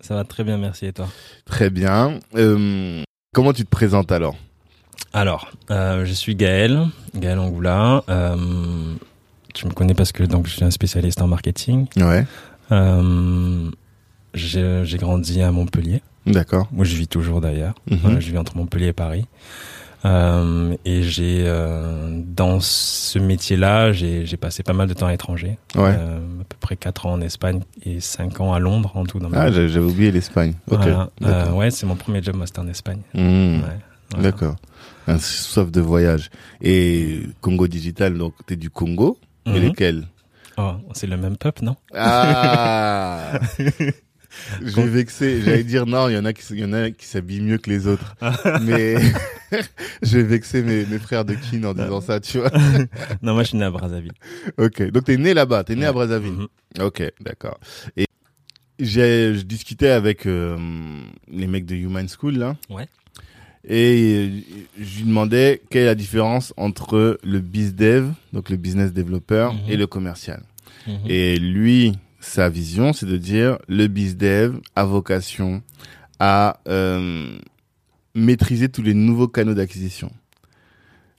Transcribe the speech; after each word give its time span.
Ça 0.00 0.14
va 0.14 0.24
très 0.24 0.44
bien, 0.44 0.58
merci. 0.58 0.86
Et 0.86 0.92
toi 0.92 1.08
Très 1.44 1.70
bien. 1.70 2.20
Euh, 2.34 3.02
comment 3.34 3.52
tu 3.52 3.64
te 3.64 3.70
présentes 3.70 4.12
alors 4.12 4.36
Alors, 5.12 5.50
euh, 5.70 6.04
je 6.04 6.12
suis 6.12 6.34
Gaël, 6.34 6.86
Gaël 7.14 7.38
Angoula. 7.38 8.04
Euh, 8.08 8.94
tu 9.54 9.66
me 9.66 9.72
connais 9.72 9.94
parce 9.94 10.12
que 10.12 10.22
donc 10.22 10.46
je 10.46 10.52
suis 10.52 10.64
un 10.64 10.70
spécialiste 10.70 11.20
en 11.20 11.26
marketing. 11.26 11.86
Ouais. 11.96 12.26
J'ai 14.34 14.98
grandi 14.98 15.42
à 15.42 15.50
Montpellier, 15.50 16.02
D'accord. 16.26 16.68
où 16.76 16.84
je 16.84 16.94
vis 16.94 17.08
toujours 17.08 17.40
d'ailleurs. 17.40 17.74
Mhm. 17.90 18.20
Je 18.20 18.30
vis 18.30 18.38
entre 18.38 18.56
Montpellier 18.56 18.88
et 18.88 18.92
Paris. 18.92 19.26
Euh, 20.04 20.76
et 20.84 21.02
j'ai 21.02 21.42
euh, 21.46 22.20
dans 22.24 22.60
ce 22.60 23.18
métier-là, 23.18 23.92
j'ai 23.92 24.24
passé 24.36 24.62
pas 24.62 24.72
mal 24.72 24.86
de 24.88 24.94
temps 24.94 25.06
à 25.06 25.10
l'étranger. 25.10 25.58
Ouais. 25.74 25.94
Euh, 25.98 26.18
à 26.40 26.44
peu 26.44 26.56
près 26.60 26.76
4 26.76 27.06
ans 27.06 27.12
en 27.14 27.20
Espagne 27.20 27.60
et 27.84 28.00
5 28.00 28.40
ans 28.40 28.52
à 28.52 28.58
Londres 28.60 28.92
en 28.94 29.04
tout 29.04 29.18
dans 29.18 29.28
Ah, 29.32 29.50
j'avais 29.50 29.78
oublié 29.80 30.10
l'Espagne. 30.12 30.54
Ok. 30.70 30.78
Voilà. 30.82 31.10
D'accord. 31.20 31.56
ouais, 31.56 31.70
c'est 31.70 31.86
mon 31.86 31.96
premier 31.96 32.22
job, 32.22 32.36
moi, 32.36 32.46
c'était 32.46 32.60
en 32.60 32.68
Espagne. 32.68 33.00
Mmh. 33.14 33.20
Ouais. 33.56 33.60
Voilà. 34.12 34.30
D'accord. 34.30 34.56
Un 35.06 35.18
soif 35.18 35.70
de 35.70 35.80
voyage. 35.80 36.30
Et 36.62 37.20
Congo 37.40 37.66
Digital, 37.66 38.16
donc 38.16 38.34
t'es 38.46 38.56
du 38.56 38.70
Congo. 38.70 39.18
Et 39.46 39.50
Mhm. 39.50 39.62
lequel? 39.68 40.06
Oh, 40.58 40.72
c'est 40.92 41.06
le 41.06 41.16
même 41.16 41.36
peuple, 41.36 41.64
non? 41.64 41.76
Ah 41.94 43.32
Je 44.62 44.74
vais 44.76 44.86
vexer. 44.86 45.42
J'allais 45.42 45.64
dire 45.64 45.86
non, 45.86 46.08
il 46.08 46.14
y 46.14 46.18
en 46.18 46.24
a 46.24 46.32
qui, 46.32 46.42
il 46.52 46.60
y 46.60 46.64
en 46.64 46.72
a 46.72 46.90
qui 46.90 47.06
s'habillent 47.06 47.40
mieux 47.40 47.58
que 47.58 47.70
les 47.70 47.86
autres. 47.86 48.14
Mais 48.62 48.96
je 50.02 50.18
vais 50.18 50.22
vexer 50.24 50.62
mes, 50.62 50.84
mes 50.86 50.98
frères 50.98 51.24
de 51.24 51.34
kin 51.34 51.62
en 51.64 51.74
disant 51.74 52.00
ça, 52.00 52.20
tu 52.20 52.38
vois. 52.38 52.50
Non, 53.22 53.34
moi 53.34 53.42
je 53.42 53.48
suis 53.48 53.58
né 53.58 53.64
à 53.64 53.70
Brazzaville. 53.70 54.12
Ok. 54.58 54.82
Donc 54.90 55.04
t'es 55.04 55.16
né 55.16 55.34
là-bas. 55.34 55.64
T'es 55.64 55.74
né 55.76 55.86
à. 55.86 55.92
Brazzaville. 55.92 56.32
Mhm. 56.32 56.48
Ok, 56.80 57.02
d'accord. 57.20 57.58
Et 57.96 58.06
j'ai, 58.78 59.34
je 59.34 59.42
discutais 59.42 59.88
avec 59.90 60.26
euh, 60.26 60.56
les 61.30 61.46
mecs 61.46 61.66
de 61.66 61.74
Human 61.74 62.06
School 62.08 62.36
là. 62.38 62.56
Ouais. 62.70 62.86
Et 63.68 64.30
je 64.80 64.98
lui 64.98 65.04
demandais 65.04 65.60
quelle 65.68 65.82
est 65.82 65.86
la 65.86 65.94
différence 65.94 66.54
entre 66.56 67.18
le 67.22 67.40
bizdev, 67.40 68.10
donc 68.32 68.50
le 68.50 68.56
business 68.56 68.92
développeur, 68.92 69.52
Mhm. 69.52 69.60
et 69.68 69.76
le 69.76 69.86
commercial. 69.86 70.42
Mhm. 70.86 70.98
Et 71.06 71.36
lui, 71.38 71.92
sa 72.20 72.48
vision, 72.48 72.92
c'est 72.92 73.06
de 73.06 73.16
dire 73.16 73.58
le 73.68 73.86
bizdev 73.86 74.58
a 74.74 74.84
vocation 74.84 75.62
à 76.18 76.60
euh, 76.68 77.38
maîtriser 78.14 78.68
tous 78.68 78.82
les 78.82 78.94
nouveaux 78.94 79.28
canaux 79.28 79.54
d'acquisition. 79.54 80.10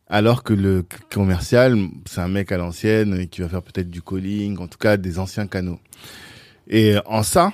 Alors 0.08 0.44
que 0.44 0.54
le 0.54 0.84
commercial, 1.12 1.78
c'est 2.06 2.22
un 2.22 2.28
mec 2.28 2.52
à 2.52 2.58
l'ancienne 2.58 3.28
qui 3.28 3.42
va 3.42 3.50
faire 3.50 3.62
peut-être 3.62 3.92
du 3.92 4.02
calling, 4.02 4.58
en 4.58 4.68
tout 4.68 4.80
cas 4.80 4.98
des 4.98 5.20
anciens 5.20 5.46
canaux. 5.46 5.80
Et 6.68 6.96
en 7.06 7.22
ça, 7.22 7.54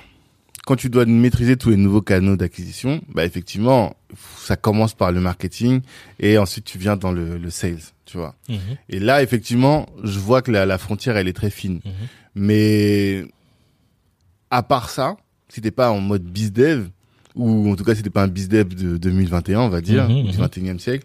quand 0.66 0.74
tu 0.74 0.88
dois 0.88 1.04
maîtriser 1.04 1.56
tous 1.56 1.70
les 1.70 1.76
nouveaux 1.76 2.00
canaux 2.00 2.36
d'acquisition, 2.36 3.00
bah 3.08 3.24
effectivement, 3.24 3.94
ça 4.38 4.56
commence 4.56 4.94
par 4.94 5.12
le 5.12 5.20
marketing 5.20 5.80
et 6.18 6.38
ensuite 6.38 6.64
tu 6.64 6.78
viens 6.78 6.96
dans 6.96 7.12
le, 7.12 7.38
le 7.38 7.50
sales, 7.50 7.78
tu 8.06 8.16
vois. 8.16 8.34
Mhm. 8.48 8.58
Et 8.88 8.98
là, 8.98 9.22
effectivement, 9.22 9.86
je 10.02 10.18
vois 10.18 10.42
que 10.42 10.50
la, 10.50 10.66
la 10.66 10.78
frontière, 10.78 11.16
elle 11.16 11.28
est 11.28 11.34
très 11.34 11.50
fine. 11.50 11.80
Mhm. 11.84 11.92
Mais 12.34 13.24
à 14.50 14.62
part 14.62 14.90
ça, 14.90 15.16
si 15.48 15.60
t'es 15.60 15.70
pas 15.70 15.90
en 15.90 16.00
mode 16.00 16.22
bizdev, 16.24 16.88
ou 17.34 17.70
en 17.70 17.76
tout 17.76 17.84
cas 17.84 17.94
si 17.94 18.02
t'es 18.02 18.10
pas 18.10 18.22
un 18.22 18.28
bizdev 18.28 18.74
de 18.74 18.96
2021, 18.96 19.60
on 19.60 19.68
va 19.68 19.80
dire, 19.80 20.08
Mhm, 20.08 20.30
du 20.30 20.38
mhm. 20.38 20.44
21e 20.46 20.78
siècle, 20.78 21.04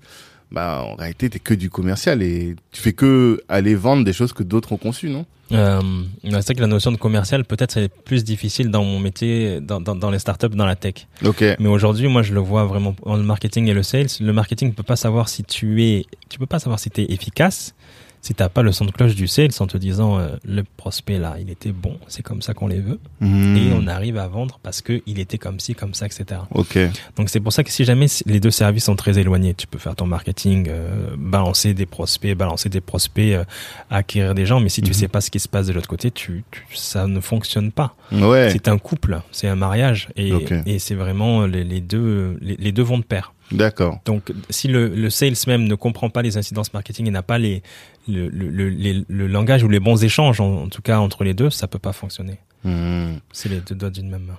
bah 0.52 0.84
en 0.86 0.96
réalité 0.96 1.30
t'es 1.30 1.40
que 1.40 1.54
du 1.54 1.70
commercial 1.70 2.22
et 2.22 2.56
tu 2.72 2.82
fais 2.82 2.94
que 2.94 3.42
aller 3.48 3.76
vendre 3.76 4.04
des 4.04 4.14
choses 4.14 4.34
que 4.34 4.44
d'autres 4.44 4.72
ont 4.74 4.78
conçues, 4.78 5.10
non? 5.10 5.26
Euh, 5.54 5.82
c'est 6.24 6.30
vrai 6.30 6.56
que 6.56 6.62
la 6.62 6.68
notion 6.68 6.92
de 6.94 6.98
commercial, 6.98 7.44
peut-être, 7.44 7.74
c'est 7.74 7.90
plus 7.90 8.24
difficile 8.24 8.72
dans 8.72 8.86
mon 8.86 9.00
métier, 9.00 9.60
dans, 9.60 9.82
dans, 9.82 9.96
dans 9.96 10.10
les 10.10 10.20
startups, 10.20 10.48
dans 10.48 10.66
la 10.66 10.78
tech. 10.78 11.08
Ok. 11.26 11.44
Mais 11.60 11.68
aujourd'hui, 11.68 12.08
moi, 12.08 12.22
je 12.22 12.34
le 12.34 12.40
vois 12.40 12.64
vraiment 12.66 12.96
dans 13.06 13.18
le 13.18 13.24
marketing 13.24 13.68
et 13.68 13.74
le 13.74 13.84
sales. 13.84 14.08
Le 14.22 14.32
marketing 14.32 14.70
ne 14.70 14.74
peut 14.74 14.84
pas 14.84 14.96
savoir 14.96 15.28
si 15.28 15.44
tu 15.44 15.84
es, 15.84 16.06
tu 16.30 16.40
peux 16.40 16.46
pas 16.46 16.60
savoir 16.60 16.80
si 16.80 16.90
tu 16.90 17.02
es 17.02 17.12
efficace 17.12 17.74
si 18.22 18.36
t'as 18.36 18.50
pas 18.50 18.62
le 18.62 18.72
son 18.72 18.86
de 18.86 18.92
cloche 18.92 19.16
du 19.16 19.28
sales 19.28 19.50
en 19.60 19.68
te 19.68 19.78
disant 19.78 20.20
euh, 20.20 20.36
le 20.46 20.64
prospect 20.64 21.18
là, 21.18 21.36
il 21.40 21.50
était 21.50 21.72
bon, 21.72 21.98
c'est 22.08 22.22
comme 22.22 22.42
ça 22.42 22.54
qu'on 22.54 22.68
les 22.68 22.80
veut, 22.80 23.00
Hmm. 23.20 23.56
et 23.58 23.72
on 23.74 23.88
arrive 23.88 24.18
à 24.18 24.28
vendre 24.28 24.60
parce 24.64 24.82
que 24.82 25.02
il 25.06 25.20
était 25.20 25.38
comme 25.38 25.60
ci, 25.60 25.74
comme 25.76 25.94
ça, 25.94 26.06
etc. 26.06 26.42
Ok. 26.54 26.78
Donc 27.16 27.30
c'est 27.30 27.40
pour 27.40 27.52
ça 27.54 27.64
que 27.64 27.72
si 27.72 27.84
jamais 27.86 28.08
les 28.26 28.40
deux 28.40 28.52
services 28.52 28.86
sont 28.86 28.96
très 28.96 29.18
éloignés, 29.20 29.54
tu 29.54 29.68
peux 29.68 29.78
faire 29.80 29.96
ton 29.96 30.06
marketing, 30.08 30.68
euh, 30.70 31.16
balancer 31.18 31.74
des 31.74 31.86
prospects, 31.86 32.36
balancer 32.36 32.70
des 32.70 32.82
prospects, 32.82 33.34
euh, 33.34 33.44
acquérir 33.90 34.34
des 34.36 34.46
gens, 34.46 34.60
mais 34.60 34.70
si 34.70 34.82
tu 34.82 34.90
Mhm. 34.90 34.94
sais 34.94 35.08
pas 35.08 35.22
ce 35.22 35.32
qui 35.32 35.40
se 35.40 35.48
passe 35.48 35.68
de 35.68 35.74
l'autre 35.74 35.88
côté, 35.90 36.12
tu, 36.12 36.44
tu- 36.52 36.64
ça 36.74 37.08
ne 37.08 37.20
fonctionne 37.20 37.72
pas. 37.72 37.96
Ouais. 38.12 38.50
C'est 38.52 38.68
un 38.68 38.78
couple, 38.78 39.22
c'est 39.32 39.48
un 39.48 39.56
mariage, 39.56 40.10
et, 40.16 40.32
c'est 40.80 40.96
vraiment 40.96 41.46
les, 41.46 41.64
les 41.64 41.82
deux, 41.82 42.38
les, 42.42 42.56
les 42.58 42.72
deux 42.72 42.84
vont 42.84 42.98
de 43.00 43.04
pair. 43.04 43.34
D'accord. 43.52 44.00
Donc 44.06 44.32
si 44.50 44.68
le, 44.68 44.88
le 44.88 45.10
sales 45.10 45.34
même 45.48 45.64
ne 45.68 45.76
comprend 45.76 46.10
pas 46.10 46.22
les 46.22 46.38
incidences 46.38 46.74
marketing 46.74 47.08
et 47.08 47.12
n'a 47.12 47.24
pas 47.24 47.38
les, 47.38 47.62
le, 48.08 48.30
le, 48.30 48.50
le, 48.50 48.70
les- 48.70 49.04
le 49.08 49.28
langage 49.28 49.64
ou 49.64 49.70
les 49.70 49.80
bons 49.80 50.04
échanges, 50.04 50.40
en, 50.40 50.64
en 50.64 50.70
tout 50.70 50.82
cas 50.82 51.00
entre 51.00 51.24
les 51.24 51.34
deux, 51.34 51.50
ça 51.50 51.68
peut 51.68 51.80
pas 51.80 51.94
fonctionner. 51.94 52.40
Hmm. 52.64 53.16
C'est 53.32 53.50
les 53.50 53.60
deux 53.62 53.76
doigts 53.76 53.90
d'une 53.90 54.10
même 54.10 54.24
main. 54.26 54.38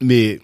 Mais 0.00 0.40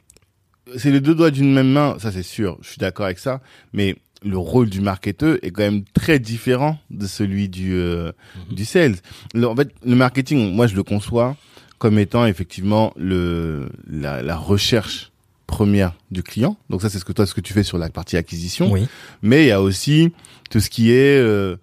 c'est 0.76 0.90
les 0.90 1.00
deux 1.00 1.14
doigts 1.14 1.30
d'une 1.30 1.52
même 1.52 1.70
main, 1.70 1.96
ça 1.98 2.10
c'est 2.12 2.22
sûr, 2.22 2.58
je 2.62 2.68
suis 2.68 2.78
d'accord 2.78 3.06
avec 3.06 3.18
ça, 3.18 3.40
mais 3.72 3.96
le 4.22 4.36
rôle 4.38 4.68
du 4.68 4.80
marketeur 4.80 5.38
est 5.42 5.50
quand 5.50 5.62
même 5.62 5.82
très 5.94 6.18
différent 6.18 6.78
de 6.90 7.06
celui 7.06 7.48
du 7.48 7.74
euh, 7.74 8.12
Mhm. 8.50 8.54
du 8.54 8.64
sales. 8.64 8.96
Le- 9.34 9.46
en 9.48 9.56
fait, 9.56 9.70
le 9.84 9.96
marketing, 9.96 10.54
moi 10.54 10.66
je 10.66 10.74
le 10.76 10.82
conçois 10.82 11.36
comme 11.78 11.98
étant 11.98 12.26
effectivement 12.26 12.92
le 12.96 13.70
la, 13.88 14.22
la 14.22 14.36
recherche 14.36 15.09
première 15.50 15.92
du 16.10 16.22
client. 16.22 16.56
Donc 16.70 16.80
ça 16.82 16.88
c'est 16.88 16.98
ce 16.98 17.04
que 17.04 17.12
toi 17.12 17.26
ce 17.26 17.34
que 17.34 17.40
tu 17.42 17.52
fais 17.52 17.62
sur 17.64 17.76
la 17.76 17.90
partie 17.90 18.16
acquisition, 18.16 18.70
Oui. 18.70 18.86
mais 19.22 19.44
il 19.44 19.48
y 19.48 19.52
a 19.52 19.60
aussi 19.60 20.12
tout 20.48 20.60
ce 20.60 20.70
qui 20.70 20.90
est 20.92 21.18
euh, 21.18 21.56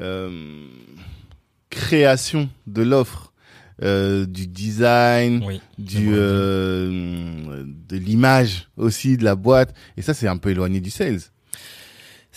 euh, 0.00 0.66
création 1.70 2.48
de 2.66 2.82
l'offre, 2.82 3.32
euh, 3.82 4.24
du 4.26 4.46
design, 4.46 5.42
Oui. 5.46 5.60
du 5.78 6.06
de 6.10 7.96
l'image 7.96 8.68
aussi 8.76 9.16
de 9.16 9.24
la 9.24 9.34
boîte 9.36 9.74
et 9.96 10.02
ça 10.02 10.14
c'est 10.14 10.28
un 10.28 10.36
peu 10.38 10.50
éloigné 10.50 10.80
du 10.80 10.90
sales. 10.90 11.20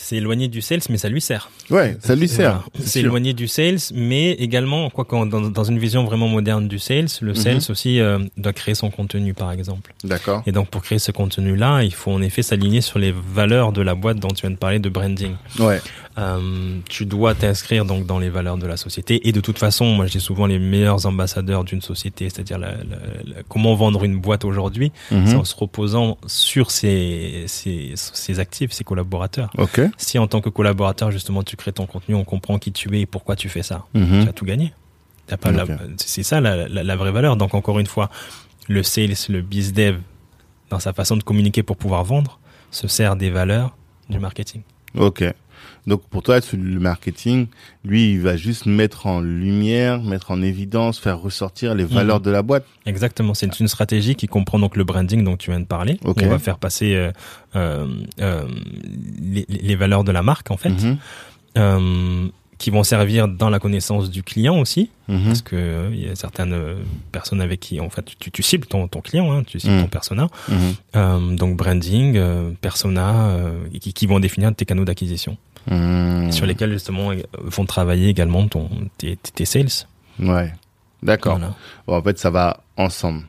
C'est 0.04 0.16
éloigné 0.18 0.48
du 0.48 0.62
sales, 0.62 0.80
mais 0.90 0.98
ça 0.98 1.10
lui 1.10 1.22
sert. 1.22 1.52
Ouais, 1.70 1.96
ça 2.02 2.16
lui 2.16 2.28
sert. 2.28 2.64
Voilà. 2.74 2.86
c'est 2.90 3.00
éloigné 3.02 3.34
du 3.34 3.48
sales, 3.48 3.78
mais 3.94 4.32
également, 4.32 4.90
quoi 4.90 5.06
dans 5.30 5.64
une 5.64 5.78
vision 5.80 6.04
vraiment 6.06 6.28
moderne 6.28 6.68
du 6.68 6.80
sales, 6.80 7.06
le 7.22 7.32
Mhm. 7.32 7.36
sales 7.36 7.62
aussi 7.70 8.00
euh, 8.00 8.18
doit 8.38 8.52
créer 8.54 8.74
son 8.76 8.90
contenu, 8.90 9.34
par 9.36 9.52
exemple. 9.52 9.94
D'accord. 10.04 10.42
Et 10.48 10.52
donc, 10.52 10.70
pour 10.70 10.82
créer 10.82 10.98
ce 11.00 11.12
contenu-là, 11.12 11.84
il 11.84 11.94
faut 11.94 12.12
en 12.12 12.22
effet 12.22 12.42
s'aligner 12.42 12.82
sur 12.82 12.98
les 13.00 13.14
valeurs 13.34 13.72
de 13.72 13.82
la 13.82 13.94
boîte 13.96 14.18
dont 14.18 14.30
tu 14.30 14.42
viens 14.42 14.52
de 14.52 14.56
parler 14.58 14.80
de 14.80 14.90
branding. 14.90 15.34
Ouais. 15.60 15.80
Euh, 16.18 16.80
tu 16.90 17.06
dois 17.06 17.36
t'inscrire 17.36 17.86
donc 17.86 18.06
dans 18.06 18.20
les 18.20 18.30
valeurs 18.30 18.58
de 18.58 18.68
la 18.68 18.76
société. 18.78 19.28
Et 19.28 19.32
de 19.32 19.40
toute 19.40 19.58
façon, 19.58 19.86
moi, 19.94 20.06
dis 20.12 20.20
souvent 20.20 20.46
les 20.46 20.60
meilleurs 20.60 21.06
ambassadeurs 21.06 21.64
d'une 21.64 21.82
société, 21.82 22.30
c'est-à-dire 22.30 22.58
la- 22.58 22.72
la- 22.72 22.78
la- 23.26 23.44
comment 23.48 23.74
vendre 23.76 24.04
une 24.04 24.20
boîte 24.20 24.44
aujourd'hui, 24.44 24.92
Mhm. 25.10 25.28
c'est 25.28 25.36
en 25.36 25.44
se 25.46 25.56
reposant 25.56 26.18
sur 26.28 26.70
ses, 26.72 27.46
ses, 27.48 27.94
ses 27.96 28.40
actifs, 28.40 28.72
ses 28.74 28.84
collaborateurs. 28.84 29.50
Si 29.98 30.20
en 30.20 30.28
tant 30.28 30.42
que 30.42 30.50
collaborateur, 30.50 31.12
justement, 31.12 31.44
tu 31.44 31.56
crées 31.56 31.72
ton 31.74 31.86
contenu, 31.86 32.16
on 32.16 32.26
comprend 32.26 32.60
qui 32.60 32.72
tu 32.74 32.94
es 32.98 33.02
et 33.02 33.06
pourquoi 33.06 33.36
tu 33.38 33.48
fais 33.48 33.64
ça. 33.64 33.86
Mhm. 33.94 34.24
Tu 34.24 34.30
as 34.30 34.34
tout 34.34 34.46
gagné. 34.46 34.74
C'est 35.98 36.24
ça 36.24 36.42
la 36.42 36.96
vraie 36.98 37.12
valeur. 37.14 37.38
Donc 37.38 37.54
encore 37.54 37.80
une 37.80 37.88
fois, 37.88 38.10
le 38.68 38.84
sales, 38.84 39.14
le 39.30 39.42
biz 39.42 39.72
dev, 39.72 39.96
dans 40.70 40.80
sa 40.80 40.92
façon 40.92 41.16
de 41.16 41.24
communiquer 41.24 41.64
pour 41.64 41.78
pouvoir 41.78 42.04
vendre, 42.04 42.40
se 42.70 42.88
sert 42.90 43.16
des 43.16 43.30
valeurs 43.30 43.76
du 44.10 44.20
marketing. 44.20 44.62
Ok. 44.98 45.24
Donc 45.88 46.02
pour 46.10 46.22
toi, 46.22 46.40
le 46.54 46.80
marketing, 46.80 47.48
lui, 47.84 48.12
il 48.14 48.22
va 48.22 48.38
juste 48.38 48.66
mettre 48.68 49.08
en 49.08 49.20
lumière, 49.20 50.02
mettre 50.04 50.30
en 50.32 50.42
évidence, 50.42 51.00
faire 51.00 51.20
ressortir 51.20 51.74
les 51.74 51.86
valeurs 51.86 52.18
Mhm. 52.20 52.24
de 52.26 52.32
la 52.32 52.42
boîte. 52.44 52.66
Exactement, 52.86 53.34
c'est 53.34 53.60
une 53.60 53.68
stratégie 53.68 54.16
qui 54.16 54.28
comprend 54.28 54.60
donc 54.60 54.76
le 54.76 54.84
branding 54.84 55.24
dont 55.24 55.38
tu 55.38 55.50
viens 55.50 55.60
de 55.60 55.66
parler. 55.66 55.98
Ok. 56.06 56.22
On 56.24 56.30
va 56.30 56.38
faire 56.40 56.60
passer 56.60 56.94
euh, 56.96 57.12
euh, 57.56 57.88
euh, 58.20 58.46
les, 59.22 59.46
les 59.50 59.76
valeurs 59.76 60.04
de 60.04 60.12
la 60.12 60.22
marque 60.22 60.52
en 60.52 60.58
fait, 60.58 60.70
Mhm. 60.70 62.30
qui 62.58 62.70
vont 62.70 62.84
servir 62.84 63.28
dans 63.28 63.50
la 63.50 63.58
connaissance 63.58 64.12
du 64.12 64.22
client 64.22 64.60
aussi, 64.60 64.92
Mhm. 65.08 65.24
parce 65.26 65.42
que 65.42 65.56
euh, 65.56 65.90
il 65.92 66.06
y 66.06 66.10
a 66.10 66.16
certaines 66.16 66.54
euh, 66.54 66.76
personnes 67.12 67.42
avec 67.42 67.60
qui, 67.60 67.80
en 67.80 67.90
fait, 67.90 68.06
tu, 68.20 68.30
tu 68.30 68.44
cibles 68.44 68.68
ton, 68.68 68.88
ton 68.88 69.02
client, 69.02 69.32
hein, 69.32 69.42
tu 69.44 69.60
cibles 69.60 69.82
ton 69.82 69.88
persona, 69.88 70.28
Mhm. 70.48 70.56
Euh, 70.96 71.36
donc 71.36 71.58
branding, 71.58 72.20
persona, 72.62 73.36
qui, 73.82 73.94
qui 73.94 74.06
vont 74.06 74.20
définir 74.20 74.54
tes 74.54 74.66
canaux 74.66 74.86
d'acquisition, 74.86 75.38
Mhm. 75.70 76.32
sur 76.32 76.46
lesquels 76.46 76.72
justement 76.72 77.12
euh, 77.12 77.22
vont 77.40 77.66
travailler 77.66 78.10
également 78.10 78.48
ton, 78.48 78.70
tes, 78.98 79.16
tes- 79.18 79.46
sales. 79.46 79.68
Ouais. 80.20 80.52
D'accord. 81.04 81.38
Voilà. 81.38 81.56
Bon, 81.88 81.96
en 81.98 82.02
fait, 82.02 82.18
ça 82.20 82.30
va 82.30 82.62
ensemble. 82.78 83.24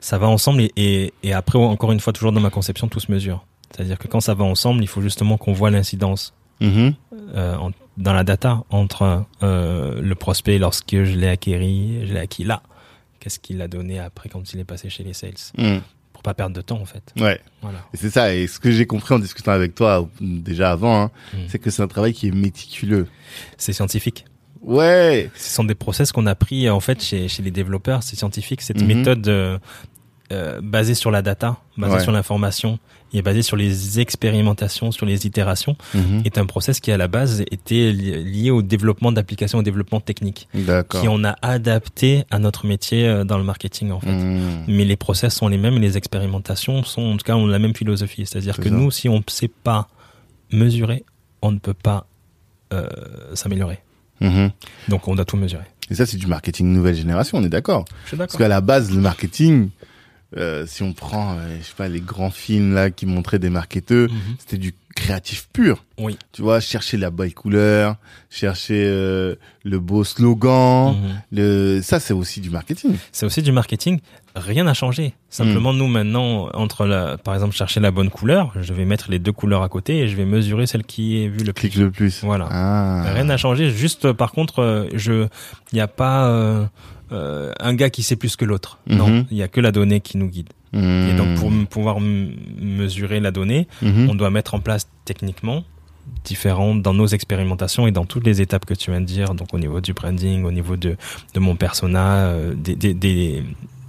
Ça 0.00 0.18
va 0.18 0.26
ensemble 0.28 0.60
et, 0.62 0.72
et, 0.76 1.12
et 1.22 1.32
après, 1.32 1.58
encore 1.58 1.92
une 1.92 2.00
fois, 2.00 2.12
toujours 2.12 2.32
dans 2.32 2.40
ma 2.40 2.50
conception, 2.50 2.88
tout 2.88 3.00
se 3.00 3.10
mesure. 3.10 3.44
C'est-à-dire 3.70 3.98
que 3.98 4.06
quand 4.08 4.20
ça 4.20 4.34
va 4.34 4.44
ensemble, 4.44 4.82
il 4.82 4.86
faut 4.86 5.00
justement 5.02 5.36
qu'on 5.38 5.52
voit 5.52 5.70
l'incidence 5.70 6.32
Mhm. 6.60 6.94
euh, 7.34 7.56
dans 7.98 8.12
la 8.14 8.24
data 8.24 8.62
entre 8.70 9.24
euh, 9.42 10.00
le 10.00 10.14
prospect 10.14 10.58
lorsque 10.58 10.90
je 11.04 11.16
l'ai 11.16 11.28
acquéri, 11.28 12.06
je 12.06 12.14
l'ai 12.14 12.20
acquis 12.20 12.44
là. 12.44 12.62
Qu'est-ce 13.20 13.38
qu'il 13.38 13.60
a 13.60 13.68
donné 13.68 13.98
après 13.98 14.28
quand 14.30 14.52
il 14.54 14.60
est 14.60 14.64
passé 14.64 14.88
chez 14.88 15.02
les 15.04 15.12
sales 15.12 15.34
Mhm. 15.58 15.80
Pas 16.26 16.34
perdre 16.34 16.56
de 16.56 16.60
temps 16.60 16.80
en 16.80 16.84
fait. 16.86 17.12
Ouais. 17.20 17.40
Voilà. 17.62 17.78
Et 17.94 17.96
c'est 17.96 18.10
ça. 18.10 18.34
Et 18.34 18.48
ce 18.48 18.58
que 18.58 18.72
j'ai 18.72 18.84
compris 18.84 19.14
en 19.14 19.20
discutant 19.20 19.52
avec 19.52 19.76
toi 19.76 20.08
déjà 20.20 20.72
avant, 20.72 21.02
hein, 21.02 21.10
Mhm. 21.34 21.40
c'est 21.46 21.60
que 21.60 21.70
c'est 21.70 21.82
un 21.82 21.86
travail 21.86 22.12
qui 22.14 22.26
est 22.26 22.32
méticuleux. 22.34 23.06
C'est 23.58 23.72
scientifique. 23.72 24.24
Ouais. 24.60 25.30
Ce 25.36 25.54
sont 25.54 25.62
des 25.62 25.76
process 25.76 26.10
qu'on 26.10 26.26
a 26.26 26.34
pris 26.34 26.68
en 26.68 26.80
fait 26.80 27.00
chez, 27.00 27.28
chez 27.28 27.44
les 27.44 27.52
développeurs. 27.52 28.02
C'est 28.02 28.16
scientifique. 28.16 28.60
Cette 28.62 28.80
Mhm. 28.80 28.86
méthode 28.88 29.28
euh, 29.28 29.58
euh, 30.32 30.60
basée 30.62 30.94
sur 30.94 31.10
la 31.10 31.22
data, 31.22 31.56
Ouais. 31.78 32.00
sur 32.00 32.10
l'information 32.12 32.78
et 33.12 33.22
basée 33.22 33.42
sur 33.42 33.56
les 33.56 34.00
expérimentations, 34.00 34.90
sur 34.90 35.06
les 35.06 35.26
itérations, 35.26 35.76
Mhm. 35.94 36.22
est 36.24 36.38
un 36.38 36.46
process 36.46 36.80
qui 36.80 36.90
à 36.90 36.96
la 36.96 37.06
base 37.06 37.42
était 37.52 37.92
li- 37.92 38.24
lié 38.24 38.50
au 38.50 38.60
développement 38.62 39.12
d'applications, 39.12 39.58
au 39.58 39.62
développement 39.62 40.00
technique, 40.00 40.48
qui 40.52 41.08
on 41.08 41.22
a 41.24 41.36
adapté 41.42 42.24
à 42.30 42.38
notre 42.40 42.66
métier 42.66 43.06
euh, 43.06 43.24
dans 43.24 43.38
le 43.38 43.44
marketing 43.44 43.92
en 43.92 44.00
fait. 44.00 44.12
Mhm. 44.12 44.64
Mais 44.66 44.84
les 44.84 44.96
process 44.96 45.34
sont 45.34 45.46
les 45.48 45.58
mêmes 45.58 45.74
et 45.74 45.80
les 45.80 45.96
expérimentations 45.96 46.82
sont 46.82 47.02
en 47.02 47.16
tout 47.16 47.24
cas 47.24 47.36
ont 47.36 47.46
la 47.46 47.58
même 47.60 47.74
philosophie. 47.76 48.26
C'est-à-dire 48.26 48.56
C'est 48.56 48.62
que 48.62 48.68
ça. 48.68 48.74
nous, 48.74 48.90
si 48.90 49.08
on 49.08 49.18
ne 49.18 49.22
sait 49.28 49.48
pas 49.48 49.88
mesurer, 50.52 51.04
on 51.42 51.52
ne 51.52 51.58
peut 51.58 51.74
pas 51.74 52.06
euh, 52.72 52.88
s'améliorer. 53.34 53.78
Mhm. 54.20 54.50
Donc 54.88 55.06
on 55.06 55.14
doit 55.14 55.24
tout 55.24 55.36
mesurer. 55.36 55.62
Et 55.88 55.94
ça, 55.94 56.04
c'est 56.04 56.16
du 56.16 56.26
marketing 56.26 56.66
nouvelle 56.72 56.96
génération, 56.96 57.38
on 57.38 57.44
est 57.44 57.48
d'accord. 57.48 57.84
Parce 58.16 58.36
qu'à 58.36 58.48
la 58.48 58.60
base, 58.60 58.90
le 58.92 59.00
marketing, 59.00 59.68
euh, 60.36 60.66
si 60.66 60.82
on 60.82 60.92
prend, 60.92 61.34
euh, 61.38 61.56
je 61.60 61.64
sais 61.66 61.74
pas, 61.76 61.88
les 61.88 62.00
grands 62.00 62.30
films 62.30 62.74
là 62.74 62.90
qui 62.90 63.06
montraient 63.06 63.38
des 63.38 63.50
marketeurs, 63.50 64.08
Mhm. 64.10 64.36
c'était 64.38 64.58
du 64.58 64.74
créatif 64.94 65.48
pur. 65.52 65.84
Oui. 65.98 66.18
Tu 66.32 66.40
vois, 66.40 66.58
chercher 66.58 66.96
la 66.96 67.10
belle 67.10 67.34
couleur, 67.34 67.96
chercher 68.30 68.82
euh, 68.86 69.34
le 69.62 69.78
beau 69.78 70.04
slogan. 70.04 70.94
Mhm. 70.96 71.20
Le... 71.32 71.80
Ça, 71.82 72.00
c'est 72.00 72.14
aussi 72.14 72.40
du 72.40 72.48
marketing. 72.50 72.96
C'est 73.12 73.26
aussi 73.26 73.42
du 73.42 73.52
marketing. 73.52 74.00
Rien 74.34 74.64
n'a 74.64 74.72
changé. 74.74 75.12
Simplement, 75.30 75.72
Mm. 75.72 75.76
nous 75.78 75.86
maintenant, 75.88 76.48
entre 76.54 76.86
la, 76.86 77.18
par 77.18 77.34
exemple, 77.34 77.54
chercher 77.54 77.80
la 77.80 77.90
bonne 77.90 78.08
couleur, 78.10 78.52
je 78.60 78.72
vais 78.72 78.84
mettre 78.86 79.10
les 79.10 79.18
deux 79.18 79.32
couleurs 79.32 79.62
à 79.62 79.68
côté 79.68 79.98
et 80.00 80.08
je 80.08 80.16
vais 80.16 80.24
mesurer 80.24 80.66
celle 80.66 80.84
qui 80.84 81.22
est 81.22 81.28
vue 81.28 81.44
le 81.44 81.52
plus. 81.52 81.68
Clique 81.68 81.76
le 81.76 81.90
plus. 81.90 82.22
Voilà. 82.24 82.48
Ah. 82.50 83.04
Rien 83.14 83.24
n'a 83.24 83.36
changé. 83.36 83.70
Juste, 83.70 84.12
par 84.12 84.32
contre, 84.32 84.60
euh, 84.60 84.88
je, 84.94 85.26
il 85.72 85.74
n'y 85.74 85.80
a 85.80 85.88
pas 85.88 86.28
euh, 87.12 87.52
un 87.60 87.74
gars 87.74 87.90
qui 87.90 88.02
sait 88.02 88.16
plus 88.16 88.36
que 88.36 88.44
l'autre. 88.44 88.78
Mhm. 88.86 88.96
Non, 88.96 89.26
il 89.30 89.36
y 89.36 89.42
a 89.42 89.48
que 89.48 89.60
la 89.60 89.72
donnée 89.72 90.00
qui 90.00 90.16
nous 90.18 90.28
guide. 90.28 90.48
Et 90.74 91.14
donc, 91.16 91.38
pour 91.38 91.50
pouvoir 91.70 92.00
mesurer 92.00 93.18
la 93.20 93.30
donnée, 93.30 93.66
Mhm. 93.80 94.10
on 94.10 94.14
doit 94.14 94.28
mettre 94.30 94.54
en 94.54 94.60
place 94.60 94.88
techniquement 95.06 95.64
différentes 96.24 96.82
dans 96.82 96.92
nos 96.94 97.06
expérimentations 97.06 97.86
et 97.86 97.92
dans 97.92 98.04
toutes 98.04 98.24
les 98.26 98.40
étapes 98.42 98.64
que 98.66 98.74
tu 98.74 98.90
viens 98.90 99.00
de 99.00 99.06
dire, 99.06 99.34
donc 99.34 99.54
au 99.54 99.58
niveau 99.58 99.80
du 99.80 99.92
branding, 99.94 100.44
au 100.44 100.52
niveau 100.52 100.76
de, 100.76 100.96
de 101.34 101.40
mon 101.40 101.56
persona, 101.56 102.26
euh, 102.26 102.54
des, 102.54 102.74
des, 102.76 102.92
des, 102.94 103.42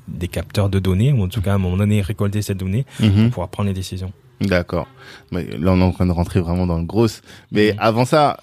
des 0.07 0.27
capteurs 0.27 0.69
de 0.69 0.79
données, 0.79 1.11
ou 1.11 1.23
en 1.23 1.27
tout 1.27 1.41
cas 1.41 1.51
à 1.51 1.55
un 1.55 1.59
moment 1.59 1.77
donné 1.77 2.01
récolter 2.01 2.41
cette 2.41 2.57
donnée 2.57 2.85
Mhm. 2.99 3.09
pour 3.23 3.29
pouvoir 3.31 3.49
prendre 3.49 3.67
les 3.67 3.73
décisions. 3.75 4.11
D'accord. 4.39 4.87
Là, 5.31 5.41
on 5.73 5.79
est 5.79 5.83
en 5.83 5.91
train 5.91 6.05
de 6.05 6.11
rentrer 6.11 6.39
vraiment 6.39 6.67
dans 6.67 6.77
le 6.77 6.85
gros. 6.85 7.07
Mais 7.51 7.75
avant 7.79 8.05
ça, 8.05 8.37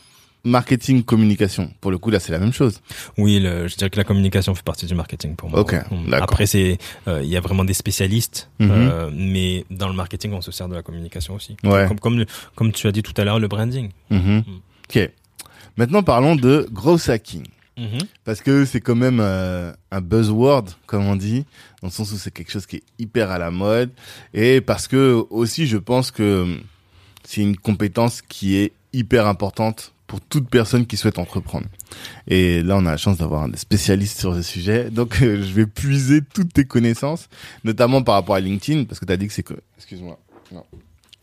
marketing, 0.45 1.03
communication. 1.03 1.73
Pour 1.81 1.91
le 1.91 1.99
coup, 1.99 2.11
là, 2.11 2.21
c'est 2.21 2.33
la 2.33 2.39
même 2.39 2.53
chose. 2.53 2.81
Oui, 3.19 3.41
le, 3.41 3.67
je 3.69 3.77
dirais 3.77 3.91
que 3.91 3.97
la 3.97 4.05
communication 4.05 4.55
fait 4.55 4.63
partie 4.63 4.87
du 4.87 4.95
marketing 4.95 5.35
pour 5.37 5.51
moi. 5.51 5.61
Ok, 5.61 5.75
Hum. 5.91 6.13
Après, 6.15 6.47
c'est 6.47 6.79
euh, 7.09 7.23
il 7.23 7.29
y 7.29 7.37
a 7.37 7.41
vraiment 7.41 7.65
des 7.65 7.75
spécialistes, 7.75 8.51
Mhm. 8.61 8.71
euh, 8.71 9.11
mais 9.15 9.65
dans 9.71 9.89
le 9.89 9.95
marketing, 9.95 10.33
on 10.35 10.41
se 10.41 10.53
sert 10.53 10.69
de 10.69 10.75
la 10.75 10.83
communication 10.83 11.35
aussi. 11.35 11.57
Ouais. 11.65 11.87
Comme, 12.01 12.25
comme, 12.55 12.73
tu 12.73 12.87
as 12.87 12.93
dit 12.93 13.03
tout 13.03 13.15
à 13.17 13.25
l'heure, 13.25 13.39
le 13.39 13.49
branding. 13.49 13.91
Mhm. 14.11 14.43
Ok. 14.89 15.11
Maintenant, 15.77 16.03
parlons 16.03 16.37
de 16.37 16.69
growth 16.71 17.09
hacking. 17.09 17.45
Mhm. 17.77 17.99
Parce 18.25 18.41
que 18.41 18.65
c'est 18.65 18.81
quand 18.81 18.95
même 18.95 19.19
euh, 19.21 19.73
un 19.91 20.01
buzzword, 20.01 20.67
comme 20.87 21.07
on 21.07 21.17
dit, 21.17 21.45
dans 21.83 21.89
le 21.89 21.93
sens 21.93 22.13
où 22.13 22.17
c'est 22.17 22.31
quelque 22.31 22.53
chose 22.53 22.67
qui 22.67 22.77
est 22.77 22.83
hyper 23.01 23.31
à 23.33 23.39
la 23.39 23.51
mode. 23.51 23.91
Et 24.33 24.61
parce 24.61 24.87
que 24.87 25.25
aussi, 25.31 25.67
je 25.67 25.77
pense 25.79 26.11
que 26.13 26.43
hum, 26.43 26.61
c'est 27.25 27.41
une 27.41 27.57
compétence 27.57 28.23
qui 28.23 28.57
est 28.57 28.73
hyper 28.93 29.27
importante 29.27 29.93
pour 30.15 30.21
toute 30.21 30.49
personne 30.49 30.87
qui 30.87 30.97
souhaite 30.97 31.19
entreprendre. 31.19 31.67
Et 32.29 32.63
là, 32.63 32.77
on 32.77 32.87
a 32.87 32.93
la 32.93 32.97
chance 32.97 33.17
d'avoir 33.19 33.43
un 33.43 33.53
spécialiste 33.57 34.21
sur 34.21 34.33
ce 34.33 34.43
sujet. 34.43 34.89
Donc, 34.91 35.21
euh, 35.23 35.43
je 35.43 35.53
vais 35.53 35.67
puiser 35.67 36.21
toutes 36.33 36.53
tes 36.53 36.65
connaissances, 36.65 37.29
notamment 37.65 38.01
par 38.01 38.15
rapport 38.15 38.37
à 38.37 38.41
LinkedIn, 38.41 38.85
parce 38.85 39.01
que 39.01 39.07
tu 39.07 39.13
as 39.13 39.17
dit 39.17 39.27
que 39.27 39.33
c'est 39.33 39.43
que... 39.43 39.55
Excuse-moi. 39.77 40.17
Non. 40.53 40.63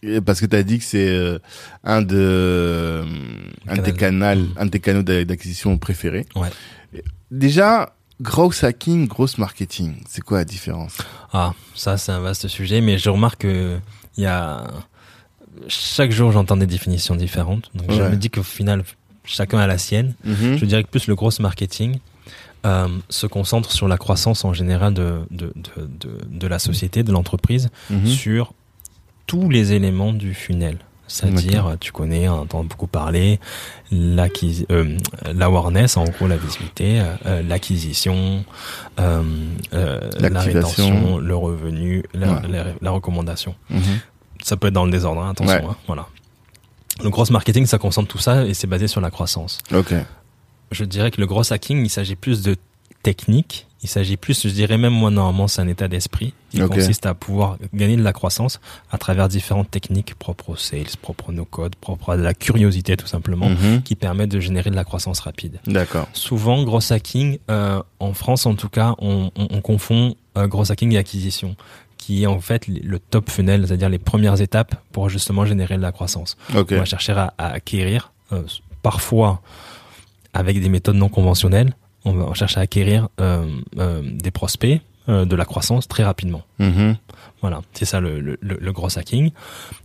Et 0.03 0.19
Parce 0.19 0.41
que 0.41 0.45
tu 0.45 0.57
as 0.57 0.63
dit 0.63 0.79
que 0.79 0.83
c'est 0.83 1.07
euh, 1.07 1.39
un 1.85 2.01
de 2.01 2.17
euh, 2.17 3.05
un 3.67 3.77
de 3.77 3.81
tes 3.81 3.93
canaux, 3.93 4.25
un 4.57 4.65
de 4.65 4.71
tes 4.71 4.81
canaux 4.81 5.03
d'a- 5.03 5.23
d'acquisition 5.23 5.77
préférés. 5.77 6.25
Ouais. 6.35 6.49
Déjà, 7.31 7.95
gross 8.19 8.61
hacking, 8.65 9.07
gross 9.07 9.37
marketing, 9.37 9.95
c'est 10.09 10.21
quoi 10.21 10.39
la 10.39 10.43
différence? 10.45 10.97
Ah, 11.31 11.53
ça 11.75 11.95
c'est 11.95 12.11
un 12.11 12.19
vaste 12.19 12.49
sujet, 12.49 12.81
mais 12.81 12.97
je 12.97 13.09
remarque 13.09 13.41
que 13.43 13.79
il 14.17 14.23
y 14.23 14.27
a 14.27 14.67
chaque 15.67 16.11
jour 16.11 16.31
j'entends 16.31 16.57
des 16.57 16.67
définitions 16.67 17.15
différentes. 17.15 17.69
Donc 17.75 17.91
je 17.91 18.01
me 18.01 18.15
dis 18.15 18.29
qu'au 18.29 18.43
final 18.43 18.83
chacun 19.25 19.59
a 19.59 19.67
la 19.67 19.77
sienne. 19.77 20.13
Mhm. 20.23 20.57
Je 20.57 20.65
dirais 20.65 20.83
que 20.83 20.89
plus 20.89 21.07
le 21.07 21.15
gros 21.15 21.31
marketing 21.39 21.99
euh, 22.65 22.87
se 23.09 23.27
concentre 23.27 23.71
sur 23.71 23.87
la 23.87 23.97
croissance 23.97 24.45
en 24.45 24.53
général 24.53 24.93
de 24.93 25.21
de, 25.31 25.51
de, 25.55 25.87
de, 25.99 26.19
de 26.29 26.47
la 26.47 26.59
société, 26.59 27.03
de 27.03 27.11
l'entreprise, 27.11 27.69
Mhm. 27.89 28.05
sur 28.07 28.53
tous 29.27 29.49
les 29.49 29.73
éléments 29.73 30.13
du 30.13 30.33
funnel. 30.33 30.77
C'est-à-dire, 31.07 31.75
tu 31.81 31.91
connais, 31.91 32.29
on 32.29 32.39
entend 32.43 32.63
beaucoup 32.63 32.87
parler, 32.87 33.37
euh, 33.91 34.97
l'awareness, 35.35 35.97
en 35.97 36.05
gros 36.05 36.25
la 36.27 36.37
visibilité, 36.37 37.01
euh, 37.25 37.41
l'acquisition, 37.43 38.45
euh, 38.99 39.23
la 40.19 40.39
rétention, 40.39 41.17
le 41.17 41.35
revenu, 41.35 42.03
la, 42.13 42.31
Ouais. 42.33 42.47
la- 42.49 42.65
la 42.81 42.91
recommandation. 42.91 43.55
Mhm. 43.69 43.81
Ça 44.43 44.57
peut 44.57 44.67
être 44.67 44.73
dans 44.73 44.85
le 44.85 44.91
désordre, 44.91 45.21
hein, 45.21 45.31
attention. 45.31 45.55
Ouais. 45.55 45.65
hein, 45.65 45.75
voilà. 45.87 46.07
Le 47.03 47.09
gros 47.09 47.25
marketing, 47.31 47.65
ça 47.65 47.77
concentre 47.77 48.07
tout 48.07 48.17
ça 48.19 48.45
et 48.45 48.53
c'est 48.53 48.67
basé 48.67 48.87
sur 48.87 49.01
la 49.01 49.09
croissance. 49.11 49.59
Ok. 49.73 49.93
Je 50.71 50.83
dirais 50.85 51.11
que 51.11 51.19
le 51.19 51.27
gros 51.27 51.51
hacking, 51.51 51.83
il 51.83 51.89
s'agit 51.89 52.15
plus 52.15 52.41
de 52.43 52.55
technique. 53.03 53.67
Il 53.83 53.89
s'agit 53.89 54.15
plus, 54.15 54.43
je 54.43 54.49
dirais 54.53 54.77
même 54.77 54.93
moi 54.93 55.09
normalement, 55.09 55.47
c'est 55.47 55.59
un 55.59 55.67
état 55.67 55.87
d'esprit 55.87 56.35
qui 56.51 56.59
consiste 56.59 57.07
à 57.07 57.15
pouvoir 57.15 57.57
gagner 57.73 57.95
de 57.97 58.03
la 58.03 58.13
croissance 58.13 58.59
à 58.91 58.99
travers 58.99 59.27
différentes 59.27 59.71
techniques 59.71 60.13
propres 60.13 60.51
au 60.51 60.55
sales, 60.55 60.85
propres 61.01 61.31
à 61.31 61.33
nos 61.33 61.45
codes, 61.45 61.75
propres 61.75 62.11
à 62.11 62.17
de 62.17 62.21
la 62.21 62.35
curiosité 62.35 62.95
tout 62.95 63.07
simplement, 63.07 63.49
Mhm. 63.49 63.81
qui 63.81 63.95
permettent 63.95 64.29
de 64.29 64.39
générer 64.39 64.69
de 64.69 64.75
la 64.75 64.83
croissance 64.83 65.19
rapide. 65.21 65.59
D'accord. 65.65 66.07
Souvent, 66.13 66.61
gros 66.61 66.93
hacking, 66.93 67.39
euh, 67.49 67.81
en 67.99 68.13
France 68.13 68.45
en 68.45 68.53
tout 68.53 68.69
cas, 68.69 68.93
on, 68.99 69.31
on- 69.35 69.47
on 69.49 69.61
confond 69.61 70.13
euh, 70.37 70.45
gros 70.47 70.71
hacking 70.71 70.91
et 70.93 70.97
acquisition, 70.99 71.55
qui 72.01 72.23
est 72.23 72.25
en 72.27 72.39
fait 72.41 72.67
le 72.67 72.97
top 72.97 73.29
funnel, 73.29 73.67
c'est-à-dire 73.67 73.87
les 73.89 73.99
premières 73.99 74.41
étapes 74.41 74.73
pour 74.91 75.07
justement 75.07 75.45
générer 75.45 75.77
de 75.77 75.81
la 75.83 75.91
croissance. 75.91 76.35
On 76.77 76.79
va 76.79 76.85
chercher 76.85 77.11
à, 77.13 77.33
à 77.37 77.47
acquérir, 77.53 78.11
euh, 78.31 78.41
parfois 78.81 79.41
avec 80.33 80.59
des 80.59 80.67
méthodes 80.69 80.95
non 80.95 81.09
conventionnelles, 81.09 81.73
on 82.03 82.13
va 82.13 82.33
chercher 82.33 82.57
à 82.59 82.63
acquérir 82.63 83.07
euh, 83.19 83.45
euh, 83.77 84.01
des 84.03 84.31
prospects, 84.31 84.81
de 85.07 85.35
la 85.35 85.45
croissance 85.45 85.87
très 85.87 86.03
rapidement. 86.03 86.41
Mhm. 86.59 86.95
Voilà, 87.41 87.61
c'est 87.73 87.85
ça 87.85 87.99
le, 87.99 88.19
le, 88.21 88.37
le- 88.41 88.57
le 88.61 88.71
gros 88.71 88.97
hacking. 88.97 89.31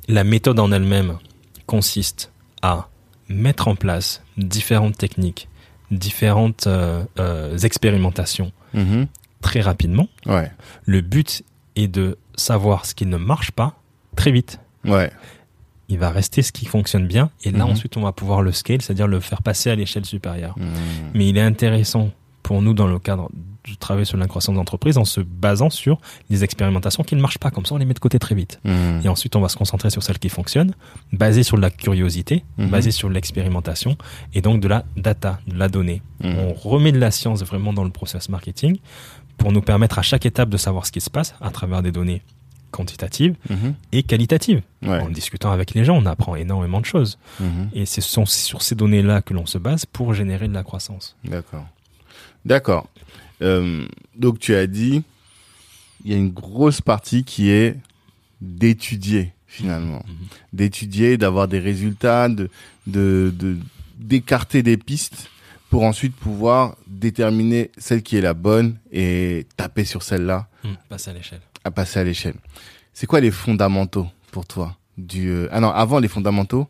La 0.08 0.24
méthode 0.24 0.58
en 0.60 0.70
elle-même 0.72 1.18
consiste 1.66 2.30
à 2.62 2.88
mettre 3.28 3.66
en 3.68 3.74
place 3.76 4.22
différentes 4.38 4.96
techniques, 4.96 5.48
différentes 5.90 6.68
expérimentations 7.62 8.52
Mhm. 8.74 9.06
très 9.40 9.60
rapidement. 9.60 10.08
Ouais. 10.26 10.50
Le 10.84 11.00
but 11.00 11.42
est 11.76 11.88
de 11.88 12.18
savoir 12.36 12.84
ce 12.86 12.94
qui 12.94 13.06
ne 13.06 13.16
marche 13.16 13.50
pas 13.52 13.74
très 14.16 14.32
vite. 14.32 14.58
Ouais. 14.84 15.10
Il 15.88 15.98
va 15.98 16.10
rester 16.10 16.42
ce 16.42 16.50
qui 16.52 16.66
fonctionne 16.66 17.06
bien 17.06 17.30
et 17.44 17.50
là 17.52 17.64
Mhm. 17.64 17.70
ensuite 17.72 17.96
on 17.96 18.02
va 18.02 18.12
pouvoir 18.12 18.42
le 18.42 18.50
scale, 18.52 18.82
c'est-à-dire 18.82 19.06
le 19.06 19.20
faire 19.20 19.42
passer 19.42 19.70
à 19.70 19.74
l'échelle 19.76 20.04
supérieure. 20.04 20.54
Mhm. 20.58 20.66
Mais 21.14 21.28
il 21.28 21.36
est 21.36 21.42
intéressant 21.42 22.10
pour 22.42 22.60
nous 22.62 22.74
dans 22.74 22.86
le 22.88 22.98
cadre 22.98 23.30
travailler 23.80 24.04
sur 24.04 24.16
la 24.16 24.28
croissance 24.28 24.54
d'entreprise 24.54 24.96
en 24.96 25.04
se 25.04 25.20
basant 25.20 25.70
sur 25.70 25.98
les 26.30 26.44
expérimentations 26.44 27.02
qui 27.02 27.16
ne 27.16 27.20
marchent 27.20 27.38
pas. 27.38 27.50
Comme 27.50 27.66
ça, 27.66 27.74
on 27.74 27.78
les 27.78 27.84
met 27.84 27.94
de 27.94 27.98
côté 27.98 28.20
très 28.20 28.36
vite. 28.36 28.60
Mhm. 28.64 29.00
Et 29.04 29.08
ensuite, 29.08 29.34
on 29.34 29.40
va 29.40 29.48
se 29.48 29.56
concentrer 29.56 29.90
sur 29.90 30.04
celles 30.04 30.20
qui 30.20 30.28
fonctionnent, 30.28 30.72
basées 31.12 31.42
sur 31.42 31.56
de 31.56 31.62
la 31.62 31.70
curiosité, 31.70 32.44
basées 32.58 32.92
sur 32.92 33.10
l'expérimentation 33.10 33.96
et 34.34 34.40
donc 34.40 34.60
de 34.60 34.68
la 34.68 34.84
data, 34.96 35.40
de 35.48 35.56
la 35.58 35.68
donnée. 35.68 36.00
On 36.22 36.52
remet 36.54 36.92
de 36.92 36.98
la 37.00 37.10
science 37.10 37.42
vraiment 37.42 37.72
dans 37.72 37.82
le 37.84 37.90
process 37.90 38.28
marketing 38.28 38.78
pour 39.36 39.52
nous 39.52 39.62
permettre 39.62 39.98
à 39.98 40.02
chaque 40.02 40.26
étape 40.26 40.48
de 40.48 40.56
savoir 40.56 40.86
ce 40.86 40.92
qui 40.92 41.00
se 41.00 41.10
passe 41.10 41.34
à 41.40 41.50
travers 41.50 41.82
des 41.82 41.92
données 41.92 42.22
quantitatives 42.70 43.34
Mhm. 43.48 43.74
et 43.92 44.02
qualitatives. 44.02 44.62
Ouais. 44.82 45.00
En 45.00 45.08
discutant 45.08 45.50
avec 45.52 45.72
les 45.74 45.84
gens, 45.84 45.96
on 45.96 46.04
apprend 46.06 46.36
énormément 46.36 46.80
de 46.80 46.84
choses. 46.86 47.18
Mhm. 47.40 47.70
Et 47.74 47.86
ce 47.86 48.00
sont 48.00 48.26
sur 48.26 48.60
ces 48.62 48.74
données-là 48.74 49.22
que 49.22 49.32
l'on 49.34 49.46
se 49.46 49.56
base 49.58 49.86
pour 49.86 50.12
générer 50.14 50.48
de 50.48 50.54
la 50.54 50.62
croissance. 50.62 51.16
D'accord. 51.24 51.66
D'accord. 52.44 52.88
Euh, 53.42 53.86
donc 54.16 54.38
tu 54.38 54.54
as 54.54 54.66
dit, 54.66 55.02
il 56.04 56.10
y 56.10 56.14
a 56.14 56.18
une 56.18 56.30
grosse 56.30 56.80
partie 56.80 57.24
qui 57.24 57.50
est 57.50 57.76
d'étudier 58.40 59.32
finalement, 59.46 60.02
Mhm. 60.06 60.26
d'étudier, 60.52 61.16
d'avoir 61.16 61.48
des 61.48 61.58
résultats, 61.60 62.28
de- 62.28 62.50
d'écarter 63.98 64.62
des 64.62 64.76
pistes 64.76 65.28
pour 65.70 65.82
ensuite 65.84 66.14
pouvoir 66.14 66.76
déterminer 66.86 67.70
celle 67.78 68.02
qui 68.02 68.16
est 68.16 68.20
la 68.20 68.34
bonne 68.34 68.78
et 68.92 69.46
taper 69.56 69.84
sur 69.84 70.02
celle-là 70.02 70.48
Mmh, 70.64 70.68
passe 70.88 71.08
à 71.08 71.12
l'échelle. 71.12 71.40
à 71.64 71.70
passer 71.70 71.98
à 72.00 72.04
l'échelle. 72.04 72.34
C'est 72.92 73.06
quoi 73.06 73.20
les 73.20 73.30
fondamentaux 73.30 74.08
pour 74.32 74.46
toi 74.46 74.76
du 74.98 75.28
euh, 75.30 75.48
Ah 75.52 75.60
non, 75.60 75.70
avant 75.70 75.98
les 76.00 76.08
fondamentaux, 76.08 76.66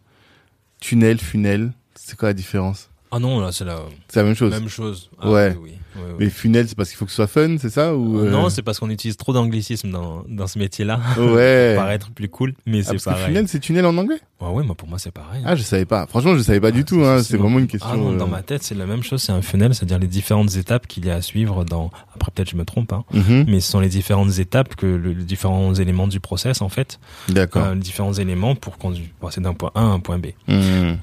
tunnel, 0.80 1.18
funnel, 1.18 1.72
c'est 1.94 2.16
quoi 2.18 2.28
la 2.30 2.34
différence? 2.34 2.90
Ah 3.16 3.18
non, 3.18 3.40
là, 3.40 3.50
c'est 3.50 3.64
la 3.64 3.78
C'est 4.08 4.20
la 4.20 4.26
même 4.26 4.35
chose. 4.35 4.50
même 4.50 4.68
chose. 4.68 5.08
Ouais. 5.25 5.56
oui, 5.58 5.70
oui, 5.70 5.70
oui, 5.96 6.02
oui. 6.11 6.14
Mais 6.18 6.28
funnel, 6.30 6.68
c'est 6.68 6.75
parce 6.76 6.90
qu'il 6.90 6.99
faut 6.99 7.06
que 7.06 7.11
ce 7.11 7.16
soit 7.16 7.26
fun, 7.26 7.56
c'est 7.58 7.70
ça 7.70 7.94
ou 7.96 8.18
euh, 8.18 8.30
Non, 8.30 8.50
c'est 8.50 8.61
parce 8.61 8.78
qu'on 8.78 8.90
utilise 8.90 9.16
trop 9.16 9.32
d'anglicisme 9.32 9.90
dans, 9.90 10.23
dans 10.28 10.46
ce 10.46 10.58
métier-là. 10.58 11.00
ouais. 11.18 11.73
Pour 11.75 11.82
paraître 11.82 12.11
plus 12.11 12.28
cool, 12.28 12.52
mais 12.66 12.80
Ah, 12.80 12.82
c'est 12.85 12.90
parce 12.92 13.04
que 13.04 13.11
pareil. 13.11 13.26
funnel, 13.28 13.49
c'est 13.49 13.58
tunnel 13.61 13.87
en 13.87 13.96
anglais? 13.96 14.18
Ouais, 14.42 14.50
ouais, 14.50 14.62
moi, 14.64 14.75
pour 14.75 14.87
moi, 14.87 14.99
c'est 14.99 15.11
pareil. 15.12 15.42
Ah, 15.46 15.56
je 15.56 15.62
savais 15.62 15.87
pas. 15.87 16.06
Franchement, 16.06 16.35
je 16.37 16.42
savais 16.42 16.61
pas 16.61 16.70
du 16.73 16.80
Ah, 16.80 16.85
tout. 16.85 17.02
Hein. 17.02 17.23
c'est- 17.23 17.38
vraiment 17.38 17.58
une 17.58 17.68
question. 17.68 17.88
Ah 17.90 17.96
non, 17.96 18.12
dans 18.12 18.26
euh, 18.26 18.28
ma 18.28 18.42
tête, 18.42 18.62
c'est 18.62 18.75
la 18.75 18.85
même 18.85 19.02
chose. 19.02 19.23
C'est 19.23 19.32
un 19.32 19.40
funnel, 19.40 19.75
c'est-à-dire 19.75 19.99
les 19.99 20.06
différentes 20.08 20.54
étapes 20.56 20.87
qu'il 20.87 21.06
y 21.06 21.11
a 21.11 21.14
à 21.14 21.23
suivre 21.23 21.64
dans. 21.64 21.90
Après, 22.14 22.30
peut-être 22.30 22.50
je 22.50 22.56
me 22.56 22.66
trompe, 22.66 22.92
hein, 22.92 23.04
mhm. 23.14 23.46
mais 23.49 23.61
ce 23.61 23.70
sont 23.73 23.80
les 23.80 23.88
différentes 23.88 24.38
étapes 24.38 24.75
que 24.76 24.85
le- 24.85 25.12
les 25.14 25.25
différents 25.25 25.73
éléments 25.75 26.06
du 26.08 26.20
process, 26.20 26.61
en 26.61 26.68
fait, 26.68 27.00
D'accord. 27.30 27.62
euh, 27.64 27.75
les 27.75 27.80
différents 27.80 28.12
éléments 28.12 28.54
pour 28.54 28.76
conduire, 28.76 29.06
passer 29.23 29.40
d'un 29.40 29.54
point 29.54 29.70
A 29.75 29.80
à 29.80 29.85
un 29.85 30.00
point 30.00 30.18
B. 30.18 30.26
Euh, 30.50 30.94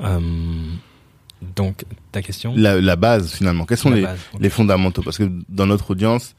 donc, 1.55 1.85
ta 2.11 2.21
question 2.21 2.53
La, 2.55 2.79
la 2.81 2.95
base, 2.95 3.31
finalement. 3.33 3.65
Quels 3.65 3.77
sont 3.77 3.89
les, 3.91 4.01
base, 4.03 4.19
ok. 4.33 4.41
les 4.41 4.49
fondamentaux? 4.49 5.01
Parce 5.03 5.17
que 5.17 5.29
dans 5.49 5.65
notre 5.65 5.91
audience, 5.91 6.35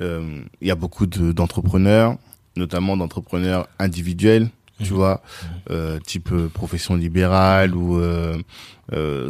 euh, 0.00 0.40
il 0.60 0.68
y 0.68 0.70
a 0.70 0.74
beaucoup 0.76 1.06
de- 1.06 1.32
d'entrepreneurs, 1.32 2.16
notamment 2.56 2.96
d'entrepreneurs 2.96 3.68
individuels, 3.78 4.48
tu 4.82 4.90
Mhm. 4.92 4.96
vois, 4.98 5.22
Mhm. 5.42 5.48
euh, 5.70 5.98
type 6.00 6.30
euh, 6.32 6.48
profession 6.48 6.94
libérale 6.96 7.74
ou 7.74 7.98
euh, 7.98 8.36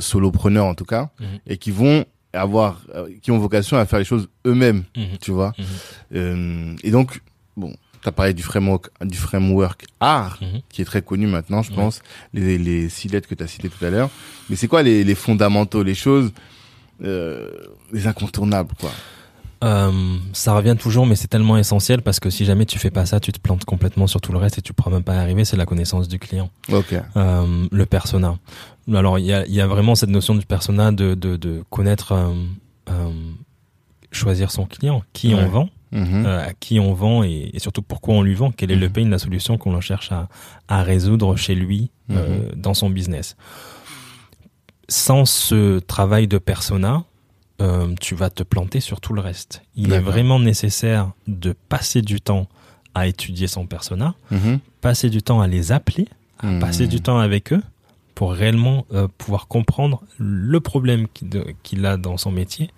solopreneurs 0.01 0.67
en 0.67 0.75
tout 0.75 0.85
cas, 0.85 1.11
Mhm. 1.21 1.27
et 1.47 1.57
qui 1.59 1.71
vont 1.71 2.05
avoir, 2.33 2.83
qui 3.23 3.31
ont 3.31 3.39
vocation 3.39 3.79
à 3.79 3.87
faire 3.87 3.99
les 3.99 4.05
choses 4.05 4.29
eux-mêmes, 4.47 4.85
tu 5.21 5.31
vois. 5.31 5.53
Et 6.13 6.91
donc, 6.91 7.21
bon, 7.57 7.75
tu 8.03 8.09
as 8.09 8.13
parlé 8.13 8.35
du 8.35 8.43
framework, 8.43 8.91
du 9.03 9.17
framework 9.19 9.85
art, 10.01 10.39
Mhm. 10.41 10.61
qui 10.69 10.83
est 10.83 10.85
très 10.85 11.03
connu 11.03 11.27
maintenant, 11.27 11.63
je 11.63 11.73
pense, 11.73 12.03
les, 12.35 12.59
les 12.59 12.89
six 12.89 13.09
lettres 13.09 13.29
que 13.29 13.35
tu 13.35 13.43
as 13.43 13.47
citées 13.49 13.69
tout 13.69 13.85
à 13.85 13.91
l'heure. 13.91 14.11
Mais 14.49 14.57
c'est 14.57 14.69
quoi 14.69 14.83
les, 14.83 15.05
les 15.05 15.15
fondamentaux, 15.15 15.83
les 15.83 15.95
choses, 15.95 16.33
euh, 17.05 17.51
les 17.93 18.07
incontournables, 18.07 18.73
quoi? 18.81 18.91
Euh, 19.65 20.17
ça 20.35 20.53
revient 20.55 20.77
toujours, 20.79 21.07
mais 21.07 21.17
c'est 21.17 21.29
tellement 21.29 21.57
essentiel 21.57 22.03
parce 22.03 22.21
que 22.21 22.29
si 22.29 22.45
jamais 22.45 22.67
tu 22.67 22.79
fais 22.79 22.91
pas 22.91 23.07
ça, 23.07 23.21
tu 23.21 23.33
te 23.33 23.41
plantes 23.41 23.65
complètement 23.65 24.07
sur 24.07 24.21
tout 24.21 24.31
le 24.31 24.37
reste 24.39 24.59
et 24.59 24.63
tu 24.63 24.75
pourras 24.75 24.91
même 24.91 25.03
pas 25.03 25.15
y 25.15 25.19
arriver. 25.19 25.47
C'est 25.47 25.57
la 25.57 25.65
connaissance 25.65 26.09
du 26.09 26.19
client. 26.19 26.51
Euh, 27.17 27.67
le 27.73 27.87
persona. 27.87 28.37
Alors 28.95 29.19
il 29.19 29.25
y 29.25 29.33
a, 29.33 29.47
il 29.47 29.55
y 29.55 29.63
a 29.63 29.67
vraiment 29.67 29.95
cette 29.95 30.11
notion 30.11 30.35
du 30.35 30.45
persona 30.45 30.93
de, 30.93 31.15
de, 31.15 31.37
de 31.37 31.65
connaître, 31.71 32.13
choisir 34.13 34.51
son 34.51 34.67
client, 34.67 35.03
qui 35.13 35.35
Ouais. 35.35 35.41
on 35.43 35.49
vend, 35.49 35.69
Mhm. 35.97 36.25
euh, 36.27 36.47
à 36.49 36.53
qui 36.55 36.79
on 36.79 36.93
vend 36.95 37.25
et, 37.25 37.51
et 37.55 37.59
surtout 37.59 37.83
pourquoi 37.83 38.15
on 38.15 38.23
lui 38.23 38.35
vend, 38.35 38.53
quel 38.53 38.71
est 38.71 38.77
le 38.77 38.87
Mhm. 38.89 38.93
pain, 38.93 39.09
la 39.09 39.19
solution 39.19 39.59
qu'on 39.59 39.81
cherche 39.81 40.13
à, 40.13 40.29
à 40.69 40.83
résoudre 40.83 41.35
chez 41.37 41.55
lui 41.55 41.91
euh, 42.11 42.51
dans 42.55 42.75
son 42.75 42.89
business. 42.91 43.37
Sans 44.89 45.25
ce 45.25 45.81
travail 45.81 46.29
de 46.29 46.39
persona, 46.39 47.05
euh, 47.61 47.93
tu 48.01 48.15
vas 48.15 48.31
te 48.31 48.43
planter 48.45 48.81
sur 48.81 49.01
tout 49.01 49.13
le 49.15 49.21
reste. 49.21 49.63
Il 49.75 49.93
est 49.93 50.01
vraiment 50.01 50.39
nécessaire 50.39 51.11
de 51.27 51.55
passer 51.69 52.03
du 52.03 52.21
temps 52.21 52.47
à 52.95 53.07
étudier 53.09 53.47
son 53.49 53.67
persona, 53.67 54.15
Mhm. 54.31 54.61
passer 54.81 55.11
du 55.11 55.23
temps 55.23 55.41
à 55.41 55.49
les 55.49 55.73
appeler, 55.73 56.07
à 56.39 56.47
Mhm. 56.47 56.61
passer 56.61 56.87
du 56.87 57.01
temps 57.01 57.19
avec 57.19 57.53
eux 57.53 57.63
pour 58.15 58.33
réellement 58.33 58.87
pouvoir 59.19 59.47
comprendre 59.49 60.03
le 60.19 60.61
problème 60.61 61.07
qu'il 61.63 61.85
a 61.85 61.97
dans 61.97 62.17
son 62.17 62.31
métier 62.31 62.71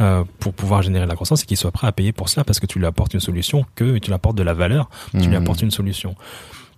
euh, 0.00 0.24
pour 0.38 0.54
pouvoir 0.54 0.82
générer 0.82 1.04
de 1.04 1.08
la 1.10 1.14
croissance 1.14 1.42
et 1.42 1.46
qu'il 1.46 1.56
soit 1.56 1.70
prêt 1.70 1.86
à 1.86 1.92
payer 1.92 2.12
pour 2.12 2.28
cela 2.28 2.44
parce 2.44 2.58
que 2.60 2.66
tu 2.66 2.78
lui 2.78 2.86
apportes 2.86 3.12
une 3.14 3.20
solution, 3.20 3.64
que 3.74 3.98
tu 3.98 4.08
lui 4.08 4.14
apportes 4.14 4.36
de 4.36 4.42
la 4.42 4.54
valeur, 4.54 4.88
tu 5.12 5.18
lui 5.18 5.26
Mhm. 5.28 5.34
apportes 5.34 5.62
une 5.62 5.70
solution. 5.70 6.14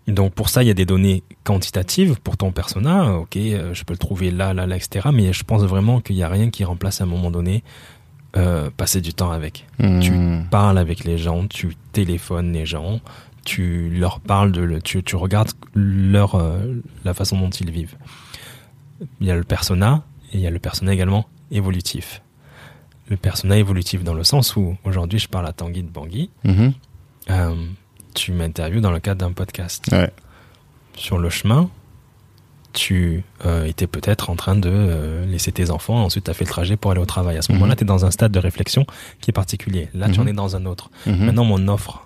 Donc 0.08 0.34
pour 0.34 0.48
ça, 0.50 0.62
il 0.62 0.66
y 0.66 0.70
a 0.70 0.74
des 0.74 0.84
données 0.84 1.22
quantitatives 1.44 2.20
pour 2.20 2.36
ton 2.36 2.52
persona. 2.52 3.14
Ok, 3.14 3.36
euh, 3.36 3.72
je 3.72 3.84
peux 3.84 3.94
le 3.94 3.98
trouver 3.98 4.30
là, 4.30 4.52
là, 4.52 4.66
là, 4.66 4.76
etc. 4.76 5.08
Mais 5.14 5.32
je 5.32 5.44
pense 5.44 5.62
vraiment 5.62 6.00
qu'il 6.00 6.16
n'y 6.16 6.22
a 6.22 6.28
rien 6.28 6.50
qui 6.50 6.64
remplace 6.64 7.00
à 7.00 7.04
un 7.04 7.06
moment 7.06 7.30
donné 7.30 7.62
euh, 8.36 8.68
passer 8.76 9.00
du 9.00 9.14
temps 9.14 9.30
avec. 9.30 9.64
Tu 9.78 10.10
Mhm. 10.10 10.46
parles 10.50 10.76
avec 10.78 11.04
les 11.04 11.16
gens, 11.18 11.46
tu 11.46 11.76
téléphones 11.92 12.52
les 12.52 12.66
gens, 12.66 13.00
tu 13.44 13.88
leur 13.90 14.18
parles 14.18 14.50
de, 14.50 14.60
le- 14.60 14.82
tu, 14.82 15.04
tu 15.04 15.14
regardes 15.14 15.52
leur 15.74 16.34
euh, 16.34 16.82
la 17.04 17.14
façon 17.14 17.38
dont 17.38 17.50
ils 17.50 17.70
vivent. 17.70 17.94
Il 19.20 19.26
y 19.28 19.30
a 19.30 19.36
le 19.36 19.44
persona 19.44 20.02
et 20.32 20.38
il 20.38 20.40
y 20.40 20.46
a 20.48 20.50
le 20.50 20.58
persona 20.58 20.92
également 20.92 21.26
évolutif. 21.52 22.22
Le 23.08 23.16
persona 23.16 23.56
évolutif 23.58 24.02
dans 24.02 24.14
le 24.14 24.24
sens 24.24 24.56
où 24.56 24.76
aujourd'hui 24.84 25.18
je 25.18 25.28
parle 25.28 25.46
à 25.46 25.52
Tanguy 25.52 25.82
de 25.82 25.90
Bangui, 25.90 26.30
Mhm. 26.44 26.72
euh, 27.30 27.54
tu 28.14 28.32
m'interviews 28.32 28.80
dans 28.80 28.90
le 28.92 29.00
cadre 29.00 29.20
d'un 29.26 29.32
podcast. 29.32 29.86
Ouais. 29.92 30.10
Sur 30.96 31.18
le 31.18 31.28
chemin, 31.28 31.68
tu 32.72 33.22
euh, 33.44 33.64
étais 33.66 33.86
peut-être 33.86 34.30
en 34.30 34.36
train 34.36 34.56
de 34.56 34.70
euh, 34.72 35.26
laisser 35.26 35.52
tes 35.52 35.70
enfants, 35.70 36.02
ensuite 36.04 36.24
tu 36.24 36.30
as 36.30 36.34
fait 36.34 36.44
le 36.44 36.50
trajet 36.50 36.76
pour 36.76 36.90
aller 36.90 37.00
au 37.00 37.06
travail. 37.06 37.36
À 37.36 37.42
ce 37.42 37.52
Mhm. 37.52 37.58
moment-là, 37.58 37.76
tu 37.76 37.84
es 37.84 37.86
dans 37.86 38.04
un 38.04 38.10
stade 38.10 38.32
de 38.32 38.38
réflexion 38.38 38.86
qui 39.20 39.30
est 39.30 39.32
particulier. 39.32 39.88
Là, 39.94 40.08
tu 40.08 40.18
Mhm. 40.20 40.26
en 40.26 40.30
es 40.30 40.32
dans 40.32 40.56
un 40.56 40.64
autre. 40.66 40.90
Mhm. 41.06 41.26
Maintenant, 41.26 41.44
mon 41.44 41.68
offre, 41.68 42.03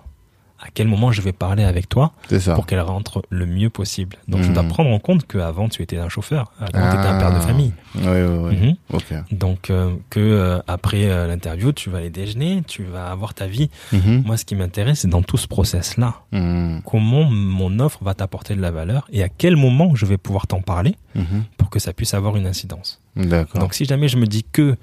à 0.61 0.67
quel 0.73 0.87
moment 0.87 1.11
je 1.11 1.21
vais 1.21 1.31
parler 1.31 1.63
avec 1.63 1.87
toi 1.87 2.11
ça. 2.39 2.53
pour 2.53 2.65
qu'elle 2.65 2.81
rentre 2.81 3.21
le 3.29 3.45
mieux 3.45 3.69
possible 3.69 4.17
Donc, 4.27 4.41
je 4.43 4.47
Mhm. 4.49 4.53
dois 4.55 4.63
prendre 4.63 4.89
en 4.89 4.99
compte 4.99 5.25
qu'avant, 5.25 5.69
tu 5.69 5.81
étais 5.81 5.97
un 5.97 6.09
chauffeur, 6.09 6.51
avant, 6.59 6.67
tu 6.71 6.77
étais 6.77 7.07
un 7.07 7.17
père 7.19 7.31
de 7.31 7.37
Ah. 7.37 7.41
famille. 7.41 7.73
Ouais, 7.95 8.23
ouais, 8.23 8.37
ouais. 8.37 8.55
Mhm. 8.55 9.37
Donc, 9.37 9.69
euh, 9.69 9.93
que 10.09 10.19
euh, 10.19 10.59
après 10.67 11.05
euh, 11.09 11.27
l'interview, 11.27 11.71
tu 11.71 11.89
vas 11.89 11.99
aller 11.99 12.09
déjeuner, 12.09 12.61
tu 12.67 12.83
vas 12.83 13.09
avoir 13.09 13.33
ta 13.33 13.47
vie. 13.47 13.69
Mhm. 13.93 14.23
Moi, 14.25 14.35
ce 14.37 14.45
qui 14.45 14.55
m'intéresse, 14.55 14.99
c'est 14.99 15.07
dans 15.07 15.21
tout 15.23 15.37
ce 15.37 15.47
process-là. 15.47 16.15
Mhm. 16.33 16.81
Comment 16.85 17.23
mon 17.23 17.79
offre 17.79 18.03
va 18.03 18.13
t'apporter 18.13 18.55
de 18.55 18.61
la 18.61 18.71
valeur 18.71 19.07
et 19.13 19.23
à 19.23 19.29
quel 19.29 19.55
moment 19.55 19.95
je 19.95 20.05
vais 20.05 20.17
pouvoir 20.17 20.45
t'en 20.47 20.61
parler 20.61 20.95
Mhm. 21.15 21.43
pour 21.57 21.69
que 21.69 21.79
ça 21.79 21.93
puisse 21.93 22.13
avoir 22.13 22.35
une 22.35 22.45
incidence. 22.47 23.01
Donc 23.15 23.73
si 23.73 23.85
jamais 23.85 24.07
je 24.09 24.17
me 24.17 24.25
dis 24.25 24.43
que, 24.51 24.75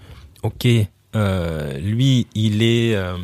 ok, 0.42 0.66
euh, 1.14 1.78
lui, 1.78 2.26
il 2.34 2.62
est, 2.62 2.94
euh, 2.94 3.16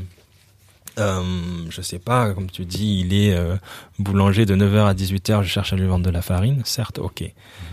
euh, 0.98 1.22
je 1.70 1.80
sais 1.82 1.98
pas, 1.98 2.32
comme 2.34 2.50
tu 2.50 2.64
dis, 2.64 3.00
il 3.00 3.14
est 3.14 3.32
euh, 3.34 3.56
boulanger 3.98 4.46
de 4.46 4.54
9h 4.54 4.86
à 4.86 4.94
18h, 4.94 5.42
je 5.42 5.48
cherche 5.48 5.72
à 5.72 5.76
lui 5.76 5.86
vendre 5.86 6.04
de 6.04 6.10
la 6.10 6.22
farine, 6.22 6.62
certes, 6.64 6.98
ok. 6.98 7.22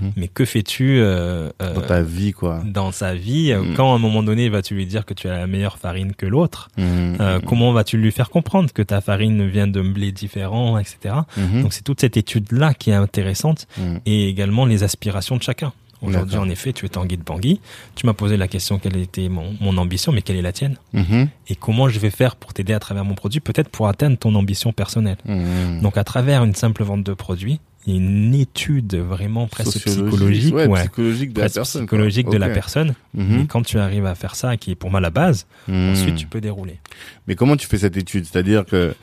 Mhm. 0.02 0.12
Mais 0.16 0.28
que 0.28 0.46
fais-tu 0.46 1.00
euh, 1.00 1.50
Dans 1.60 1.82
ta 1.82 2.02
vie, 2.02 2.32
quoi. 2.32 2.62
dans 2.66 2.92
sa 2.92 3.16
vie 3.16 3.54
Mhm. 3.54 3.76
Quand 3.76 3.92
à 3.94 3.96
un 3.96 4.00
moment 4.00 4.24
donné, 4.24 4.50
vas-tu 4.50 4.74
lui 4.76 4.86
dire 4.86 5.06
que 5.06 5.14
tu 5.14 5.28
as 5.30 5.38
la 5.38 5.48
meilleure 5.48 5.78
farine 5.78 6.14
que 6.14 6.26
l'autre 6.26 6.70
Mhm. 6.78 7.42
Comment 7.46 7.72
vas-tu 7.74 7.98
lui 7.98 8.12
faire 8.12 8.30
comprendre 8.30 8.72
que 8.72 8.82
ta 8.82 9.02
farine 9.02 9.48
vient 9.48 9.68
de 9.68 9.82
blé 9.82 10.12
différent, 10.12 10.78
etc. 10.78 11.16
Donc 11.62 11.74
c'est 11.74 11.84
toute 11.84 12.00
cette 12.02 12.18
étude-là 12.18 12.74
qui 12.74 12.90
est 12.92 12.94
intéressante 12.94 13.68
et 14.06 14.28
également 14.30 14.66
les 14.66 14.84
aspirations 14.84 15.38
de 15.38 15.44
chacun. 15.44 15.74
Aujourd'hui, 16.01 16.38
en 16.38 16.50
effet, 16.50 16.72
tu 16.74 16.86
es 16.86 16.89
Tanguy 16.89 17.18
de 17.18 17.24
Bangui. 17.24 17.60
Tu 17.96 18.06
m'as 18.06 18.13
posé 18.13 18.38
la 18.38 18.48
question 18.48 18.79
quelle 18.79 18.98
était 18.98 19.27
mon, 19.29 19.53
mon 19.60 19.77
ambition, 19.77 20.12
mais 20.12 20.22
quelle 20.22 20.38
est 20.38 20.41
la 20.41 20.51
tienne 20.53 20.77
Mhm. 20.94 21.27
Et 21.50 21.56
comment 21.56 21.89
je 21.89 22.00
vais 22.00 22.10
faire 22.10 22.36
pour 22.36 22.53
t'aider 22.53 22.74
à 22.74 22.79
travers 22.79 23.03
mon 23.06 23.15
produit, 23.15 23.39
peut-être 23.39 23.70
pour 23.70 23.88
atteindre 23.88 24.18
ton 24.18 24.34
ambition 24.36 24.72
personnelle. 24.72 25.18
Mhm. 25.25 25.82
Donc, 25.82 25.98
à 25.98 26.03
travers 26.03 26.44
une 26.44 26.56
simple 26.56 26.84
vente 26.84 27.03
de 27.03 27.13
produits, 27.13 27.60
une 27.88 28.36
étude 28.36 28.94
vraiment 28.96 29.48
presque 29.48 29.77
psychologique, 29.79 30.53
ouais, 30.53 30.68
ouais, 30.68 30.82
psychologique 30.82 31.34
de 31.34 31.41
la 31.41 31.50
personne. 31.50 31.82
psychologique 31.84 32.25
quoi. 32.27 32.34
de 32.36 32.39
la 32.39 32.48
Ok. 32.48 32.53
personne. 32.53 32.94
Mhm. 33.15 33.39
Et 33.39 33.46
quand 33.48 33.63
tu 33.63 33.79
arrives 33.79 34.06
à 34.06 34.15
faire 34.15 34.36
ça, 34.36 34.58
qui 34.58 34.72
est 34.72 34.75
pour 34.75 34.91
moi 34.91 35.00
la 35.00 35.10
base, 35.10 35.48
ensuite 35.70 36.15
tu 36.15 36.27
peux 36.27 36.41
dérouler. 36.41 36.79
Mais 37.27 37.36
comment 37.36 37.56
tu 37.56 37.68
fais 37.68 37.77
cette 37.79 37.98
étude? 37.98 38.25
C'est-à-dire 38.25 38.65
que 38.65 38.94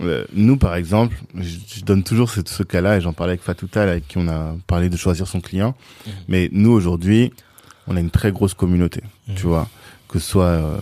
euh, 0.00 0.24
nous, 0.32 0.56
par 0.56 0.74
exemple, 0.74 1.16
je, 1.34 1.56
je 1.76 1.84
donne 1.84 2.02
toujours 2.02 2.30
ce, 2.30 2.40
ce 2.44 2.62
cas-là, 2.62 2.96
et 2.96 3.00
j'en 3.00 3.12
parlais 3.12 3.32
avec 3.32 3.42
Fatoutal, 3.42 3.88
avec 3.88 4.08
qui 4.08 4.18
on 4.18 4.28
a 4.28 4.54
parlé 4.66 4.88
de 4.88 4.96
choisir 4.96 5.26
son 5.28 5.40
client. 5.40 5.74
Mais 6.28 6.48
nous, 6.52 6.70
aujourd'hui, 6.70 7.32
on 7.86 7.96
a 7.96 8.00
une 8.00 8.10
très 8.10 8.32
grosse 8.32 8.54
communauté, 8.54 9.02
Mhm. 9.28 9.34
tu 9.34 9.46
vois. 9.46 9.68
Que 10.08 10.18
ce 10.18 10.28
soit 10.30 10.44
euh, 10.44 10.78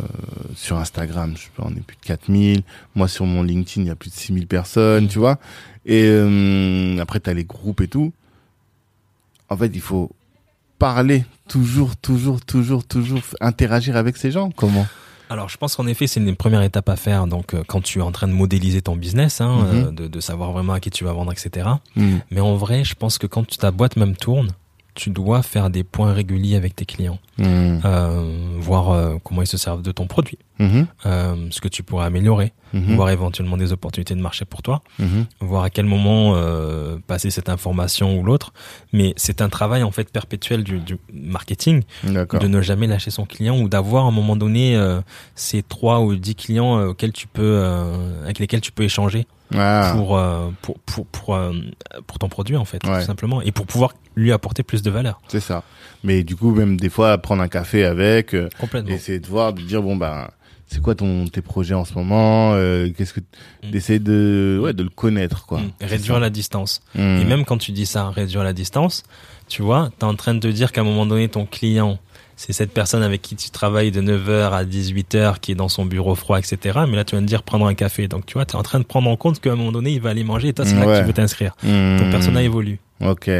sur 0.56 0.76
Instagram, 0.78 1.34
je 1.36 1.42
sais 1.44 1.50
pas, 1.56 1.62
on 1.64 1.70
est 1.70 1.80
plus 1.82 1.96
de 1.96 2.04
4000. 2.04 2.62
Moi, 2.96 3.06
sur 3.06 3.26
mon 3.26 3.42
LinkedIn, 3.44 3.82
il 3.82 3.88
y 3.88 3.90
a 3.90 3.94
plus 3.94 4.10
de 4.10 4.14
6000 4.16 4.46
personnes, 4.48 5.06
tu 5.06 5.18
vois. 5.20 5.38
Et 5.86 6.02
euh, 6.06 6.98
après, 6.98 7.20
tu 7.20 7.30
as 7.30 7.34
les 7.34 7.44
groupes 7.44 7.80
et 7.80 7.86
tout. 7.88 8.12
En 9.48 9.56
fait, 9.56 9.70
il 9.74 9.80
faut 9.80 10.10
parler 10.80 11.24
toujours, 11.48 11.94
toujours, 11.96 12.40
toujours, 12.44 12.84
toujours, 12.84 13.20
interagir 13.40 13.96
avec 13.96 14.16
ces 14.16 14.30
gens. 14.30 14.50
Comment? 14.50 14.86
Alors, 15.30 15.48
je 15.48 15.56
pense 15.56 15.76
qu'en 15.76 15.86
effet, 15.86 16.06
c'est 16.06 16.20
une 16.20 16.36
première 16.36 16.62
étape 16.62 16.88
à 16.88 16.96
faire. 16.96 17.26
Donc, 17.26 17.54
euh, 17.54 17.62
quand 17.66 17.80
tu 17.80 18.00
es 18.00 18.02
en 18.02 18.12
train 18.12 18.28
de 18.28 18.32
modéliser 18.32 18.82
ton 18.82 18.96
business, 18.96 19.40
hein, 19.40 19.64
Mhm. 19.72 19.74
euh, 19.86 19.90
de, 19.92 20.06
de 20.08 20.20
savoir 20.20 20.52
vraiment 20.52 20.72
à 20.74 20.80
qui 20.80 20.90
tu 20.90 21.04
vas 21.04 21.12
vendre, 21.12 21.32
etc. 21.32 21.68
Hmm. 21.96 22.18
Mais 22.30 22.40
en 22.40 22.56
vrai, 22.56 22.84
je 22.84 22.94
pense 22.94 23.16
que 23.16 23.26
quand 23.26 23.46
ta 23.56 23.70
boîte 23.70 23.96
même 23.96 24.16
tourne, 24.16 24.48
tu 24.94 25.10
dois 25.10 25.42
faire 25.42 25.70
des 25.70 25.84
points 25.84 26.12
réguliers 26.12 26.56
avec 26.56 26.74
tes 26.76 26.84
clients, 26.84 27.18
Hmm. 27.38 27.78
euh, 27.84 28.56
voir 28.58 28.90
euh, 28.90 29.16
comment 29.24 29.40
ils 29.42 29.46
se 29.46 29.56
servent 29.56 29.82
de 29.82 29.92
ton 29.92 30.06
produit, 30.06 30.38
Mhm. 30.58 30.86
euh, 31.06 31.46
ce 31.50 31.60
que 31.60 31.68
tu 31.68 31.82
pourrais 31.82 32.04
améliorer, 32.06 32.52
Mhm. 32.74 32.96
voir 32.96 33.08
éventuellement 33.10 33.56
des 33.56 33.72
opportunités 33.72 34.14
de 34.14 34.20
marché 34.20 34.44
pour 34.44 34.60
toi, 34.62 34.82
voir 35.40 35.62
à 35.64 35.70
quel 35.70 35.86
moment 35.86 36.34
passer 37.06 37.30
cette 37.30 37.48
information 37.48 38.18
ou 38.18 38.22
l'autre. 38.22 38.52
Mais 38.92 39.14
c'est 39.16 39.40
un 39.42 39.48
travail 39.48 39.82
en 39.82 39.90
fait 39.90 40.10
perpétuel 40.10 40.62
du, 40.64 40.78
du 40.80 40.98
marketing 41.12 41.82
de 42.04 42.46
ne 42.46 42.60
jamais 42.60 42.86
lâcher 42.86 43.10
son 43.10 43.24
client 43.26 43.58
ou 43.58 43.68
d'avoir 43.68 44.04
à 44.04 44.08
un 44.08 44.12
moment 44.12 44.36
donné 44.36 44.78
ces 45.34 45.62
trois 45.62 46.00
ou 46.00 46.14
dix 46.16 46.34
clients 46.34 46.88
auxquels 46.88 47.12
tu 47.12 47.26
peux 47.26 47.64
avec 48.24 48.38
lesquels 48.38 48.60
tu 48.60 48.72
peux 48.72 48.82
échanger 48.84 49.26
Ah. 49.56 49.92
pour, 49.96 50.16
euh, 50.16 50.50
pour 50.62 50.78
pour 50.80 51.06
pour 51.06 51.34
euh, 51.34 51.52
pour 52.06 52.18
ton 52.18 52.28
produit 52.28 52.56
en 52.56 52.64
fait 52.64 52.84
Ouais. 52.86 53.00
tout 53.00 53.06
simplement 53.06 53.42
et 53.42 53.52
pour 53.52 53.66
pouvoir 53.66 53.94
lui 54.16 54.32
apporter 54.32 54.62
plus 54.62 54.82
de 54.82 54.90
valeur 54.90 55.20
C'est 55.28 55.40
ça. 55.40 55.62
Mais 56.04 56.22
du 56.22 56.36
coup, 56.36 56.52
même 56.54 56.76
des 56.78 56.88
fois, 56.88 57.16
prendre 57.18 57.42
un 57.42 57.48
café 57.48 57.84
avec, 57.84 58.34
euh, 58.34 58.48
complètement 58.58 58.90
essayer 58.94 59.18
de 59.20 59.26
voir, 59.26 59.52
de 59.52 59.60
dire 59.62 59.82
bon 59.82 59.96
ben, 59.96 60.28
c'est 60.66 60.80
quoi 60.80 60.94
ton 60.94 61.26
tes 61.26 61.42
projets 61.42 61.74
en 61.74 61.84
ce 61.84 61.94
moment, 61.94 62.52
euh, 62.54 62.90
qu'est-ce 62.96 63.12
que 63.14 63.20
Mm. 63.20 63.70
d'essayer 63.72 63.98
de 63.98 64.58
ouais 64.62 64.72
de 64.72 64.82
le 64.84 64.88
connaître 64.88 65.46
quoi. 65.46 65.60
Mm. 65.60 65.72
Réduire 65.82 66.20
la 66.20 66.30
distance 66.30 66.80
Mm. 66.94 67.00
et 67.00 67.24
même 67.24 67.44
quand 67.44 67.58
tu 67.58 67.72
dis 67.72 67.86
ça 67.86 68.08
réduire 68.10 68.42
la 68.44 68.52
distance 68.52 69.02
tu 69.48 69.62
vois 69.62 69.90
tu 69.98 70.06
es 70.06 70.08
en 70.08 70.14
train 70.14 70.32
de 70.34 70.38
te 70.40 70.46
dire 70.48 70.70
qu'à 70.72 70.80
un 70.82 70.84
moment 70.84 71.06
donné 71.06 71.28
ton 71.28 71.44
client 71.44 71.98
c'est 72.40 72.54
cette 72.54 72.72
personne 72.72 73.02
avec 73.02 73.20
qui 73.20 73.36
tu 73.36 73.50
travailles 73.50 73.90
de 73.90 74.00
9h 74.00 74.50
à 74.52 74.64
18h 74.64 75.40
qui 75.40 75.52
est 75.52 75.54
dans 75.54 75.68
son 75.68 75.84
bureau 75.84 76.14
froid, 76.14 76.38
etc. 76.38 76.78
Mais 76.88 76.96
là, 76.96 77.04
tu 77.04 77.14
viens 77.14 77.20
de 77.20 77.26
dire 77.26 77.42
prendre 77.42 77.66
un 77.66 77.74
café. 77.74 78.08
Donc, 78.08 78.24
tu 78.24 78.32
vois, 78.32 78.46
tu 78.46 78.52
es 78.52 78.56
en 78.56 78.62
train 78.62 78.78
de 78.78 78.84
prendre 78.84 79.10
en 79.10 79.16
compte 79.16 79.40
qu'à 79.40 79.52
un 79.52 79.56
moment 79.56 79.72
donné, 79.72 79.90
il 79.90 80.00
va 80.00 80.08
aller 80.08 80.24
manger 80.24 80.48
et 80.48 80.52
toi, 80.54 80.64
c'est 80.64 80.74
là 80.74 80.86
que 80.86 81.00
tu 81.00 81.06
veux 81.06 81.12
t'inscrire. 81.12 81.54
Mm. 81.62 81.98
Ton 81.98 82.10
persona 82.10 82.42
évolue. 82.42 82.78
Ok, 83.04 83.30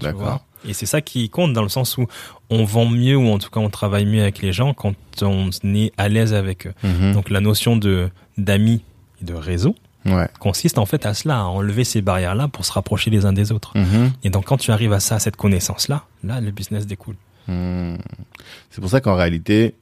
d'accord. 0.00 0.40
Et 0.66 0.72
c'est 0.72 0.86
ça 0.86 1.02
qui 1.02 1.28
compte 1.28 1.52
dans 1.52 1.62
le 1.62 1.68
sens 1.68 1.98
où 1.98 2.06
on 2.48 2.64
vend 2.64 2.86
mieux 2.86 3.18
ou 3.18 3.28
en 3.28 3.38
tout 3.38 3.50
cas 3.50 3.60
on 3.60 3.68
travaille 3.68 4.06
mieux 4.06 4.22
avec 4.22 4.40
les 4.40 4.52
gens 4.52 4.72
quand 4.72 4.94
on 5.20 5.50
est 5.62 5.92
à 5.98 6.08
l'aise 6.08 6.32
avec 6.32 6.66
eux. 6.66 6.74
Mhm. 6.82 7.12
Donc 7.12 7.30
la 7.30 7.40
notion 7.40 7.76
de 7.76 8.10
d'amis 8.38 8.82
et 9.22 9.24
de 9.24 9.34
réseau 9.34 9.76
ouais. 10.04 10.26
consiste 10.40 10.78
en 10.78 10.86
fait 10.86 11.06
à 11.06 11.14
cela, 11.14 11.38
à 11.38 11.44
enlever 11.44 11.84
ces 11.84 12.02
barrières-là 12.02 12.48
pour 12.48 12.64
se 12.64 12.72
rapprocher 12.72 13.10
les 13.10 13.24
uns 13.24 13.32
des 13.32 13.52
autres. 13.52 13.76
Mhm. 13.76 14.10
Et 14.24 14.30
donc 14.30 14.46
quand 14.46 14.56
tu 14.56 14.72
arrives 14.72 14.92
à 14.92 15.00
ça, 15.00 15.14
à 15.14 15.18
cette 15.20 15.36
connaissance-là, 15.36 16.06
là 16.24 16.40
le 16.40 16.50
business 16.50 16.86
découle. 16.86 17.16
Hmm. 17.48 17.96
C'est 18.70 18.80
pour 18.80 18.90
ça 18.90 19.00
qu'en 19.00 19.14
réalité, 19.16 19.74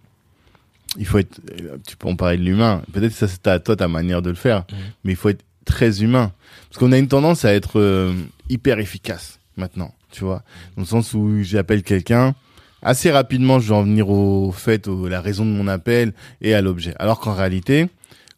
il 0.99 1.07
faut 1.07 1.19
être. 1.19 1.41
Tu 1.87 1.97
peux 1.97 2.09
en 2.09 2.17
parler 2.17 2.39
de 2.39 2.43
l'humain. 2.43 2.83
Peut-être 2.93 3.13
que 3.13 3.19
ça 3.19 3.29
c'est 3.29 3.47
à 3.49 3.59
toi 3.59 3.77
ta 3.77 3.89
manière 3.89 4.23
de 4.23 4.31
le 4.31 4.37
faire, 4.37 4.65
Mhm. 4.71 4.79
mais 5.05 5.13
il 5.13 5.17
faut 5.17 5.29
être 5.29 5.45
très 5.65 6.03
humain. 6.03 6.33
Parce 6.71 6.79
qu'on 6.79 6.93
a 6.93 6.99
une 6.99 7.09
tendance 7.09 7.45
à 7.45 7.53
être 7.53 7.79
euh, 7.81 8.15
hyper 8.49 8.79
efficace 8.79 9.39
maintenant, 9.57 9.93
tu 10.13 10.25
vois, 10.25 10.43
dans 10.77 10.83
le 10.83 10.87
sens 10.87 11.13
où 11.15 11.43
j'appelle 11.43 11.83
quelqu'un. 11.83 12.35
Assez 12.83 13.11
rapidement, 13.11 13.59
je 13.59 13.69
vais 13.71 13.75
en 13.75 13.83
venir 13.83 14.09
au 14.11 14.53
fait, 14.53 14.87
au, 14.87 15.09
la 15.09 15.21
raison 15.21 15.45
de 15.45 15.51
mon 15.51 15.67
appel 15.67 16.13
et 16.41 16.55
à 16.55 16.61
l'objet. 16.63 16.95
Alors 17.01 17.19
qu'en 17.21 17.35
réalité, 17.35 17.89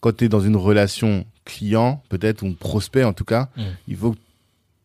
quand 0.00 0.16
tu 0.16 0.24
es 0.24 0.28
dans 0.28 0.40
une 0.40 0.56
relation 0.56 1.26
client, 1.44 2.02
peut-être, 2.08 2.42
ou 2.44 2.52
prospect 2.54 3.04
en 3.04 3.12
tout 3.12 3.24
cas, 3.24 3.48
Mhm. 3.56 3.64
il 3.88 3.96
faut 3.96 4.16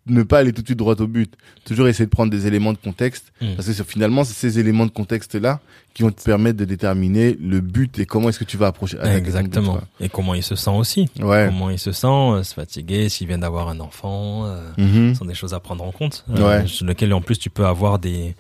ne 0.06 0.24
pas 0.24 0.40
aller 0.40 0.52
tout 0.52 0.62
de 0.62 0.68
suite 0.68 0.78
droit 0.80 0.96
au 1.00 1.08
but. 1.08 1.34
Toujours 1.66 1.88
essayer 1.88 2.06
de 2.06 2.10
prendre 2.10 2.30
des 2.32 2.46
éléments 2.46 2.74
de 2.74 2.78
contexte 2.78 3.32
Mhm. 3.42 3.56
parce 3.56 3.68
que 3.70 3.84
finalement, 3.84 4.24
c'est 4.24 4.34
ces 4.34 4.60
éléments 4.60 4.86
de 4.86 4.92
contexte-là 4.92 5.60
qui 5.94 6.04
vont 6.04 6.12
te 6.12 6.22
permettre 6.24 6.58
de 6.58 6.66
déterminer 6.66 7.38
le 7.40 7.62
but 7.62 8.00
et 8.00 8.06
comment 8.06 8.30
est-ce 8.30 8.40
que 8.40 8.44
tu 8.44 8.58
vas 8.58 8.68
approcher. 8.68 8.98
but, 8.98 9.16
Exactement. 9.16 9.80
Et 10.00 10.10
comment 10.10 10.34
il 10.34 10.44
se 10.44 10.56
sent 10.56 10.72
aussi. 10.72 11.08
Ouais. 11.22 11.46
Comment 11.48 11.70
il 11.70 11.80
se 11.80 11.92
sent, 11.92 12.08
euh, 12.08 12.44
se 12.44 12.54
fatiguer, 12.54 13.08
s'il 13.10 13.28
vient 13.28 13.38
d'avoir 13.38 13.70
un 13.70 13.80
enfant. 13.80 14.46
euh, 14.46 14.70
Mhm. 14.78 15.14
Ce 15.14 15.20
sont 15.20 15.26
des 15.26 15.36
choses 15.36 15.54
à 15.54 15.60
prendre 15.60 15.84
en 15.84 15.92
compte, 15.92 16.26
Ouais. 16.28 16.66
sur 16.68 16.86
lesquelles 16.86 17.14
en 17.14 17.22
plus 17.22 17.38
tu 17.40 17.50
peux 17.50 17.66
avoir 17.66 18.00
des 18.00 18.36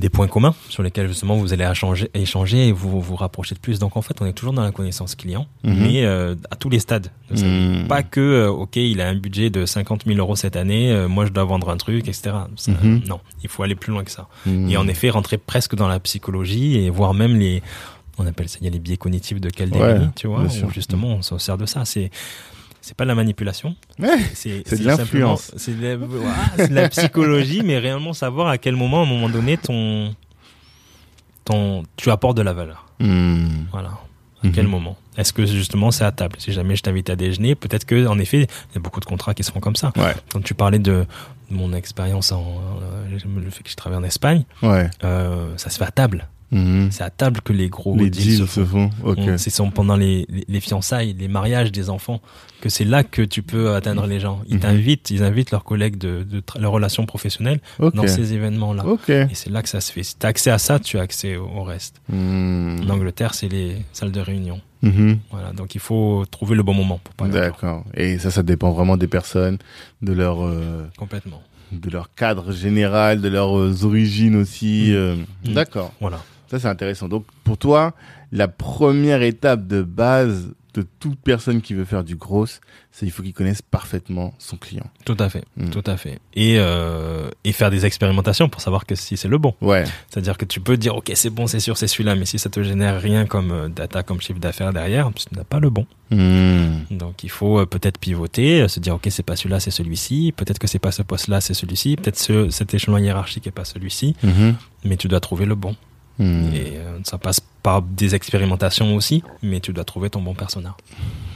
des 0.00 0.08
points 0.08 0.26
communs 0.26 0.54
sur 0.68 0.82
lesquels 0.82 1.06
justement 1.06 1.36
vous 1.36 1.52
allez 1.52 1.64
échanger, 1.64 2.10
échanger 2.14 2.68
et 2.68 2.72
vous 2.72 3.00
vous 3.00 3.14
rapprocher 3.16 3.54
de 3.54 3.60
plus. 3.60 3.78
Donc 3.78 3.96
en 3.96 4.02
fait, 4.02 4.20
on 4.20 4.26
est 4.26 4.32
toujours 4.32 4.52
dans 4.54 4.62
la 4.62 4.72
connaissance 4.72 5.14
client, 5.14 5.46
Mhm. 5.62 5.76
mais 5.78 6.04
euh, 6.04 6.34
à 6.50 6.56
tous 6.56 6.70
les 6.70 6.80
stades. 6.80 7.08
de. 7.30 7.44
Mhm. 7.44 7.86
Pas 7.86 8.02
que 8.02 8.20
euh, 8.20 8.48
ok, 8.50 8.76
il 8.76 9.00
a 9.00 9.08
un 9.08 9.14
budget 9.14 9.50
de 9.50 9.64
50 9.66 10.04
000 10.06 10.18
euros 10.18 10.34
cette 10.36 10.56
année, 10.56 10.90
euh, 10.90 11.06
moi 11.06 11.26
je 11.26 11.30
dois 11.30 11.44
vendre 11.44 11.68
un 11.70 11.76
truc, 11.76 12.08
etc. 12.08 12.30
Ça, 12.56 12.72
Mhm. 12.72 13.02
Non, 13.08 13.20
il 13.42 13.48
faut 13.48 13.62
aller 13.62 13.74
plus 13.76 13.92
loin 13.92 14.02
que 14.02 14.10
ça. 14.10 14.26
Et 14.46 14.76
en 14.76 14.88
effet, 14.88 15.10
rentrer 15.10 15.38
presque 15.38 15.74
dans 15.76 15.86
la 15.88 16.00
psychologie 16.00 16.78
et 16.78 16.90
voir 16.90 17.14
même 17.14 17.36
les 17.38 17.62
on 18.18 18.26
appelle 18.26 18.50
ça 18.50 18.58
il 18.60 18.64
y 18.64 18.66
a 18.66 18.70
les 18.70 18.78
biais 18.80 18.98
cognitifs 18.98 19.40
de 19.40 19.48
Calderi, 19.48 19.80
Ouais, 20.00 20.00
tu 20.14 20.26
vois, 20.26 20.42
où 20.42 20.70
justement 20.70 21.08
on 21.08 21.22
s'en 21.22 21.38
sert 21.38 21.56
de 21.56 21.64
ça. 21.64 21.86
C'est 21.86 22.10
c'est 22.80 22.96
pas 22.96 23.04
de 23.04 23.08
la 23.08 23.14
manipulation, 23.14 23.76
Ouais. 23.98 24.18
c'est 24.34 24.62
de 24.78 24.84
l'influence. 24.86 25.52
C'est 25.56 25.78
de, 25.78 25.98
la- 26.66 26.66
de 26.84 26.88
psychologie, 26.88 27.62
mais 27.64 27.78
réellement 27.78 28.12
savoir 28.12 28.48
à 28.48 28.58
quel 28.58 28.76
moment, 28.76 29.00
à 29.00 29.02
un 29.04 29.08
moment 29.08 29.28
donné, 29.28 29.56
ton, 29.58 30.14
ton, 31.44 31.82
tu 31.96 32.10
apportes 32.10 32.36
de 32.36 32.42
la 32.42 32.52
valeur. 32.52 32.86
Mhm. 33.00 33.66
Voilà. 33.72 33.90
À 34.42 34.48
quel 34.54 34.64
Mhm. 34.64 34.70
moment? 34.70 34.96
Est-ce 35.18 35.32
que 35.34 35.44
justement 35.44 35.90
c'est 35.90 36.04
à 36.04 36.12
table? 36.12 36.36
Si 36.38 36.52
jamais 36.52 36.74
je 36.76 36.82
t'invite 36.82 37.10
à 37.10 37.16
déjeuner, 37.16 37.54
peut-être 37.54 37.84
que 37.84 38.06
en 38.06 38.18
effet, 38.18 38.38
il 38.70 38.74
y 38.74 38.78
a 38.78 38.80
beaucoup 38.80 39.00
de 39.00 39.04
contrats 39.04 39.34
qui 39.34 39.44
se 39.44 39.52
font 39.52 39.60
comme 39.60 39.76
ça. 39.76 39.92
Ouais. 39.96 40.14
Quand 40.32 40.42
tu 40.42 40.54
parlais 40.54 40.78
de 40.78 41.04
mon 41.50 41.74
expérience 41.74 42.32
en 42.32 42.60
euh, 42.82 43.18
le 43.44 43.50
fait 43.50 43.62
que 43.62 43.68
je 43.70 43.76
travaille 43.76 43.98
en 43.98 44.02
Espagne, 44.04 44.44
euh, 44.62 45.52
ça 45.58 45.68
se 45.68 45.76
fait 45.78 45.84
à 45.84 45.90
table. 45.90 46.26
Mhm. 46.52 46.88
C'est 46.90 47.04
à 47.04 47.10
table 47.10 47.40
que 47.42 47.52
les 47.52 47.68
gros 47.68 47.96
Les 47.96 48.10
deals 48.10 48.24
deals 48.38 48.46
se 48.48 48.64
font. 48.64 48.90
font. 48.90 48.90
Ok. 49.10 49.18
On- 49.20 49.38
C'est 49.38 49.50
pendant 49.70 49.96
les, 49.96 50.26
les, 50.28 50.44
les 50.48 50.60
fiançailles, 50.60 51.14
les 51.18 51.28
mariages 51.28 51.70
des 51.70 51.90
enfants, 51.90 52.20
que 52.60 52.68
c'est 52.68 52.84
là 52.84 53.04
que 53.04 53.22
tu 53.22 53.42
peux 53.42 53.74
atteindre 53.74 54.06
les 54.06 54.18
gens. 54.20 54.40
Ils 54.48 54.54
Mhm. 54.56 54.60
t'invitent, 54.60 55.10
ils 55.10 55.22
invitent 55.22 55.50
leurs 55.52 55.64
collègues 55.64 55.96
de, 55.96 56.26
leurs 56.58 56.72
relations 56.72 57.06
professionnelles 57.06 57.60
dans 57.78 58.06
ces 58.08 58.32
événements-là. 58.34 58.84
Et 59.08 59.34
c'est 59.34 59.50
là 59.50 59.62
que 59.62 59.68
ça 59.68 59.80
se 59.80 59.92
fait. 59.92 60.02
Si 60.02 60.16
tu 60.18 60.26
as 60.26 60.28
accès 60.28 60.50
à 60.50 60.58
ça, 60.58 60.78
tu 60.78 60.98
as 60.98 61.02
accès 61.02 61.36
au, 61.36 61.46
au 61.46 61.62
reste. 61.62 62.00
En 62.12 62.88
Angleterre, 62.88 63.34
c'est 63.34 63.48
les 63.48 63.76
salles 63.92 64.12
de 64.12 64.20
réunion. 64.20 64.60
Mhm. 64.82 65.18
Voilà, 65.30 65.52
donc 65.52 65.74
il 65.74 65.80
faut 65.80 66.24
trouver 66.30 66.54
le 66.56 66.62
bon 66.62 66.72
moment 66.74 66.98
pour 67.04 67.14
parler. 67.14 67.32
encore. 67.38 67.42
D'accord. 67.50 67.84
Et 67.94 68.18
ça, 68.18 68.30
ça 68.30 68.42
dépend 68.42 68.70
vraiment 68.72 68.96
des 68.96 69.08
personnes, 69.08 69.58
de 70.00 70.12
leur, 70.12 70.42
euh, 70.42 70.86
Complètement. 70.96 71.42
de 71.70 71.90
leur 71.90 72.14
cadre 72.14 72.50
général, 72.52 73.20
de 73.20 73.28
leurs 73.28 73.84
origines 73.84 74.36
aussi. 74.36 74.86
Mhm. 74.88 74.94
euh. 74.96 75.16
Mhm. 75.46 75.52
D'accord. 75.54 75.92
Voilà. 76.00 76.22
Ça, 76.50 76.58
c'est 76.58 76.68
intéressant. 76.68 77.08
Donc, 77.08 77.26
pour 77.44 77.58
toi, 77.58 77.94
la 78.32 78.48
première 78.48 79.22
étape 79.22 79.66
de 79.68 79.82
base 79.82 80.52
de 80.74 80.84
toute 81.00 81.18
personne 81.18 81.62
qui 81.62 81.74
veut 81.74 81.84
faire 81.84 82.04
du 82.04 82.16
gros, 82.16 82.46
c'est 82.46 83.06
il 83.06 83.10
faut 83.10 83.22
qu'il 83.22 83.32
connaisse 83.32 83.62
parfaitement 83.62 84.34
son 84.38 84.56
client. 84.56 84.86
Tout 85.04 85.16
à 85.18 85.28
fait. 85.28 85.44
Mhm. 85.56 85.70
Tout 85.70 85.82
à 85.86 85.96
fait. 85.96 86.20
Et, 86.34 86.56
euh, 86.58 87.28
et 87.44 87.52
faire 87.52 87.70
des 87.70 87.86
expérimentations 87.86 88.48
pour 88.48 88.60
savoir 88.60 88.86
que 88.86 88.94
si 88.94 89.16
c'est 89.16 89.26
le 89.28 89.38
bon. 89.38 89.54
Ouais. 89.60 89.84
C'est-à-dire 90.08 90.38
que 90.38 90.44
tu 90.44 90.60
peux 90.60 90.76
dire, 90.76 90.96
OK, 90.96 91.10
c'est 91.14 91.30
bon, 91.30 91.46
c'est 91.46 91.60
sûr, 91.60 91.76
c'est 91.76 91.88
celui-là, 91.88 92.14
mais 92.14 92.24
si 92.24 92.38
ça 92.38 92.50
te 92.50 92.62
génère 92.62 93.00
rien 93.00 93.26
comme 93.26 93.50
euh, 93.50 93.68
data, 93.68 94.02
comme 94.02 94.20
chiffre 94.20 94.38
d'affaires 94.38 94.72
derrière, 94.72 95.10
tu 95.14 95.24
n'as 95.34 95.44
pas 95.44 95.58
le 95.60 95.70
bon. 95.70 95.86
Mhm. 96.10 96.84
Donc 96.90 97.24
il 97.24 97.30
faut 97.30 97.60
euh, 97.60 97.66
peut-être 97.66 97.98
pivoter, 97.98 98.62
euh, 98.62 98.68
se 98.68 98.78
dire, 98.80 98.94
OK, 98.94 99.06
c'est 99.10 99.24
pas 99.24 99.36
celui-là, 99.36 99.58
c'est 99.60 99.70
celui-ci. 99.72 100.32
Peut-être 100.36 100.58
que 100.58 100.66
c'est 100.68 100.78
pas 100.78 100.92
ce 100.92 101.02
poste-là, 101.02 101.40
c'est 101.40 101.54
celui-ci. 101.54 101.96
Peut-être 101.96 102.18
ce, 102.18 102.50
cet 102.50 102.74
échelon 102.74 102.98
hiérarchique 102.98 103.46
est 103.46 103.52
pas 103.52 103.64
celui-ci. 103.64 104.14
Mhm. 104.22 104.54
Mais 104.84 104.96
tu 104.96 105.08
dois 105.08 105.20
trouver 105.20 105.46
le 105.46 105.56
bon. 105.56 105.74
Mhm. 106.20 106.54
Et 106.54 106.76
euh, 106.76 106.98
ça 107.04 107.18
passe 107.18 107.40
par 107.62 107.82
des 107.82 108.14
expérimentations 108.14 108.94
aussi, 108.94 109.22
mais 109.42 109.58
tu 109.60 109.72
dois 109.72 109.84
trouver 109.84 110.10
ton 110.10 110.22
bon 110.22 110.34
persona. 110.34 110.76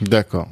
D'accord. 0.00 0.48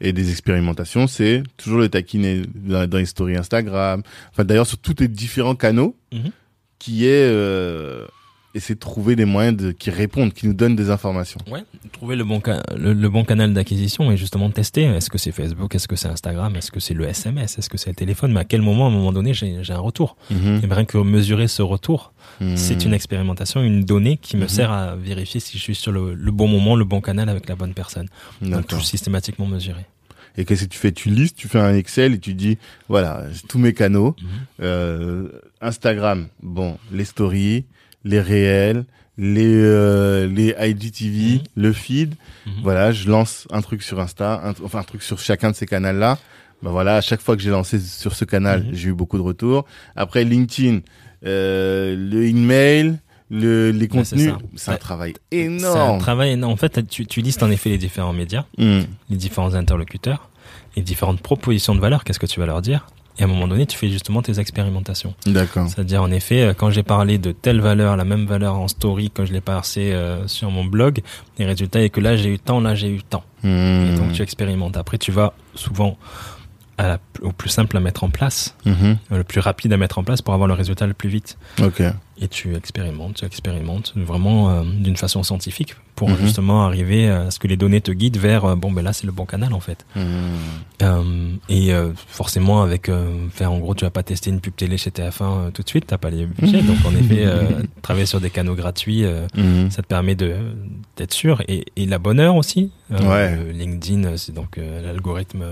Et 0.00 0.12
des 0.12 0.30
expérimentations, 0.30 1.06
c'est 1.06 1.42
toujours 1.56 1.78
le 1.78 1.88
taquiner 1.88 2.42
dans, 2.54 2.88
dans 2.88 2.98
les 2.98 3.06
stories 3.06 3.36
Instagram. 3.36 4.02
Enfin, 4.32 4.44
d'ailleurs, 4.44 4.66
sur 4.66 4.78
tous 4.78 4.96
les 4.98 5.08
différents 5.08 5.54
canaux, 5.54 5.94
Mhm. 6.12 6.30
qui 6.78 7.06
est 7.06 7.28
euh, 7.30 8.06
essayer 8.54 8.74
de 8.76 8.80
trouver 8.80 9.16
des 9.16 9.24
moyens 9.24 9.56
de, 9.56 9.72
qui 9.72 9.90
répondent, 9.90 10.32
qui 10.32 10.46
nous 10.46 10.54
donnent 10.54 10.76
des 10.76 10.90
informations. 10.90 11.40
Ouais, 11.50 11.64
trouver 11.92 12.14
le 12.16 12.24
bon, 12.24 12.40
le, 12.76 12.92
le 12.92 13.08
bon 13.08 13.24
canal 13.24 13.52
d'acquisition 13.52 14.10
et 14.12 14.16
justement 14.16 14.48
tester. 14.50 14.84
Est-ce 14.84 15.10
que 15.10 15.18
c'est 15.18 15.32
Facebook? 15.32 15.74
Est-ce 15.74 15.88
que 15.88 15.96
c'est 15.96 16.08
Instagram? 16.08 16.54
Est-ce 16.56 16.70
que 16.70 16.80
c'est 16.80 16.94
le 16.94 17.04
SMS 17.08 17.58
Est-ce 17.58 17.68
que 17.68 17.76
c'est 17.78 17.90
le 17.90 17.96
téléphone? 17.96 18.32
Mais 18.32 18.40
à 18.40 18.44
quel 18.44 18.62
moment, 18.62 18.86
à 18.86 18.88
un 18.88 18.92
moment 18.92 19.12
donné, 19.12 19.34
j'ai 19.34 19.62
j'ai 19.62 19.72
un 19.72 19.78
retour? 19.80 20.16
Mhm. 20.30 20.60
Et 20.62 20.66
bien, 20.66 20.76
rien 20.76 20.84
que 20.84 20.98
mesurer 20.98 21.48
ce 21.48 21.62
retour, 21.62 22.12
Mhm. 22.40 22.56
c'est 22.56 22.84
une 22.84 22.94
expérimentation, 22.94 23.62
une 23.62 23.84
donnée 23.84 24.16
qui 24.16 24.36
me 24.36 24.42
Mhm. 24.42 24.48
sert 24.48 24.70
à 24.72 24.96
vérifier 24.96 25.40
si 25.40 25.58
je 25.58 25.62
suis 25.62 25.74
sur 25.74 25.92
le, 25.92 26.14
le 26.14 26.30
bon 26.30 26.46
moment, 26.48 26.76
le 26.76 26.84
bon 26.84 27.00
canal 27.00 27.28
avec 27.28 27.48
la 27.48 27.56
bonne 27.56 27.74
personne. 27.74 28.08
Donc, 28.40 28.66
tout 28.68 28.80
systématiquement 28.80 29.46
mesurer. 29.46 29.84
Et 30.36 30.44
qu'est-ce 30.44 30.64
que 30.64 30.70
tu 30.70 30.78
fais? 30.78 30.90
Tu 30.90 31.10
listes, 31.10 31.36
tu 31.36 31.46
fais 31.46 31.60
un 31.60 31.74
Excel 31.76 32.14
et 32.14 32.18
tu 32.18 32.34
dis, 32.34 32.58
voilà, 32.88 33.22
tous 33.48 33.58
mes 33.58 33.72
canaux. 33.72 34.16
Euh, 34.60 35.28
Instagram, 35.60 36.26
bon, 36.42 36.76
les 36.92 37.04
stories, 37.04 37.64
les 38.04 38.20
réels, 38.20 38.84
les 39.18 39.44
euh, 39.54 40.26
les 40.26 40.54
IGTV, 40.58 41.34
Mhm. 41.34 41.40
le 41.56 41.72
feed. 41.72 42.14
Mhm. 42.46 42.52
Voilà, 42.62 42.92
je 42.92 43.08
lance 43.08 43.46
un 43.50 43.62
truc 43.62 43.82
sur 43.82 44.00
Insta, 44.00 44.40
un- 44.44 44.54
enfin 44.64 44.80
un 44.80 44.84
truc 44.84 45.02
sur 45.02 45.18
chacun 45.18 45.50
de 45.50 45.56
ces 45.56 45.66
canaux-là. 45.66 46.18
Ben 46.62 46.70
voilà, 46.70 46.96
à 46.96 47.00
chaque 47.00 47.20
fois 47.20 47.36
que 47.36 47.42
j'ai 47.42 47.50
lancé 47.50 47.78
sur 47.78 48.14
ce 48.14 48.24
canal, 48.24 48.64
Mhm. 48.64 48.74
j'ai 48.74 48.88
eu 48.88 48.92
beaucoup 48.94 49.18
de 49.18 49.22
retours. 49.22 49.64
Après 49.96 50.24
LinkedIn, 50.24 50.80
euh, 51.26 51.94
le 51.96 52.26
email, 52.26 52.98
le, 53.30 53.70
les 53.70 53.88
contenus, 53.88 54.30
ça. 54.30 54.38
c'est 54.56 54.70
un 54.72 54.76
travail 54.76 55.14
C'est 55.32 55.46
un 55.46 55.50
énorme. 55.50 55.98
travail 55.98 56.30
énorme. 56.32 56.52
En 56.52 56.56
fait, 56.56 56.86
tu, 56.88 57.06
tu 57.06 57.20
listes 57.20 57.42
en 57.42 57.50
effet 57.50 57.70
les 57.70 57.78
différents 57.78 58.12
médias, 58.12 58.44
Hmm. 58.58 58.80
les 59.10 59.16
différents 59.16 59.54
interlocuteurs, 59.54 60.28
les 60.76 60.82
différentes 60.82 61.20
propositions 61.20 61.74
de 61.74 61.80
valeur. 61.80 62.04
Qu'est-ce 62.04 62.18
que 62.18 62.26
tu 62.26 62.40
vas 62.40 62.46
leur 62.46 62.62
dire? 62.62 62.86
Et 63.18 63.22
à 63.22 63.26
un 63.26 63.28
moment 63.28 63.46
donné, 63.46 63.64
tu 63.66 63.78
fais 63.78 63.88
justement 63.90 64.22
tes 64.22 64.40
expérimentations. 64.40 65.14
D'accord. 65.24 65.68
C'est-à-dire, 65.68 66.02
en 66.02 66.10
effet, 66.10 66.42
euh, 66.42 66.52
quand 66.52 66.70
j'ai 66.70 66.82
parlé 66.82 67.16
de 67.18 67.30
telle 67.30 67.60
valeur, 67.60 67.96
la 67.96 68.04
même 68.04 68.26
valeur 68.26 68.56
en 68.56 68.66
story, 68.66 69.10
quand 69.14 69.24
je 69.24 69.32
l'ai 69.32 69.40
passé 69.40 69.92
euh, 69.92 70.26
sur 70.26 70.50
mon 70.50 70.64
blog, 70.64 71.00
les 71.38 71.44
résultats 71.44 71.80
est 71.82 71.90
que 71.90 72.00
là, 72.00 72.16
j'ai 72.16 72.30
eu 72.34 72.38
tant, 72.40 72.60
là, 72.60 72.74
j'ai 72.74 72.88
eu 72.90 73.02
tant. 73.02 73.22
Et 73.44 73.46
Hmm. 73.46 73.94
donc, 73.96 74.12
tu 74.12 74.22
expérimentes. 74.22 74.76
Après, 74.76 74.98
tu 74.98 75.12
vas 75.12 75.32
souvent 75.54 75.96
à 76.76 76.88
la- 76.88 76.98
au 77.22 77.30
plus 77.30 77.50
simple 77.50 77.76
à 77.76 77.80
mettre 77.80 78.02
en 78.02 78.10
place, 78.10 78.56
euh, 78.66 78.94
le 79.10 79.22
plus 79.22 79.38
rapide 79.38 79.72
à 79.72 79.76
mettre 79.76 79.98
en 79.98 80.02
place 80.02 80.20
pour 80.22 80.34
avoir 80.34 80.48
le 80.48 80.54
résultat 80.54 80.88
le 80.88 80.94
plus 80.94 81.08
vite. 81.08 81.38
Ok. 81.62 81.82
Et 82.20 82.28
tu 82.28 82.54
expérimentes, 82.54 83.16
tu 83.16 83.24
expérimentes 83.24 83.92
vraiment 83.96 84.50
euh, 84.50 84.62
d'une 84.64 84.96
façon 84.96 85.22
scientifique 85.24 85.74
pour 85.96 86.08
Mhm. 86.10 86.16
justement 86.22 86.64
arriver 86.64 87.08
à 87.08 87.30
ce 87.30 87.38
que 87.40 87.46
les 87.48 87.56
données 87.56 87.80
te 87.80 87.90
guident 87.92 88.16
vers 88.18 88.44
euh, 88.44 88.54
bon 88.56 88.70
ben 88.72 88.82
là 88.82 88.92
c'est 88.92 89.06
le 89.06 89.12
bon 89.12 89.26
canal 89.26 89.52
en 89.52 89.60
fait. 89.60 89.84
Hmm. 89.96 90.00
Euh, 90.82 91.30
et 91.48 91.72
forcément 92.08 92.62
avec 92.62 92.90
faire 93.30 93.52
en 93.52 93.58
gros 93.58 93.74
tu 93.74 93.84
vas 93.84 93.90
pas 93.90 94.02
tester 94.02 94.30
une 94.30 94.40
pub 94.40 94.54
télé 94.56 94.76
chez 94.76 94.90
TF1 94.90 95.22
euh, 95.22 95.50
tout 95.50 95.62
de 95.62 95.68
suite, 95.68 95.86
t'as 95.86 95.98
pas 95.98 96.10
les 96.10 96.26
budgets 96.26 96.62
donc 96.62 96.78
en 96.84 96.94
effet 96.94 97.26
travailler 97.82 98.06
sur 98.06 98.20
des 98.20 98.30
canaux 98.30 98.54
gratuits 98.54 99.04
Mhm. 99.36 99.70
ça 99.70 99.82
te 99.82 99.86
permet 99.88 100.14
de 100.14 100.36
d'être 100.96 101.12
sûr 101.14 101.42
et, 101.48 101.64
et 101.76 101.86
la 101.86 101.98
bonne 101.98 102.20
heure 102.20 102.36
aussi. 102.36 102.70
Ouais. 102.90 103.36
LinkedIn 103.52 104.16
c'est 104.16 104.32
donc 104.34 104.56
l'algorithme 104.58 105.44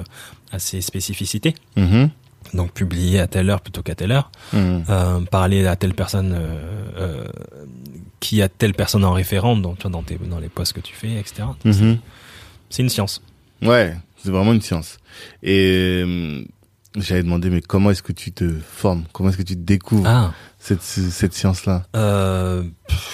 a 0.52 0.58
ses 0.58 0.80
spécificités 0.80 1.54
Mhm. 1.76 2.10
Donc 2.54 2.72
publier 2.72 3.20
à 3.20 3.26
telle 3.26 3.48
heure 3.50 3.60
plutôt 3.60 3.82
qu'à 3.82 3.94
telle 3.94 4.12
heure 4.12 4.30
Mhm. 4.52 4.84
euh, 4.88 5.20
parler 5.22 5.66
à 5.66 5.76
telle 5.76 5.94
personne 5.94 6.32
euh, 6.34 6.58
euh, 6.98 7.24
qui 8.20 8.42
a 8.42 8.48
telle 8.48 8.74
personne 8.74 9.04
en 9.04 9.12
référent 9.12 9.56
dans, 9.56 9.74
tu 9.74 9.82
vois, 9.82 9.90
dans, 9.90 10.02
tes, 10.02 10.16
dans 10.16 10.38
les 10.38 10.48
posts 10.48 10.72
que 10.74 10.80
tu 10.80 10.94
fais, 10.94 11.12
etc. 11.18 11.44
Mhm. 11.64 11.98
C'est 12.70 12.82
une 12.82 12.88
science. 12.88 13.22
Ouais, 13.62 13.96
c'est 14.22 14.30
vraiment 14.30 14.52
une 14.52 14.60
science. 14.62 14.98
Et 15.42 16.04
j'avais 16.96 17.22
demandé, 17.22 17.48
mais 17.50 17.60
comment 17.60 17.90
est-ce 17.90 18.02
que 18.02 18.12
tu 18.12 18.32
te 18.32 18.50
formes? 18.50 19.04
Comment 19.12 19.30
est-ce 19.30 19.38
que 19.38 19.42
tu 19.42 19.56
découvres 19.56 20.06
Ah, 20.06 20.32
cette, 20.58 20.82
cette 20.82 21.32
science-là? 21.32 21.84
Euh, 21.96 22.62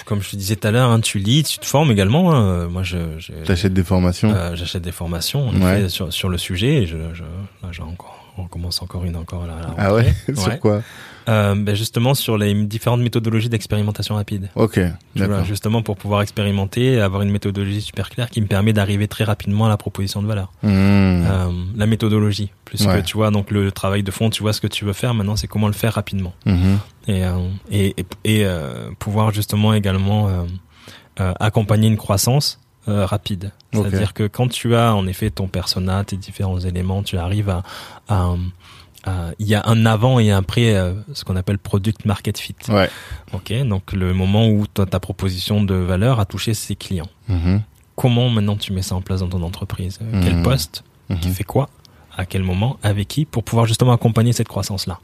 comme 0.05 0.21
je 0.21 0.31
te 0.31 0.35
disais 0.35 0.55
tout 0.57 0.67
à 0.67 0.71
l'heure, 0.71 0.89
hein, 0.89 0.99
tu 0.99 1.17
lis, 1.19 1.43
tu 1.43 1.59
te 1.59 1.65
formes 1.65 1.91
également. 1.91 2.33
hein. 2.35 2.67
Moi, 2.67 2.83
je, 2.83 2.97
je- 3.19 3.31
T'achètes 3.45 3.73
des 3.73 3.83
formations? 3.83 4.31
Euh, 4.33 4.55
j'achète 4.55 4.81
des 4.83 4.91
formations 4.91 5.49
Ouais. 5.49 5.87
sur, 5.89 6.11
sur 6.11 6.29
le 6.29 6.37
sujet. 6.37 6.83
Et 6.83 6.85
je, 6.87 6.97
je, 7.13 7.23
là, 7.23 7.69
j'ai 7.71 7.81
encore, 7.83 8.18
on 8.39 8.47
commence 8.47 8.81
encore 8.81 9.03
une 9.05 9.15
encore 9.15 9.45
là. 9.45 9.55
là, 9.61 9.75
Ah 9.77 9.93
ouais? 9.93 10.13
Sur 10.35 10.59
quoi? 10.59 10.81
Euh, 11.27 11.53
ben 11.53 11.75
justement 11.75 12.15
sur 12.15 12.39
les 12.39 12.55
différentes 12.65 13.01
méthodologies 13.01 13.49
d'expérimentation 13.49 14.15
rapide. 14.15 14.49
Ok, 14.55 14.79
d'accord. 15.15 15.43
justement 15.45 15.83
pour 15.83 15.95
pouvoir 15.95 16.21
expérimenter, 16.23 16.93
et 16.93 17.01
avoir 17.01 17.21
une 17.21 17.29
méthodologie 17.29 17.81
super 17.81 18.09
claire 18.09 18.29
qui 18.31 18.41
me 18.41 18.47
permet 18.47 18.73
d'arriver 18.73 19.07
très 19.07 19.25
rapidement 19.25 19.67
à 19.67 19.69
la 19.69 19.77
proposition 19.77 20.23
de 20.23 20.27
valeur. 20.27 20.51
Mhm. 20.63 20.71
Euh, 20.71 21.51
la 21.75 21.85
méthodologie, 21.85 22.49
plus 22.65 22.81
Ouais. 22.87 23.01
que 23.01 23.05
tu 23.05 23.15
vois, 23.17 23.29
donc 23.29 23.51
le 23.51 23.71
travail 23.71 24.01
de 24.01 24.09
fond, 24.09 24.31
tu 24.31 24.41
vois 24.41 24.53
ce 24.53 24.61
que 24.61 24.65
tu 24.67 24.85
veux 24.85 24.93
faire. 24.93 25.13
Maintenant, 25.13 25.35
c'est 25.35 25.45
comment 25.47 25.67
le 25.67 25.73
faire 25.73 25.93
rapidement 25.93 26.33
et 26.47 27.23
euh, 27.25 27.37
et, 27.69 27.93
et, 28.23 28.39
et, 28.41 28.47
pouvoir 28.97 29.31
justement 29.31 29.73
également 29.75 30.29
accompagner 31.17 31.87
une 31.89 31.97
croissance 31.97 32.59
euh, 32.87 33.05
rapide. 33.05 33.51
C'est-à-dire 33.73 34.13
que 34.13 34.27
quand 34.27 34.47
tu 34.47 34.75
as 34.75 34.95
en 34.95 35.05
effet 35.07 35.29
ton 35.29 35.47
persona, 35.47 36.03
tes 36.03 36.17
différents 36.17 36.59
éléments, 36.59 37.03
tu 37.03 37.17
arrives 37.17 37.49
à 37.49 38.35
il 39.39 39.47
y 39.47 39.55
a 39.55 39.63
un 39.65 39.85
avant 39.85 40.19
et 40.19 40.29
un 40.31 40.37
après, 40.39 40.75
euh, 40.75 40.93
ce 41.13 41.23
qu'on 41.23 41.35
appelle 41.35 41.57
product 41.57 42.05
market 42.05 42.37
fit. 42.37 42.55
Ouais. 42.67 42.89
Ok, 43.33 43.53
donc 43.65 43.93
le 43.93 44.13
moment 44.13 44.47
où 44.49 44.67
ta 44.67 44.99
proposition 44.99 45.63
de 45.63 45.73
valeur 45.73 46.19
a 46.19 46.25
touché 46.25 46.53
ses 46.53 46.75
clients. 46.75 47.07
Mhm. 47.27 47.61
Comment 47.95 48.29
maintenant 48.29 48.55
tu 48.55 48.71
mets 48.73 48.81
ça 48.81 48.95
en 48.95 49.01
place 49.01 49.21
dans 49.21 49.27
ton 49.29 49.41
entreprise? 49.43 49.99
Euh, 50.01 50.21
Quel 50.23 50.37
Mhm. 50.37 50.43
poste? 50.43 50.83
Qui 51.21 51.29
Mhm. 51.29 51.33
fait 51.33 51.43
quoi? 51.43 51.69
À 52.17 52.25
quel 52.25 52.43
moment? 52.43 52.77
Avec 52.83 53.07
qui? 53.07 53.25
Pour 53.25 53.43
pouvoir 53.43 53.65
justement 53.65 53.93
accompagner 53.93 54.33
cette 54.33 54.47
croissance-là. 54.49 54.99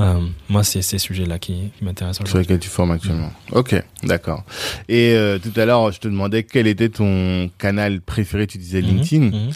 Euh, 0.00 0.20
moi, 0.48 0.62
c'est 0.64 0.82
ces 0.82 0.98
sujets-là 0.98 1.38
qui, 1.38 1.70
qui 1.76 1.84
m'intéressent 1.84 2.26
Sur 2.28 2.38
lesquels 2.38 2.60
tu 2.60 2.68
formes 2.68 2.92
actuellement. 2.92 3.32
Ok, 3.52 3.74
d'accord. 4.04 4.44
Et 4.88 5.12
euh, 5.14 5.38
tout 5.38 5.58
à 5.58 5.64
l'heure, 5.64 5.90
je 5.90 5.98
te 5.98 6.06
demandais 6.08 6.44
quel 6.44 6.66
était 6.66 6.88
ton 6.88 7.50
canal 7.58 8.00
préféré. 8.00 8.46
Tu 8.46 8.58
disais 8.58 8.80
Mhm, 8.80 8.86
LinkedIn. 8.88 9.24
mhm. 9.36 9.50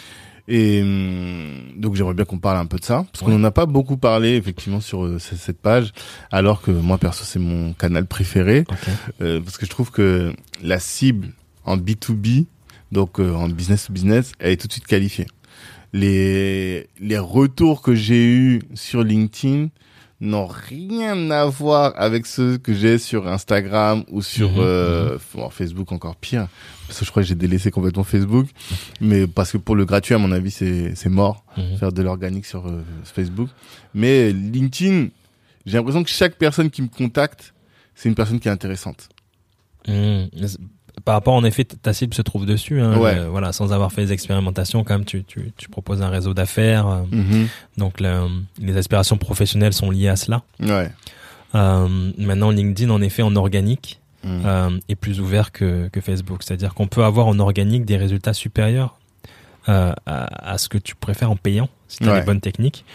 Et 0.49 0.81
hum, 0.81 1.79
donc 1.81 1.95
j'aimerais 1.95 2.13
bien 2.15 2.25
qu'on 2.25 2.37
parle 2.39 2.57
un 2.57 2.65
peu 2.65 2.77
de 2.77 2.83
ça, 2.83 3.05
parce 3.13 3.23
qu'on 3.23 3.31
n'en 3.37 3.45
a 3.45 3.51
pas 3.51 3.65
beaucoup 3.65 3.95
parlé 3.95 4.35
effectivement 4.35 4.81
sur 4.81 5.05
euh, 5.05 5.17
cette 5.17 5.61
page, 5.61 5.93
alors 6.33 6.61
que 6.61 6.69
moi 6.71 6.97
perso 6.97 7.23
c'est 7.23 7.39
mon 7.39 7.71
canal 7.71 8.05
préféré, 8.05 8.65
Ok. 8.69 8.77
euh, 9.21 9.39
parce 9.39 9.57
que 9.57 9.65
je 9.65 9.69
trouve 9.71 9.89
que 9.89 10.33
la 10.61 10.79
cible 10.79 11.29
en 11.63 11.77
B2B, 11.77 12.47
donc 12.91 13.21
euh, 13.21 13.33
en 13.33 13.47
business 13.47 13.85
to 13.87 13.93
business, 13.93 14.33
elle 14.39 14.51
est 14.51 14.57
tout 14.57 14.67
de 14.67 14.73
suite 14.73 14.85
qualifiée. 14.85 15.27
Les, 15.93 16.87
les 16.99 17.17
retours 17.19 17.81
que 17.81 17.95
j'ai 17.95 18.25
eus 18.25 18.61
sur 18.73 19.03
LinkedIn 19.05 19.69
n'ont 20.21 20.47
rien 20.47 21.31
à 21.31 21.45
voir 21.45 21.93
avec 21.97 22.25
ceux 22.25 22.57
que 22.57 22.73
j'ai 22.73 22.97
sur 22.97 23.27
Instagram 23.27 24.03
ou 24.09 24.21
sur 24.21 24.49
Mhm, 24.51 24.59
euh, 24.59 25.17
bon, 25.33 25.49
Facebook 25.49 25.91
encore 25.91 26.15
pire. 26.15 26.47
Parce 26.87 26.99
que 26.99 27.05
je 27.05 27.11
crois 27.11 27.23
que 27.23 27.27
j'ai 27.27 27.35
délaissé 27.35 27.71
complètement 27.71 28.03
Facebook. 28.03 28.47
Mais 29.01 29.27
parce 29.27 29.51
que 29.51 29.57
pour 29.57 29.75
le 29.75 29.85
gratuit 29.85 30.13
à 30.15 30.17
mon 30.17 30.31
avis 30.31 30.51
c'est 30.51 30.95
c'est 30.95 31.09
mort. 31.09 31.43
Mhm. 31.57 31.77
faire 31.77 31.91
de 31.91 32.01
l'organique 32.01 32.45
sur 32.45 32.67
euh, 32.67 32.81
Facebook. 33.03 33.49
Mais 33.93 34.31
LinkedIn 34.31 35.07
j'ai 35.65 35.77
l'impression 35.77 36.03
que 36.03 36.09
chaque 36.09 36.35
personne 36.35 36.69
qui 36.69 36.81
me 36.81 36.87
contacte 36.89 37.53
c'est 37.95 38.09
une 38.09 38.15
personne 38.15 38.39
qui 38.39 38.47
est 38.47 38.51
intéressante. 38.51 39.09
Mhm. 39.87 40.29
Par 41.05 41.15
rapport, 41.15 41.33
en 41.33 41.43
effet, 41.43 41.63
ta 41.65 41.91
cible 41.93 42.13
se 42.13 42.21
trouve 42.21 42.45
dessus. 42.45 42.79
Hein, 42.79 42.97
Ouais. 42.97 43.17
Euh, 43.17 43.27
voilà, 43.29 43.51
sans 43.51 43.73
avoir 43.73 43.91
fait 43.91 44.05
des 44.05 44.11
expérimentations, 44.13 44.83
quand 44.83 44.93
même, 44.93 45.05
tu, 45.05 45.23
tu, 45.23 45.51
tu 45.57 45.67
proposes 45.69 46.01
un 46.01 46.09
réseau 46.09 46.33
d'affaires. 46.33 46.87
euh, 46.87 47.01
Mhm. 47.11 47.47
Donc, 47.77 47.99
le- 47.99 48.27
les 48.59 48.77
aspirations 48.77 49.17
professionnelles 49.17 49.73
sont 49.73 49.89
liées 49.91 50.07
à 50.09 50.15
cela. 50.15 50.43
ouais 50.59 50.91
Euh, 51.55 52.11
maintenant, 52.17 52.49
LinkedIn, 52.51 52.89
en 52.91 53.01
effet, 53.01 53.21
en 53.23 53.35
organique, 53.35 53.99
euh, 54.25 54.79
est 54.87 54.95
plus 54.95 55.19
ouvert 55.19 55.51
que, 55.51 55.89
que 55.89 55.99
Facebook. 55.99 56.43
C'est-à-dire 56.43 56.73
qu'on 56.73 56.87
peut 56.87 57.03
avoir 57.03 57.27
en 57.27 57.37
organique 57.39 57.85
des 57.85 57.97
résultats 57.97 58.33
supérieurs 58.33 58.97
à, 59.67 59.95
à 60.05 60.57
ce 60.57 60.69
que 60.69 60.77
tu 60.77 60.95
préfères 60.95 61.31
en 61.31 61.35
payant, 61.35 61.69
si 61.87 61.97
tu 61.99 62.09
as 62.09 62.13
Ouais. 62.13 62.19
les 62.19 62.25
bonnes 62.25 62.41
techniques. 62.41 62.85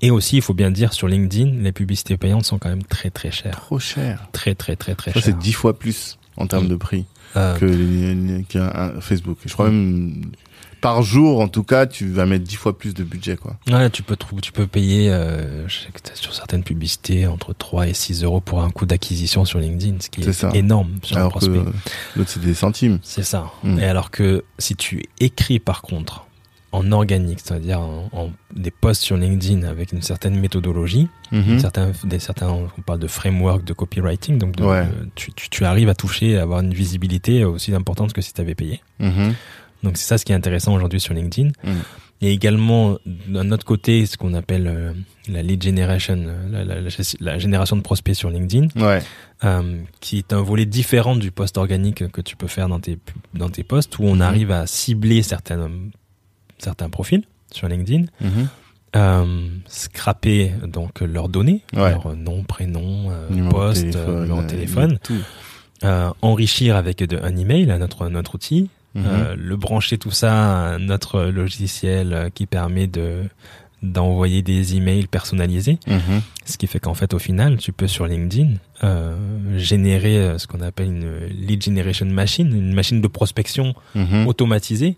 Et 0.00 0.10
aussi, 0.10 0.36
il 0.36 0.42
faut 0.42 0.54
bien 0.54 0.70
dire, 0.70 0.92
sur 0.92 1.08
LinkedIn, 1.08 1.60
les 1.62 1.72
publicités 1.72 2.16
payantes 2.16 2.44
sont 2.44 2.58
quand 2.58 2.68
même 2.68 2.84
très 2.84 3.10
très 3.10 3.30
chères. 3.30 3.52
trop 3.56 3.78
cher 3.78 4.28
Très 4.32 4.54
très 4.54 4.76
très 4.76 4.94
très 4.94 5.10
ça 5.12 5.20
chères. 5.20 5.24
c'est 5.24 5.38
dix 5.38 5.52
fois 5.52 5.76
plus 5.78 6.18
en 6.36 6.46
termes 6.46 6.64
Mhm. 6.64 6.70
de 6.70 6.76
prix 6.76 7.04
que 7.34 7.64
les- 7.64 8.44
qu'un 8.44 8.70
un 8.74 9.00
Facebook 9.00 9.38
je 9.46 9.52
crois 9.52 9.70
même 9.70 10.30
par 10.80 11.02
jour 11.02 11.40
en 11.40 11.48
tout 11.48 11.64
cas 11.64 11.86
tu 11.86 12.08
vas 12.08 12.24
mettre 12.24 12.44
dix 12.44 12.54
fois 12.54 12.78
plus 12.78 12.94
de 12.94 13.02
budget 13.02 13.36
quoi 13.36 13.56
Ouais, 13.68 13.90
tu 13.90 14.04
peux 14.04 14.16
tu 14.40 14.52
peux 14.52 14.66
payer, 14.68 15.10
euh, 15.10 15.66
je 15.66 15.74
sais 15.80 15.88
que 15.92 15.98
sur 16.14 16.32
certaines 16.34 16.62
publicités 16.62 17.26
entre 17.26 17.52
3 17.52 17.88
et 17.88 17.94
6 17.94 18.22
euros 18.22 18.40
pour 18.40 18.62
un 18.62 18.70
coût 18.70 18.86
d'acquisition 18.86 19.44
sur 19.44 19.58
LinkedIn, 19.58 19.96
ce 20.00 20.08
qui 20.08 20.22
C'est 20.22 20.30
est, 20.30 20.32
ça. 20.32 20.50
énorme 20.54 20.90
sur 21.02 21.16
un 21.16 21.20
alors 21.22 21.32
que 21.32 21.38
prospect. 21.46 21.64
l'autre 22.16 22.30
c'est 22.30 22.40
des 22.40 22.54
centimes 22.54 23.00
C'est 23.02 23.24
ça. 23.24 23.50
Mm. 23.64 23.78
Et 23.80 23.84
alors 23.84 24.10
que 24.12 24.44
si 24.58 24.76
tu 24.76 25.02
écris 25.18 25.58
par 25.58 25.82
contre 25.82 26.26
en 26.72 26.92
organique, 26.92 27.40
c'est-à-dire 27.42 27.80
en, 27.80 28.08
en- 28.12 28.30
des 28.54 28.70
posts 28.70 29.02
sur 29.02 29.16
LinkedIn 29.16 29.62
avec 29.66 29.92
une 29.92 30.02
certaine 30.02 30.38
méthodologie, 30.38 31.08
Mhm. 31.32 31.58
certains, 31.58 31.92
des, 32.04 32.18
certains, 32.18 32.48
on 32.50 32.68
parle 32.82 32.98
de 32.98 33.06
framework 33.06 33.64
de 33.64 33.72
copywriting, 33.72 34.38
donc 34.38 34.56
de- 34.56 34.64
Ouais. 34.64 34.84
de- 34.84 35.08
tu, 35.14 35.32
tu, 35.32 35.48
tu 35.48 35.64
arrives 35.64 35.88
à 35.88 35.94
toucher, 35.94 36.36
à 36.38 36.42
avoir 36.42 36.60
une 36.60 36.74
visibilité 36.74 37.44
aussi 37.44 37.74
importante 37.74 38.12
que 38.12 38.20
si 38.20 38.32
tu 38.34 38.40
avais 38.40 38.54
payé. 38.54 38.80
Mhm. 39.00 39.34
Donc 39.82 39.96
c'est 39.96 40.06
ça 40.06 40.18
ce 40.18 40.24
qui 40.24 40.32
est 40.32 40.34
intéressant 40.34 40.74
aujourd'hui 40.74 41.00
sur 41.00 41.14
LinkedIn. 41.14 41.50
Mm. 41.62 41.70
Et 42.20 42.32
également, 42.32 42.98
d'un 43.28 43.52
autre 43.52 43.64
côté, 43.64 44.04
ce 44.06 44.16
qu'on 44.16 44.34
appelle 44.34 44.66
euh, 44.66 44.92
la 45.28 45.40
lead 45.40 45.62
generation, 45.62 46.16
euh, 46.18 46.48
la, 46.50 46.64
la- 46.64 46.80
la- 46.80 46.88
la 47.20 47.38
génération 47.38 47.76
de 47.76 47.82
prospects 47.82 48.16
sur 48.16 48.28
LinkedIn, 48.28 48.68
ouais 48.84 49.00
euh, 49.44 49.80
qui 50.00 50.18
est 50.18 50.32
un 50.32 50.42
volet 50.42 50.66
différent 50.66 51.14
du 51.14 51.30
post 51.30 51.56
organique 51.58 52.10
que 52.10 52.20
tu 52.20 52.34
peux 52.34 52.48
faire 52.48 52.68
dans 52.68 52.80
tes, 52.80 52.98
dans 53.34 53.48
tes 53.50 53.62
posts, 53.62 54.00
où 54.00 54.02
on 54.02 54.16
Mhm. 54.16 54.22
arrive 54.22 54.50
à 54.50 54.66
cibler 54.66 55.22
certains, 55.22 55.70
certains 56.58 56.88
profils 56.90 57.22
sur 57.52 57.68
LinkedIn, 57.68 58.04
Mhm. 58.20 58.48
euh, 58.96 59.48
scraper 59.66 60.52
donc 60.66 61.00
leurs 61.00 61.28
données, 61.28 61.62
Ouais. 61.74 61.90
leur 61.90 62.14
nom, 62.16 62.42
prénom, 62.42 63.10
euh, 63.10 63.48
poste, 63.50 63.84
euh, 63.84 63.90
téléphone, 63.92 64.20
numéro 64.22 64.40
de 64.40 64.44
euh, 64.44 64.48
téléphone, 64.48 64.98
enrichir 66.22 66.76
avec 66.76 66.98
de, 67.02 67.18
un 67.22 67.36
email, 67.36 67.66
notre, 67.78 68.08
notre 68.08 68.34
outil, 68.34 68.68
Mhm. 68.94 69.34
le 69.36 69.56
brancher 69.56 69.98
tout 69.98 70.10
ça 70.10 70.72
à 70.74 70.78
notre 70.78 71.22
logiciel 71.24 72.30
qui 72.34 72.46
permet 72.46 72.86
de 72.86 73.22
d'envoyer 73.80 74.42
des 74.42 74.74
emails 74.74 75.06
personnalisés, 75.06 75.78
Mhm. 75.86 76.20
ce 76.44 76.56
qui 76.58 76.66
fait 76.66 76.80
qu'en 76.80 76.94
fait 76.94 77.14
au 77.14 77.20
final 77.20 77.58
tu 77.58 77.70
peux 77.70 77.86
sur 77.86 78.08
LinkedIn 78.08 78.54
euh, 78.82 79.14
générer 79.56 80.36
ce 80.36 80.48
qu'on 80.48 80.62
appelle 80.62 80.88
une 80.88 81.26
lead 81.30 81.62
generation 81.62 82.04
machine, 82.06 82.48
une 82.48 82.74
machine 82.74 83.00
de 83.00 83.06
prospection 83.06 83.74
automatisée 84.26 84.96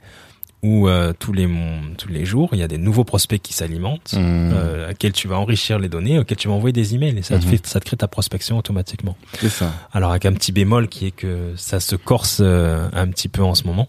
où 0.63 0.89
euh, 0.89 1.13
tous 1.19 1.33
les 1.33 1.49
tous 1.97 2.09
les 2.09 2.25
jours 2.27 2.51
il 2.53 2.59
y 2.59 2.63
a 2.63 2.69
des 2.69 2.77
nouveaux 2.79 3.05
prospects 3.05 3.41
qui 3.41 3.53
s'alimentent. 3.55 4.13
Mhm. 4.15 4.53
Euh, 4.55 4.85
à 4.85 4.89
laquelle 4.89 5.13
tu 5.13 5.27
vas 5.29 5.39
enrichir 5.39 5.79
les 5.79 5.89
données, 5.89 6.19
auxquelles 6.19 6.37
tu 6.39 6.49
vas 6.49 6.55
envoyer 6.55 6.73
des 6.73 6.95
emails 6.95 7.17
et 7.19 7.23
ça 7.23 7.39
te 7.39 7.45
Mhm. 7.45 7.51
fait, 7.51 7.67
ça 7.67 7.81
te 7.81 7.85
crée 7.87 7.97
ta 7.97 8.09
prospection 8.09 8.59
automatiquement. 8.59 9.17
C'est 9.39 9.49
ça. 9.49 9.73
Alors 9.93 10.11
avec 10.11 10.27
un 10.27 10.33
petit 10.33 10.53
bémol 10.53 10.89
qui 10.89 11.07
est 11.07 11.11
que 11.13 11.55
ça 11.57 11.81
se 11.81 11.97
corse 11.97 12.39
euh, 12.43 12.89
un 12.93 13.09
petit 13.09 13.29
peu 13.29 13.43
en 13.43 13.55
ce 13.55 13.65
moment. 13.65 13.89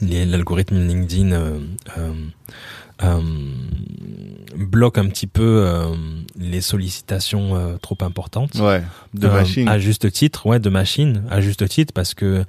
Les- 0.00 0.24
L'algorithme 0.26 0.78
LinkedIn 0.78 1.32
euh, 1.32 1.58
euh, 1.98 2.12
euh, 3.02 3.20
bloque 4.56 4.98
un 4.98 5.06
petit 5.08 5.26
peu 5.26 5.42
euh, 5.66 5.94
les 6.38 6.60
sollicitations 6.60 7.56
euh, 7.56 7.76
trop 7.80 7.96
importantes. 8.02 8.54
Ouais. 8.56 8.82
De 9.14 9.28
machine. 9.28 9.68
À 9.68 9.78
juste 9.78 10.10
titre, 10.12 10.46
ouais, 10.46 10.58
de 10.60 10.68
machine, 10.70 11.22
à 11.30 11.40
juste 11.40 11.66
titre, 11.68 11.92
parce 11.94 12.14
que 12.14 12.44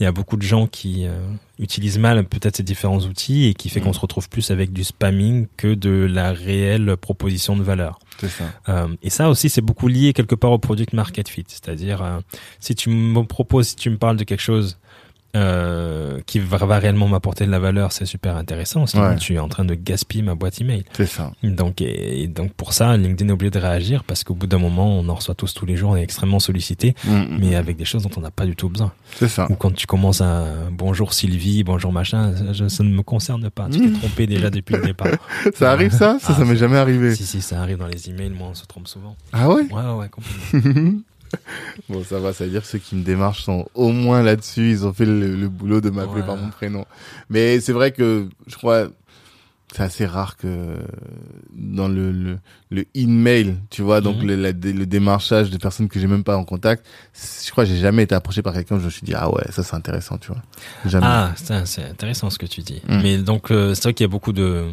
il 0.00 0.02
y 0.02 0.06
a 0.06 0.12
beaucoup 0.12 0.36
de 0.36 0.42
gens 0.42 0.66
qui 0.66 1.06
euh, 1.06 1.20
utilisent 1.58 1.98
mal 1.98 2.24
peut-être 2.24 2.56
ces 2.56 2.62
différents 2.64 2.98
outils 3.00 3.46
et 3.46 3.54
qui 3.54 3.68
fait 3.68 3.78
Mm. 3.80 3.84
qu'on 3.84 3.92
se 3.92 4.00
retrouve 4.00 4.28
plus 4.28 4.50
avec 4.50 4.72
du 4.72 4.82
spamming 4.82 5.46
que 5.56 5.74
de 5.74 5.90
la 5.90 6.32
réelle 6.32 6.96
proposition 6.96 7.56
de 7.56 7.62
valeur. 7.62 8.00
Ça. 8.20 8.28
Euh, 8.68 8.88
et 9.02 9.10
ça 9.10 9.28
aussi, 9.28 9.48
c'est 9.48 9.60
beaucoup 9.60 9.86
lié 9.88 10.12
quelque 10.12 10.34
part 10.34 10.50
au 10.52 10.58
product 10.58 10.92
market 10.94 11.28
fit. 11.28 11.44
C'est-à-dire, 11.46 12.02
euh, 12.02 12.18
si 12.60 12.74
tu 12.74 12.90
me 12.90 13.22
proposes, 13.22 13.68
si 13.68 13.76
tu 13.76 13.90
me 13.90 13.96
parles 13.98 14.16
de 14.16 14.24
quelque 14.24 14.42
chose 14.42 14.78
euh, 15.34 16.20
qui 16.26 16.38
va, 16.38 16.58
réellement 16.78 17.08
m'apporter 17.08 17.44
de 17.46 17.50
la 17.50 17.58
valeur, 17.58 17.92
c'est 17.92 18.06
super 18.06 18.36
intéressant. 18.36 18.86
Sinon, 18.86 19.08
Ouais. 19.10 19.16
tu 19.16 19.34
es 19.34 19.38
en 19.38 19.48
train 19.48 19.64
de 19.64 19.74
gaspiller 19.74 20.22
ma 20.22 20.34
boîte 20.34 20.60
email. 20.60 20.84
C'est 20.92 21.06
ça. 21.06 21.32
Donc, 21.42 21.80
et, 21.80 22.22
et 22.22 22.26
donc 22.28 22.52
pour 22.52 22.72
ça, 22.72 22.96
LinkedIn 22.96 23.28
est 23.28 23.32
obligé 23.32 23.50
de 23.50 23.58
réagir 23.58 24.04
parce 24.04 24.24
qu'au 24.24 24.34
bout 24.34 24.46
d'un 24.46 24.58
moment, 24.58 24.98
on 24.98 25.08
en 25.08 25.14
reçoit 25.14 25.34
tous 25.34 25.52
tous 25.54 25.66
les 25.66 25.76
jours, 25.76 25.90
on 25.90 25.96
est 25.96 26.02
extrêmement 26.02 26.38
sollicité, 26.40 26.94
Mhm. 27.04 27.38
mais 27.40 27.54
avec 27.56 27.76
des 27.76 27.84
choses 27.84 28.02
dont 28.04 28.10
on 28.16 28.20
n'a 28.20 28.30
pas 28.30 28.46
du 28.46 28.54
tout 28.56 28.68
besoin. 28.68 28.92
C'est 29.16 29.28
ça. 29.28 29.46
Ou 29.50 29.54
quand 29.54 29.72
tu 29.74 29.86
commences 29.86 30.20
à 30.20 30.44
bonjour 30.70 31.12
Sylvie, 31.12 31.64
bonjour 31.64 31.92
machin, 31.92 32.32
ça, 32.68 32.84
ne 32.84 32.88
me 32.90 33.02
concerne 33.02 33.50
pas. 33.50 33.68
Tu 33.70 33.80
t'es 33.80 33.86
Mm. 33.88 33.92
trompé 33.98 34.26
déjà 34.26 34.50
depuis 34.50 34.76
le 34.76 34.82
départ. 34.86 35.08
Ça 35.54 35.72
arrive 35.72 35.90
ça? 35.92 36.18
Ça, 36.20 36.28
Ah, 36.34 36.38
ça 36.38 36.44
m'est 36.44 36.56
jamais 36.56 36.76
arrivé. 36.78 37.14
si 37.14 37.24
si, 37.26 37.40
ça 37.42 37.60
arrive 37.60 37.78
dans 37.78 37.86
les 37.88 38.08
emails, 38.10 38.30
moi 38.30 38.48
on 38.50 38.54
se 38.54 38.64
trompe 38.66 38.88
souvent. 38.88 39.16
Ah 39.32 39.48
ouais? 39.48 39.62
Ouais 39.62 39.82
ouais, 39.82 39.92
ouais 40.00 40.08
complètement. 40.08 40.92
Bon, 41.88 42.02
ça 42.04 42.18
va, 42.20 42.32
ça 42.32 42.44
veut 42.44 42.50
dire 42.50 42.62
que 42.62 42.68
ceux 42.68 42.78
qui 42.78 42.94
me 42.96 43.02
démarchent 43.04 43.42
sont 43.44 43.66
au 43.74 43.90
moins 43.90 44.22
là-dessus. 44.22 44.70
Ils 44.70 44.86
ont 44.86 44.92
fait 44.92 45.06
le, 45.06 45.34
le 45.36 45.48
boulot 45.48 45.80
de 45.80 45.90
m'appeler 45.90 46.20
Ouais. 46.20 46.26
par 46.26 46.36
mon 46.36 46.50
prénom. 46.50 46.84
Mais 47.30 47.60
c'est 47.60 47.72
vrai 47.72 47.92
que 47.92 48.28
je 48.46 48.56
crois 48.56 48.88
c'est 49.74 49.82
assez 49.82 50.06
rare 50.06 50.36
que 50.36 50.76
dans 51.52 51.88
le 51.88 52.12
le, 52.12 52.38
le 52.70 52.84
email, 52.94 53.56
tu 53.70 53.82
vois, 53.82 54.00
donc 54.00 54.18
Mhm. 54.18 54.26
le, 54.28 54.36
la- 54.36 54.52
le 54.52 54.86
démarchage 54.86 55.50
de 55.50 55.56
personnes 55.56 55.88
que 55.88 55.98
j'ai 55.98 56.06
même 56.06 56.22
pas 56.22 56.36
en 56.36 56.44
contact, 56.44 56.86
je 57.44 57.50
crois 57.50 57.64
que 57.64 57.70
j'ai 57.70 57.78
jamais 57.78 58.04
été 58.04 58.14
approché 58.14 58.40
par 58.42 58.52
quelqu'un 58.52 58.76
où 58.76 58.80
je 58.80 58.84
me 58.84 58.90
suis 58.90 59.02
dit 59.04 59.14
ah 59.16 59.28
ouais, 59.30 59.42
ça 59.50 59.62
c'est 59.64 59.74
intéressant, 59.74 60.16
tu 60.18 60.28
vois. 60.28 60.40
Jamais. 60.84 61.06
Ah, 61.08 61.34
c'est 61.64 61.82
intéressant 61.84 62.30
ce 62.30 62.38
que 62.38 62.46
tu 62.46 62.60
dis. 62.60 62.82
Mm. 62.88 63.00
Mais 63.02 63.18
donc, 63.18 63.50
euh, 63.50 63.74
c'est 63.74 63.82
vrai 63.84 63.94
qu'il 63.94 64.04
y 64.04 64.08
a 64.08 64.10
beaucoup 64.10 64.32
de... 64.32 64.66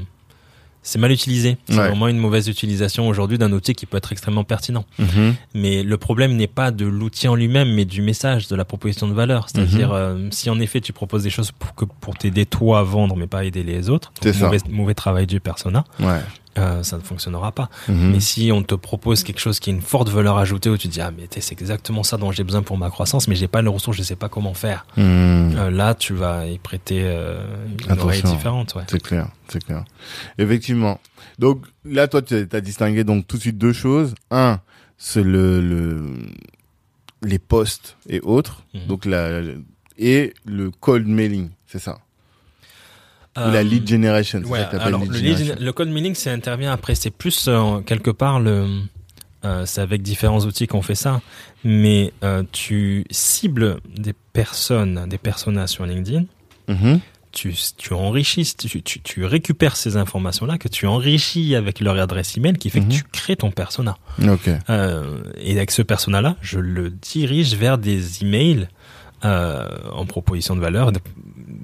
C'est 0.83 0.97
mal 0.97 1.11
utilisé. 1.11 1.57
C'est 1.69 1.77
Ouais. 1.77 1.87
vraiment 1.89 2.07
une 2.07 2.17
mauvaise 2.17 2.47
utilisation 2.47 3.07
aujourd'hui 3.07 3.37
d'un 3.37 3.51
outil 3.51 3.73
qui 3.75 3.85
peut 3.85 3.97
être 3.97 4.11
extrêmement 4.11 4.43
pertinent. 4.43 4.83
Mhm. 4.97 5.35
Mais 5.53 5.83
le 5.83 5.97
problème 5.97 6.35
n'est 6.35 6.47
pas 6.47 6.71
de 6.71 6.85
l'outil 6.85 7.27
en 7.27 7.35
lui-même, 7.35 7.71
mais 7.73 7.85
du 7.85 8.01
message, 8.01 8.47
de 8.47 8.55
la 8.55 8.65
proposition 8.65 9.07
de 9.07 9.13
valeur. 9.13 9.47
C'est-à-dire, 9.49 9.89
Mhm. 9.89 9.93
euh, 9.95 10.27
si 10.31 10.49
en 10.49 10.59
effet 10.59 10.81
tu 10.81 10.91
proposes 10.91 11.23
des 11.23 11.29
choses 11.29 11.51
pour, 11.51 11.75
que, 11.75 11.85
pour 11.85 12.17
t'aider 12.17 12.45
toi 12.47 12.79
à 12.79 12.83
vendre, 12.83 13.15
mais 13.15 13.27
pas 13.27 13.45
aider 13.45 13.61
les 13.63 13.89
autres, 13.89 14.11
C'est 14.23 14.29
donc 14.31 14.39
ça. 14.39 14.45
mauvais, 14.47 14.57
mauvais 14.69 14.93
travail 14.95 15.27
du 15.27 15.39
persona, 15.39 15.83
Ouais. 15.99 16.19
Euh, 16.57 16.83
ça 16.83 16.97
ne 16.97 17.01
fonctionnera 17.01 17.51
pas. 17.51 17.69
Mhm. 17.87 18.11
Mais 18.11 18.19
si 18.19 18.51
on 18.51 18.61
te 18.63 18.75
propose 18.75 19.23
quelque 19.23 19.39
chose 19.39 19.59
qui 19.59 19.69
a 19.69 19.73
une 19.73 19.81
forte 19.81 20.09
valeur 20.09 20.37
ajoutée, 20.37 20.69
où 20.69 20.77
tu 20.77 20.87
te 20.87 20.93
dis, 20.93 21.01
ah 21.01 21.11
mais 21.15 21.27
c'est 21.29 21.51
exactement 21.61 22.03
ça 22.03 22.17
dont 22.17 22.31
j'ai 22.31 22.43
besoin 22.43 22.61
pour 22.61 22.77
ma 22.77 22.89
croissance, 22.89 23.27
mais 23.27 23.35
j'ai 23.35 23.47
pas 23.47 23.61
le 23.61 23.69
ressources, 23.69 23.97
je 23.97 24.03
sais 24.03 24.15
pas 24.15 24.29
comment 24.29 24.53
faire. 24.53 24.85
Mhm. 24.97 25.55
Euh, 25.57 25.69
là, 25.71 25.95
tu 25.95 26.13
vas 26.13 26.45
y 26.47 26.57
prêter 26.57 27.01
euh, 27.05 27.43
une 27.67 27.85
Attention. 27.85 28.03
oreille 28.03 28.23
différente. 28.23 28.75
Ouais. 28.75 28.83
C'est 28.87 29.01
clair, 29.01 29.29
c'est 29.47 29.63
clair. 29.63 29.85
Effectivement. 30.37 30.99
Donc 31.39 31.65
là, 31.85 32.07
toi, 32.07 32.21
tu 32.21 32.47
as 32.51 32.61
distingué 32.61 33.03
donc 33.03 33.27
tout 33.27 33.37
de 33.37 33.41
suite 33.41 33.57
deux 33.57 33.73
choses. 33.73 34.13
Un, 34.29 34.59
c'est 34.97 35.23
le, 35.23 35.61
le 35.61 36.15
les 37.23 37.39
posts 37.39 37.97
et 38.09 38.19
autres. 38.21 38.63
Mhm. 38.73 38.87
Donc 38.87 39.05
la 39.05 39.41
et 39.97 40.33
le 40.45 40.71
cold 40.71 41.07
mailing, 41.07 41.49
c'est 41.67 41.79
ça. 41.79 41.99
Ou 43.37 43.49
la 43.51 43.63
lead 43.63 43.87
generation, 43.87 44.39
Ouais, 44.43 44.59
ça 44.59 44.65
que 44.65 44.75
alors 44.77 45.01
lead 45.01 45.11
le, 45.11 45.17
lead 45.19 45.25
generation. 45.37 45.55
gen- 45.55 45.63
le 45.65 45.71
code 45.73 45.89
mailing, 45.89 46.15
ça 46.15 46.31
intervient 46.33 46.71
après. 46.73 46.95
C'est 46.95 47.11
plus 47.11 47.45
euh, 47.47 47.79
quelque 47.79 48.11
part 48.11 48.39
le, 48.41 48.67
euh, 49.45 49.65
c'est 49.65 49.81
avec 49.81 50.01
différents 50.01 50.41
outils 50.41 50.67
qu'on 50.67 50.81
fait 50.81 50.95
ça. 50.95 51.21
Mais 51.63 52.11
euh, 52.23 52.43
tu 52.51 53.05
cibles 53.09 53.77
des 53.97 54.13
personnes, 54.33 55.07
des 55.07 55.17
personas 55.17 55.67
sur 55.67 55.85
LinkedIn. 55.85 56.25
Mhm. 56.67 56.99
Tu, 57.31 57.53
tu 57.77 57.93
enrichis, 57.93 58.53
tu, 58.57 58.81
tu, 58.81 58.99
tu 58.99 59.23
récupères 59.23 59.77
ces 59.77 59.95
informations-là 59.95 60.57
que 60.57 60.67
tu 60.67 60.85
enrichis 60.85 61.55
avec 61.55 61.79
leur 61.79 61.97
adresse 61.97 62.35
email, 62.35 62.57
qui 62.57 62.69
fait 62.69 62.81
que 62.81 62.91
tu 62.91 63.03
crées 63.03 63.37
ton 63.37 63.51
persona. 63.51 63.95
Euh, 64.69 65.21
et 65.39 65.55
avec 65.55 65.71
ce 65.71 65.81
persona-là, 65.81 66.35
je 66.41 66.59
le 66.59 66.89
dirige 66.89 67.55
vers 67.55 67.77
des 67.77 68.21
emails 68.23 68.67
en 69.23 70.05
proposition 70.07 70.55
de 70.55 70.61
valeur, 70.61 70.91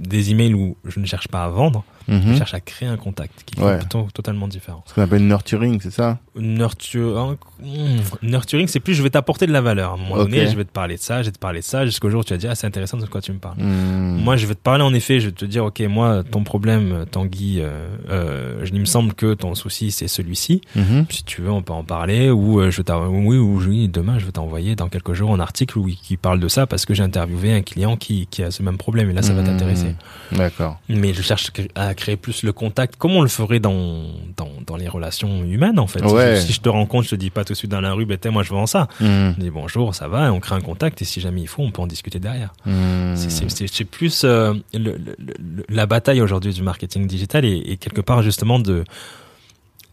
des 0.08 0.32
emails 0.32 0.54
où 0.54 0.76
je 0.86 1.00
ne 1.00 1.06
cherche 1.06 1.28
pas 1.28 1.43
à 1.43 1.50
vendre, 1.50 1.84
Mhm. 2.08 2.34
je 2.34 2.38
cherche 2.38 2.54
à 2.54 2.60
créer 2.60 2.88
un 2.89 2.98
contact 2.98 3.43
qui 3.46 3.60
est 3.60 3.63
Ouais. 3.63 3.80
totalement 4.13 4.48
différent. 4.48 4.84
Ce 4.88 4.93
qu'on 4.93 5.02
appelle 5.02 5.26
nurturing, 5.28 5.80
c'est 5.82 5.91
ça? 5.91 6.20
Nurture, 6.36 7.36
hmm, 7.62 8.00
nurturing, 8.22 8.67
c'est 8.67 8.80
plus 8.80 8.93
je 8.93 9.04
vais 9.04 9.10
t'apporter 9.10 9.48
de 9.48 9.52
la 9.52 9.62
valeur. 9.62 9.91
À 9.91 9.93
un 9.96 9.98
moment 9.98 10.17
donné, 10.17 10.48
je 10.48 10.56
vais 10.56 10.65
te 10.65 10.72
parler 10.72 10.96
de 10.96 11.02
ça, 11.02 11.22
je 11.22 11.28
vais 11.28 11.32
te 11.34 11.39
parler 11.39 11.60
de 11.60 11.65
ça, 11.65 11.86
jusqu'au 11.86 12.10
jour 12.10 12.22
où 12.22 12.24
tu 12.24 12.34
vas 12.34 12.38
dire, 12.38 12.50
ah, 12.52 12.56
c'est 12.56 12.67
intéressant 12.67 12.98
de 12.98 13.06
quoi 13.06 13.22
tu 13.22 13.32
me 13.32 13.39
parles. 13.39 13.58
Mhm. 13.60 14.22
Moi, 14.24 14.38
je 14.38 14.46
vais 14.48 14.56
te 14.56 14.62
parler 14.62 14.84
en 14.84 14.93
effet, 14.93 15.20
je 15.20 15.28
vais 15.28 15.32
te 15.32 15.46
dire, 15.46 15.65
ok, 15.65 15.80
moi, 15.82 16.24
ton 16.30 16.43
problème, 16.43 17.06
Tanguy, 17.12 17.60
euh, 17.60 17.88
euh, 18.10 18.65
il 18.72 18.80
me 18.80 18.86
semble 18.86 19.13
que 19.13 19.34
ton 19.34 19.56
souci, 19.56 19.91
c'est 19.91 20.08
celui-ci. 20.08 20.62
Mhm. 20.76 21.06
Si 21.10 21.24
tu 21.24 21.41
veux, 21.41 21.52
on 21.52 21.62
peut 21.62 21.74
en 21.74 21.84
parler, 21.84 22.30
ou 22.30 22.60
euh, 22.60 22.72
je 22.72 22.82
oui, 22.88 23.38
ou 23.38 23.60
oui, 23.67 23.88
demain, 23.89 24.17
je 24.20 24.26
vais 24.26 24.32
t'envoyer 24.32 24.76
dans 24.76 24.88
quelques 24.88 25.13
jours 25.13 25.34
un 25.34 25.39
article 25.39 25.78
où, 25.80 25.88
qui 25.88 26.15
parle 26.17 26.39
de 26.39 26.48
ça 26.48 26.65
parce 26.67 26.86
que 26.86 26.93
j'ai 26.93 27.04
interviewé 27.04 27.54
un 27.54 27.62
client 27.62 27.98
qui, 27.98 28.28
qui 28.28 28.43
a 28.43 28.52
ce 28.52 28.63
même 28.63 28.78
problème 28.78 29.10
et 29.10 29.13
là, 29.13 29.22
ça 29.22 29.34
va 29.34 29.41
Mhm. 29.41 29.48
t'intéresser. 29.48 29.96
D'accord. 30.32 30.80
Mais 30.89 31.13
je 31.13 31.22
cherche 31.22 31.52
à 31.76 31.93
créer 31.97 32.15
plus 32.15 32.43
le 32.43 32.53
contact, 32.53 32.95
comme 32.95 33.12
on 33.12 33.21
le 33.21 33.27
ferait 33.27 33.60
dans, 33.60 34.05
dans, 34.38 34.49
dans 34.65 34.77
les 34.77 34.88
relations 34.88 35.43
humaines, 35.43 35.79
en 35.79 35.88
fait. 35.88 35.99
Si 35.99 36.13
Ouais. 36.13 36.36
je- 36.38 36.41
Si, 36.41 36.53
je 36.53 36.62
te 36.62 36.69
rencontre, 36.69 37.03
je 37.05 37.10
te 37.12 37.15
dis 37.15 37.29
pas 37.29 37.43
tout 37.43 37.51
de 37.53 37.57
suite 37.57 37.71
dans 37.71 37.81
la 37.81 37.91
rue, 37.91 38.05
ben, 38.05 38.17
t'es, 38.17 38.29
moi, 38.29 38.43
je 38.43 38.49
vends 38.51 38.65
ça. 38.67 38.88
Mhm. 39.01 39.33
Je 39.38 39.41
dis 39.43 39.49
bonjour, 39.49 39.93
ça 39.93 40.07
va, 40.07 40.27
et 40.27 40.29
on 40.29 40.39
crée 40.39 40.55
un 40.55 40.62
contact, 40.62 41.01
et 41.01 41.05
si 41.05 41.19
jamais 41.19 41.41
il 41.41 41.47
faut, 41.47 41.63
on 41.63 41.71
peut 41.71 41.81
en 41.81 41.88
discuter 41.88 42.19
derrière. 42.19 42.53
Mhm. 42.65 43.15
C'est- 43.17 43.83
plus 43.86 44.21
euh, 44.23 44.53
le- 44.73 44.97
le- 44.97 45.15
le- 45.17 45.65
la 45.69 45.86
bataille 45.86 46.21
aujourd'hui 46.21 46.53
du 46.53 46.62
marketing 46.62 47.07
digital 47.07 47.43
et, 47.45 47.57
et 47.65 47.77
quelque 47.77 48.01
part 48.01 48.21
justement 48.21 48.60
de 48.60 48.83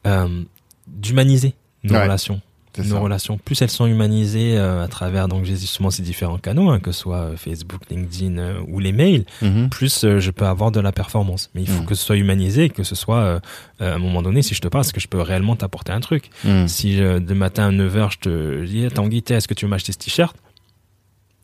euh, 0.06 0.42
d'humaniser 0.86 1.54
nos 1.82 1.94
Ouais, 1.94 2.02
relations. 2.02 2.40
Nos 2.82 2.94
ça. 2.96 3.00
relations, 3.00 3.38
plus 3.38 3.60
elles 3.62 3.70
sont 3.70 3.87
humanisées 3.87 4.56
euh, 4.58 4.82
à 4.82 4.88
travers 4.88 5.28
donc 5.28 5.44
justement 5.44 5.90
ces 5.90 6.02
différents 6.02 6.38
canaux, 6.38 6.70
hein, 6.70 6.80
que 6.80 6.90
ce 6.92 7.00
soit 7.00 7.18
euh, 7.18 7.37
Facebook, 7.37 7.80
LinkedIn 7.90 8.38
euh, 8.38 8.60
ou 8.68 8.80
les 8.80 8.92
mails, 8.92 9.24
Mhm. 9.42 9.68
plus 9.70 10.04
euh, 10.04 10.18
je 10.20 10.30
peux 10.30 10.46
avoir 10.46 10.70
de 10.72 10.80
la 10.80 10.92
performance. 10.92 11.50
Mais 11.54 11.62
il 11.62 11.68
faut 11.68 11.80
Mhm. 11.82 11.87
que 11.87 11.94
ce 11.94 12.04
soit 12.04 12.16
humanisé, 12.16 12.70
que 12.70 12.82
ce 12.82 12.94
soit 12.94 13.18
euh, 13.18 13.40
euh, 13.80 13.92
à 13.92 13.94
un 13.94 13.98
moment 13.98 14.22
donné, 14.22 14.42
si 14.42 14.54
je 14.54 14.60
te 14.60 14.68
parle, 14.68 14.84
est-ce 14.84 14.92
que 14.92 15.00
je 15.00 15.08
peux 15.08 15.20
réellement 15.20 15.56
t'apporter 15.56 15.92
un 15.92 16.00
truc? 16.00 16.30
Mhm. 16.44 16.66
Si 16.68 17.00
euh, 17.00 17.20
de 17.20 17.34
matin 17.34 17.68
à 17.68 17.70
9h, 17.70 18.12
je 18.12 18.18
te 18.18 18.64
dis, 18.64 18.84
Eh, 18.84 18.90
Tanguy, 18.90 19.22
t'es, 19.22 19.34
est-ce 19.34 19.46
que 19.48 19.54
tu 19.54 19.64
veux 19.66 19.70
m'acheter 19.70 19.92
ce 19.92 19.98
t-shirt? 19.98 20.37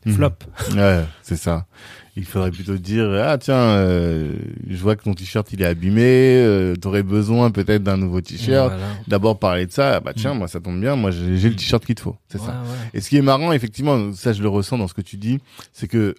Mhm. 0.05 0.15
Flop. 0.15 0.33
Ouais, 0.75 1.05
c'est 1.21 1.35
ça. 1.37 1.65
Il 2.17 2.25
faudrait 2.25 2.51
plutôt 2.51 2.75
dire 2.75 3.09
ah 3.23 3.37
tiens, 3.37 3.55
euh, 3.55 4.35
je 4.69 4.75
vois 4.77 4.97
que 4.97 5.03
ton 5.03 5.13
t-shirt 5.13 5.47
il 5.53 5.61
est 5.61 5.65
abîmé, 5.65 6.01
euh, 6.03 6.75
t'aurais 6.75 7.03
besoin 7.03 7.51
peut-être 7.51 7.83
d'un 7.83 7.95
nouveau 7.95 8.19
t-shirt. 8.19 8.71
Voilà. 8.73 8.87
D'abord 9.07 9.39
parler 9.39 9.65
de 9.65 9.71
ça, 9.71 9.99
bah 10.01 10.11
tiens, 10.13 10.33
Mm. 10.33 10.37
moi 10.39 10.47
ça 10.49 10.59
tombe 10.59 10.79
bien, 10.81 10.97
moi 10.97 11.11
j'ai 11.11 11.49
le 11.49 11.55
t-shirt 11.55 11.85
qu'il 11.85 11.95
te 11.95 12.01
faut, 12.01 12.17
c'est 12.27 12.39
Ouais, 12.39 12.45
ça. 12.47 12.51
ouais. 12.63 12.89
Et 12.93 12.99
ce 13.01 13.07
qui 13.09 13.15
est 13.15 13.21
marrant, 13.21 13.53
effectivement, 13.53 14.11
ça 14.13 14.33
je 14.33 14.41
le 14.41 14.49
ressens 14.49 14.77
dans 14.77 14.89
ce 14.89 14.93
que 14.93 15.01
tu 15.01 15.15
dis, 15.15 15.39
c'est 15.71 15.87
que 15.87 16.15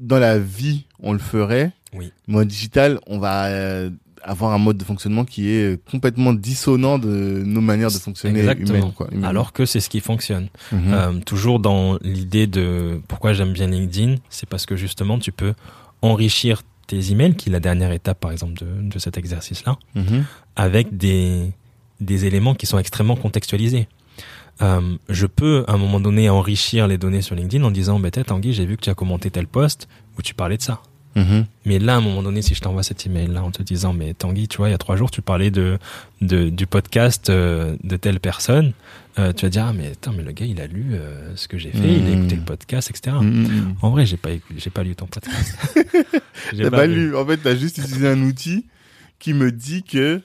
dans 0.00 0.18
la 0.18 0.38
vie 0.40 0.86
on 0.98 1.12
le 1.12 1.18
ferait, 1.20 1.70
Oui. 1.94 2.12
en 2.32 2.44
digital 2.44 2.98
on 3.06 3.18
va 3.20 3.46
euh, 3.46 3.90
avoir 4.22 4.52
un 4.52 4.58
mode 4.58 4.76
de 4.76 4.84
fonctionnement 4.84 5.24
qui 5.24 5.48
est 5.50 5.82
complètement 5.90 6.32
dissonant 6.32 6.98
de 6.98 7.42
nos 7.44 7.60
manières 7.60 7.90
de 7.90 7.98
fonctionner 7.98 8.40
Exactement. 8.40 8.68
humaines, 8.78 8.92
quoi. 8.92 9.08
humaines. 9.10 9.24
Alors 9.24 9.52
que 9.52 9.64
c'est 9.64 9.80
ce 9.80 9.88
qui 9.88 10.00
fonctionne. 10.00 10.48
Mhm. 10.72 10.80
Euh, 10.92 11.12
toujours 11.24 11.58
dans 11.60 11.98
l'idée 12.02 12.46
de 12.46 13.00
pourquoi 13.08 13.32
j'aime 13.32 13.52
bien 13.52 13.66
LinkedIn, 13.66 14.16
c'est 14.28 14.48
parce 14.48 14.66
que 14.66 14.76
justement 14.76 15.18
tu 15.18 15.32
peux 15.32 15.54
enrichir 16.02 16.62
tes 16.86 17.12
emails, 17.12 17.34
qui 17.34 17.48
est 17.50 17.52
la 17.52 17.60
dernière 17.60 17.92
étape 17.92 18.18
par 18.20 18.32
exemple 18.32 18.54
de, 18.54 18.66
de 18.88 18.98
cet 18.98 19.16
exercice-là, 19.18 19.76
Mhm. 19.94 20.24
avec 20.56 20.96
des, 20.96 21.52
des 22.00 22.24
éléments 22.26 22.54
qui 22.54 22.66
sont 22.66 22.78
extrêmement 22.78 23.16
contextualisés. 23.16 23.88
Euh, 24.62 24.96
je 25.08 25.26
peux 25.26 25.64
à 25.68 25.72
un 25.72 25.78
moment 25.78 26.00
donné 26.00 26.28
enrichir 26.28 26.86
les 26.86 26.98
données 26.98 27.22
sur 27.22 27.34
LinkedIn 27.34 27.64
en 27.64 27.70
disant 27.70 27.98
bah, 27.98 28.10
Tanguy, 28.10 28.52
j'ai 28.52 28.66
vu 28.66 28.76
que 28.76 28.82
tu 28.82 28.90
as 28.90 28.94
commenté 28.94 29.30
tel 29.30 29.46
post 29.46 29.88
où 30.18 30.22
tu 30.22 30.34
parlais 30.34 30.58
de 30.58 30.62
ça. 30.62 30.82
Mhm. 31.16 31.44
Mais 31.64 31.78
là, 31.80 31.94
à 31.94 31.96
un 31.98 32.00
moment 32.00 32.22
donné, 32.22 32.40
si 32.40 32.54
je 32.54 32.60
t'envoie 32.60 32.82
cet 32.84 33.04
email 33.06 33.26
là 33.28 33.42
en 33.42 33.50
te 33.50 33.62
disant, 33.64 33.92
mais 33.92 34.14
Tanguy, 34.14 34.46
tu 34.48 34.58
vois, 34.58 34.68
il 34.68 34.72
y 34.72 34.74
a 34.74 34.78
trois 34.78 34.94
jours, 34.96 35.10
tu 35.10 35.22
parlais 35.22 35.50
de, 35.50 35.78
de 36.20 36.48
du 36.50 36.66
podcast 36.68 37.30
euh, 37.30 37.76
de 37.82 37.96
telle 37.96 38.20
personne, 38.20 38.72
euh, 39.18 39.32
tu 39.32 39.44
vas 39.44 39.50
dire, 39.50 39.64
ah 39.66 39.72
mais 39.72 39.88
attends, 39.88 40.12
mais 40.16 40.22
le 40.22 40.30
gars, 40.32 40.46
il 40.46 40.60
a 40.60 40.68
lu 40.68 40.90
euh, 40.92 41.34
ce 41.34 41.48
que 41.48 41.58
j'ai 41.58 41.72
fait, 41.72 41.78
il 41.94 42.06
a 42.06 42.10
Mhm. 42.10 42.18
écouté 42.18 42.36
le 42.36 42.42
podcast, 42.42 42.90
etc. 42.90 43.16
Mhm. 43.20 43.74
En 43.82 43.90
vrai, 43.90 44.06
j'ai 44.06 44.16
pas 44.16 44.30
j'ai 44.56 44.70
pas 44.70 44.82
lu 44.84 44.94
ton 44.94 45.06
podcast. 45.06 45.58
J'ai 46.54 46.62
T'as 46.64 46.70
pas 46.70 46.86
lu. 46.86 47.14
En 47.16 47.26
fait, 47.26 47.36
t'as 47.38 47.54
juste 47.56 47.78
utilisé 47.78 48.08
un 48.08 48.22
outil 48.22 48.66
qui 49.18 49.34
me 49.34 49.50
dit 49.52 49.82
que 49.82 50.22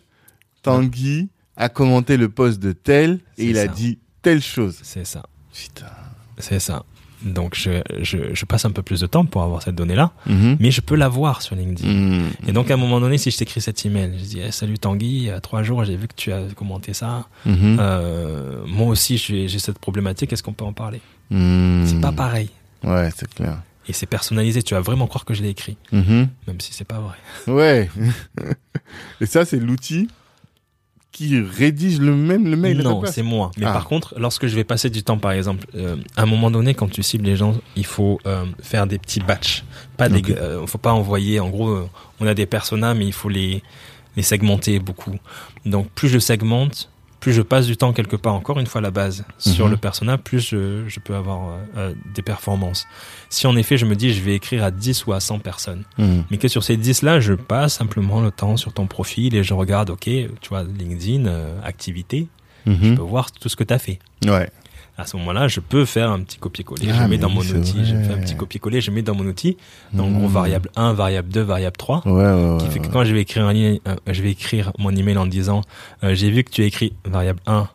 Tanguy 0.61 1.29
a 1.57 1.69
commenté 1.69 2.15
le 2.17 2.29
post 2.29 2.59
de 2.59 2.71
tel 2.71 3.19
et 3.37 3.49
il 3.49 3.57
a 3.57 3.67
dit 3.67 3.99
telle 4.21 4.41
chose. 4.41 4.77
C'est 4.83 5.05
ça, 5.05 5.23
Putain. 5.53 5.85
c'est 6.37 6.59
ça. 6.59 6.83
Donc 7.25 7.55
je, 7.55 7.81
je, 8.01 8.17
je 8.33 8.45
passe 8.45 8.65
un 8.65 8.71
peu 8.71 8.81
plus 8.83 9.01
de 9.01 9.07
temps 9.07 9.25
pour 9.25 9.41
avoir 9.43 9.61
cette 9.63 9.75
donnée-là, 9.75 10.11
Mhm. 10.27 10.57
mais 10.59 10.69
je 10.71 10.79
peux 10.81 10.95
la 10.95 11.07
voir 11.09 11.41
sur 11.41 11.55
LinkedIn. 11.55 11.91
Mhm. 11.91 12.29
Et 12.47 12.51
donc 12.51 12.69
à 12.69 12.75
un 12.75 12.77
moment 12.77 12.99
donné, 13.01 13.17
si 13.17 13.31
je 13.31 13.37
t'écris 13.37 13.61
cet 13.61 13.83
email, 13.85 14.13
je 14.17 14.23
dis 14.23 14.39
Eh, 14.45 14.51
salut 14.51 14.77
Tanguy, 14.77 15.07
il 15.07 15.23
y 15.23 15.29
a 15.31 15.39
trois 15.41 15.63
jours 15.63 15.83
j'ai 15.83 15.95
vu 15.97 16.07
que 16.07 16.13
tu 16.15 16.31
as 16.31 16.41
commenté 16.55 16.93
ça. 16.93 17.27
Mhm. 17.45 17.77
Euh, 17.79 18.63
moi 18.67 18.87
aussi 18.87 19.17
j'ai 19.17 19.47
cette 19.59 19.79
problématique. 19.79 20.31
Est-ce 20.31 20.43
qu'on 20.43 20.53
peut 20.53 20.65
en 20.65 20.73
parler? 20.73 21.01
C'est 21.31 21.99
pas 22.01 22.11
pareil. 22.11 22.49
Ouais, 22.83 23.09
c'est 23.15 23.33
clair. 23.33 23.57
Et 23.87 23.93
c'est 23.93 24.05
personnalisé. 24.05 24.61
Tu 24.63 24.73
vas 24.75 24.81
vraiment 24.81 25.07
croire 25.07 25.25
que 25.25 25.33
je 25.33 25.41
l'ai 25.43 25.49
écrit, 25.49 25.77
même 25.91 26.29
si 26.59 26.73
c'est 26.73 26.85
pas 26.87 26.99
vrai. 26.99 27.17
Ouais. 27.47 27.89
et 29.21 29.25
ça, 29.25 29.45
c'est 29.45 29.57
l'outil 29.59 30.07
qui 31.15 31.39
rédige 31.39 31.99
le 31.99 32.13
même 32.13 32.45
le 32.45 32.57
mail 32.57 32.79
non, 32.81 33.01
c'est 33.05 33.23
moi. 33.23 33.49
Mais 33.57 33.65
Ah. 33.65 33.71
par 33.71 33.85
contre, 33.85 34.13
lorsque 34.19 34.47
je 34.47 34.55
vais 34.55 34.65
passer 34.65 34.89
du 34.89 35.01
temps, 35.01 35.17
par 35.17 35.31
exemple, 35.31 35.65
euh, 35.75 35.95
à 36.17 36.23
un 36.23 36.25
moment 36.25 36.51
donné, 36.51 36.73
quand 36.73 36.89
tu 36.91 37.03
cibles 37.03 37.23
les 37.23 37.37
gens, 37.37 37.55
il 37.77 37.85
faut 37.85 38.19
euh, 38.27 38.43
faire 38.61 38.85
des 38.85 38.97
petits 38.99 39.21
batchs. 39.21 39.63
Pas 39.95 40.09
des, 40.09 40.19
Ok. 40.19 40.31
euh, 40.31 40.67
faut 40.67 40.77
pas 40.77 40.91
envoyer. 40.91 41.39
En 41.39 41.49
gros, 41.49 41.69
euh, 41.69 41.87
on 42.19 42.27
a 42.27 42.33
des 42.33 42.45
personas, 42.45 42.93
mais 42.95 43.05
il 43.05 43.13
faut 43.13 43.29
les 43.29 43.63
les 44.17 44.23
segmenter 44.23 44.79
beaucoup. 44.79 45.15
Donc, 45.65 45.89
plus 45.91 46.09
je 46.09 46.19
segmente, 46.19 46.89
plus 47.25 47.33
je 47.33 47.41
passe 47.41 47.65
du 47.65 47.75
temps 47.75 47.91
quelque 47.91 48.15
part, 48.15 48.35
encore 48.35 48.59
une 48.59 48.67
fois 48.67 48.81
la 48.81 48.91
base, 48.91 49.25
sur 49.39 49.65
Mhm. 49.65 49.71
le 49.71 49.77
persona, 49.77 50.19
plus 50.19 50.47
je, 50.47 50.83
je 50.87 50.99
peux 50.99 51.15
avoir 51.15 51.49
euh, 51.49 51.57
euh, 51.75 51.93
des 52.13 52.21
performances. 52.21 52.85
Si 53.29 53.47
en 53.47 53.55
effet, 53.57 53.77
je 53.79 53.87
me 53.87 53.95
dis, 53.95 54.13
je 54.13 54.21
vais 54.21 54.35
écrire 54.35 54.63
à 54.63 54.69
10 54.69 55.07
ou 55.07 55.13
à 55.13 55.19
100 55.19 55.39
personnes, 55.39 55.85
Mhm. 55.97 56.25
mais 56.29 56.37
que 56.37 56.47
sur 56.47 56.63
ces 56.63 56.77
10 56.77 57.01
là, 57.01 57.19
je 57.19 57.33
passe 57.33 57.73
simplement 57.73 58.21
le 58.21 58.29
temps 58.29 58.57
sur 58.57 58.73
ton 58.73 58.85
profil 58.85 59.33
et 59.33 59.43
je 59.43 59.55
regarde, 59.55 59.89
ok, 59.89 60.01
tu 60.03 60.49
vois, 60.49 60.63
LinkedIn, 60.65 61.25
euh, 61.25 61.59
activité, 61.63 62.27
je 62.67 62.71
Mhm. 62.71 62.95
peux 62.95 63.01
voir 63.01 63.31
tout 63.31 63.49
ce 63.49 63.55
que 63.55 63.63
tu 63.63 63.73
as 63.73 63.79
fait. 63.79 63.97
Ouais. 64.27 64.51
À 64.97 65.05
ce 65.05 65.17
moment-là, 65.17 65.49
je 65.49 65.59
peux 65.59 65.83
faire 65.83 66.09
un 66.09 66.21
petit 66.21 66.37
copier-coller. 66.37 66.87
Ah, 66.89 67.03
je 67.03 67.09
mets 67.09 67.17
dans 67.17 67.29
mon 67.29 67.41
outil, 67.41 67.83
je 67.85 67.95
vrai. 67.95 68.03
fais 68.05 68.13
un 68.13 68.17
petit 68.19 68.35
copier-coller, 68.37 68.79
je 68.79 68.91
mets 68.91 69.01
dans 69.01 69.13
mon 69.13 69.25
outil, 69.25 69.57
en 69.97 70.09
gros, 70.09 70.27
Mhm. 70.27 70.33
variable 70.33 70.69
1, 70.77 70.93
variable 70.93 71.27
2, 71.29 71.41
variable 71.41 71.75
3. 71.75 72.01
Ouais, 72.05 72.11
ouais, 72.13 72.57
Qui 72.61 72.67
fait 72.69 72.79
que 72.79 72.87
quand 72.87 73.03
je 73.03 73.13
vais 73.13 73.21
écrire 73.21 73.43
un 73.45 73.53
euh, 73.53 73.77
je 74.07 74.21
vais 74.21 74.31
écrire 74.31 74.71
mon 74.79 74.91
email 74.95 75.17
en 75.17 75.25
disant, 75.25 75.61
euh, 76.05 76.15
j'ai 76.15 76.29
vu 76.31 76.45
que 76.45 76.49
tu 76.49 76.61
as 76.61 76.65
écrit 76.65 76.93
variable 77.03 77.39
1, 77.45 77.67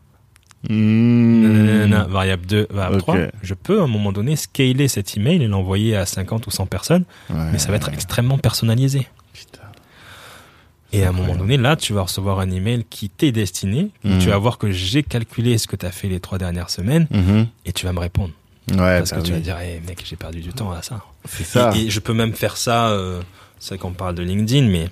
Mhm. 0.68 1.64
nanana, 1.66 2.04
variable 2.08 2.46
2, 2.46 2.66
variable 2.70 2.96
Ok. 2.96 3.02
3. 3.02 3.16
Je 3.42 3.54
peux, 3.54 3.80
à 3.80 3.84
un 3.84 3.86
moment 3.86 4.12
donné, 4.12 4.36
scaler 4.36 4.88
cet 4.88 5.16
email 5.16 5.42
et 5.42 5.46
l'envoyer 5.46 5.96
à 5.96 6.06
50 6.06 6.46
ou 6.46 6.50
100 6.50 6.66
personnes, 6.66 7.04
Ouais. 7.30 7.36
mais 7.52 7.58
ça 7.58 7.68
va 7.70 7.76
être 7.76 7.88
extrêmement 7.90 8.38
personnalisé. 8.38 9.06
Et 10.92 11.04
à 11.04 11.10
un 11.10 11.12
moment 11.12 11.36
donné, 11.36 11.56
là, 11.56 11.76
tu 11.76 11.92
vas 11.92 12.02
recevoir 12.02 12.40
un 12.40 12.50
email 12.50 12.84
qui 12.90 13.08
t'est 13.10 13.30
destiné. 13.32 13.90
Mhm. 14.04 14.18
Tu 14.18 14.28
vas 14.28 14.38
voir 14.38 14.58
que 14.58 14.70
j'ai 14.72 15.02
calculé 15.02 15.56
ce 15.58 15.66
que 15.66 15.76
tu 15.76 15.86
as 15.86 15.92
fait 15.92 16.08
les 16.08 16.18
trois 16.20 16.38
dernières 16.38 16.70
semaines 16.70 17.06
Mhm. 17.10 17.46
et 17.64 17.72
tu 17.72 17.86
vas 17.86 17.92
me 17.92 18.00
répondre. 18.00 18.30
Ouais, 18.72 18.76
Parce 18.98 19.10
bah 19.10 19.16
que 19.18 19.22
tu 19.22 19.30
vas 19.32 19.36
oui. 19.38 19.42
dire, 19.42 19.58
hey, 19.58 19.80
mec, 19.86 20.02
j'ai 20.04 20.16
perdu 20.16 20.40
du 20.40 20.52
temps 20.52 20.70
à 20.72 20.82
ça. 20.82 21.00
ça. 21.28 21.72
Et, 21.76 21.82
et 21.86 21.90
je 21.90 22.00
peux 22.00 22.12
même 22.14 22.32
faire 22.34 22.56
ça, 22.56 22.88
euh, 22.90 23.20
c'est 23.58 23.70
vrai 23.74 23.78
qu'on 23.78 23.92
parle 23.92 24.14
de 24.16 24.22
LinkedIn, 24.22 24.66
mais 24.68 24.88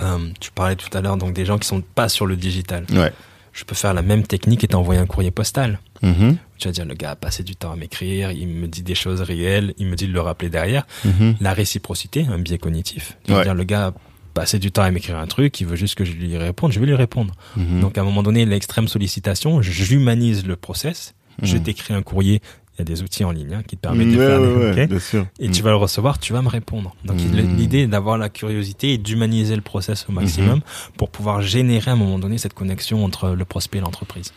euh, 0.00 0.18
tu 0.40 0.50
parlais 0.50 0.76
tout 0.76 0.88
à 0.96 1.00
l'heure 1.00 1.16
donc 1.16 1.32
des 1.32 1.44
gens 1.44 1.58
qui 1.58 1.66
sont 1.66 1.80
pas 1.80 2.08
sur 2.08 2.26
le 2.26 2.36
digital. 2.36 2.84
Ouais. 2.90 3.12
Je 3.52 3.64
peux 3.64 3.74
faire 3.74 3.94
la 3.94 4.02
même 4.02 4.24
technique 4.24 4.62
et 4.62 4.68
t'envoyer 4.68 5.00
un 5.00 5.06
courrier 5.06 5.32
postal. 5.32 5.80
Mhm. 6.02 6.36
Tu 6.58 6.68
vas 6.68 6.72
dire, 6.72 6.84
le 6.84 6.94
gars 6.94 7.12
a 7.12 7.16
passé 7.16 7.42
du 7.42 7.56
temps 7.56 7.72
à 7.72 7.76
m'écrire, 7.76 8.30
il 8.30 8.46
me 8.46 8.68
dit 8.68 8.82
des 8.82 8.94
choses 8.94 9.20
réelles, 9.22 9.74
il 9.78 9.86
me 9.86 9.96
dit 9.96 10.06
de 10.06 10.12
le 10.12 10.20
rappeler 10.20 10.48
derrière. 10.48 10.86
Mhm. 11.04 11.36
La 11.40 11.52
réciprocité, 11.54 12.26
un 12.30 12.38
biais 12.38 12.58
cognitif. 12.58 13.16
Tu 13.24 13.32
vas 13.32 13.38
Ouais. 13.38 13.44
dire, 13.44 13.54
le 13.54 13.64
gars 13.64 13.92
a 14.38 14.42
passé 14.42 14.58
du 14.58 14.70
temps 14.70 14.82
à 14.82 14.90
m'écrire 14.90 15.18
un 15.18 15.26
truc, 15.26 15.60
il 15.60 15.66
veut 15.66 15.76
juste 15.76 15.94
que 15.96 16.04
je 16.04 16.12
lui 16.12 16.36
réponde, 16.36 16.72
je 16.72 16.80
vais 16.80 16.86
lui 16.86 16.94
répondre. 16.94 17.34
Mhm. 17.56 17.80
Donc 17.80 17.98
à 17.98 18.02
un 18.02 18.04
moment 18.04 18.22
donné, 18.22 18.46
l'extrême 18.46 18.88
sollicitation, 18.88 19.60
j'humanise 19.62 20.46
le 20.46 20.56
process, 20.56 21.14
je 21.42 21.56
Mhm. 21.56 21.62
t'écris 21.64 21.94
un 21.94 22.02
courrier, 22.02 22.40
il 22.74 22.78
y 22.78 22.82
a 22.82 22.84
des 22.84 23.02
outils 23.02 23.24
en 23.24 23.32
ligne 23.32 23.54
hein, 23.54 23.62
qui 23.66 23.76
te 23.76 23.80
permettent 23.82 24.12
de 24.12 24.16
faire 24.18 24.40
ouais, 24.40 24.48
ouais, 24.54 24.82
ok 24.84 24.88
bien 24.88 24.98
sûr. 25.00 25.26
et 25.40 25.50
tu 25.50 25.62
vas 25.62 25.70
le 25.70 25.76
recevoir, 25.76 26.18
tu 26.20 26.32
vas 26.32 26.42
me 26.42 26.48
répondre. 26.48 26.94
Donc 27.04 27.18
Mhm. 27.20 27.56
l'idée 27.56 27.78
est 27.80 27.86
d'avoir 27.88 28.18
la 28.18 28.28
curiosité 28.28 28.92
et 28.94 28.98
d'humaniser 28.98 29.56
le 29.56 29.62
process 29.62 30.06
au 30.08 30.12
maximum 30.12 30.58
Mhm. 30.58 30.62
pour 30.96 31.10
pouvoir 31.10 31.42
générer 31.42 31.90
à 31.90 31.94
un 31.94 31.96
moment 31.96 32.18
donné 32.20 32.38
cette 32.38 32.54
connexion 32.54 33.04
entre 33.04 33.30
le 33.30 33.44
prospect 33.44 33.78
et 33.78 33.80
l'entreprise. 33.80 34.32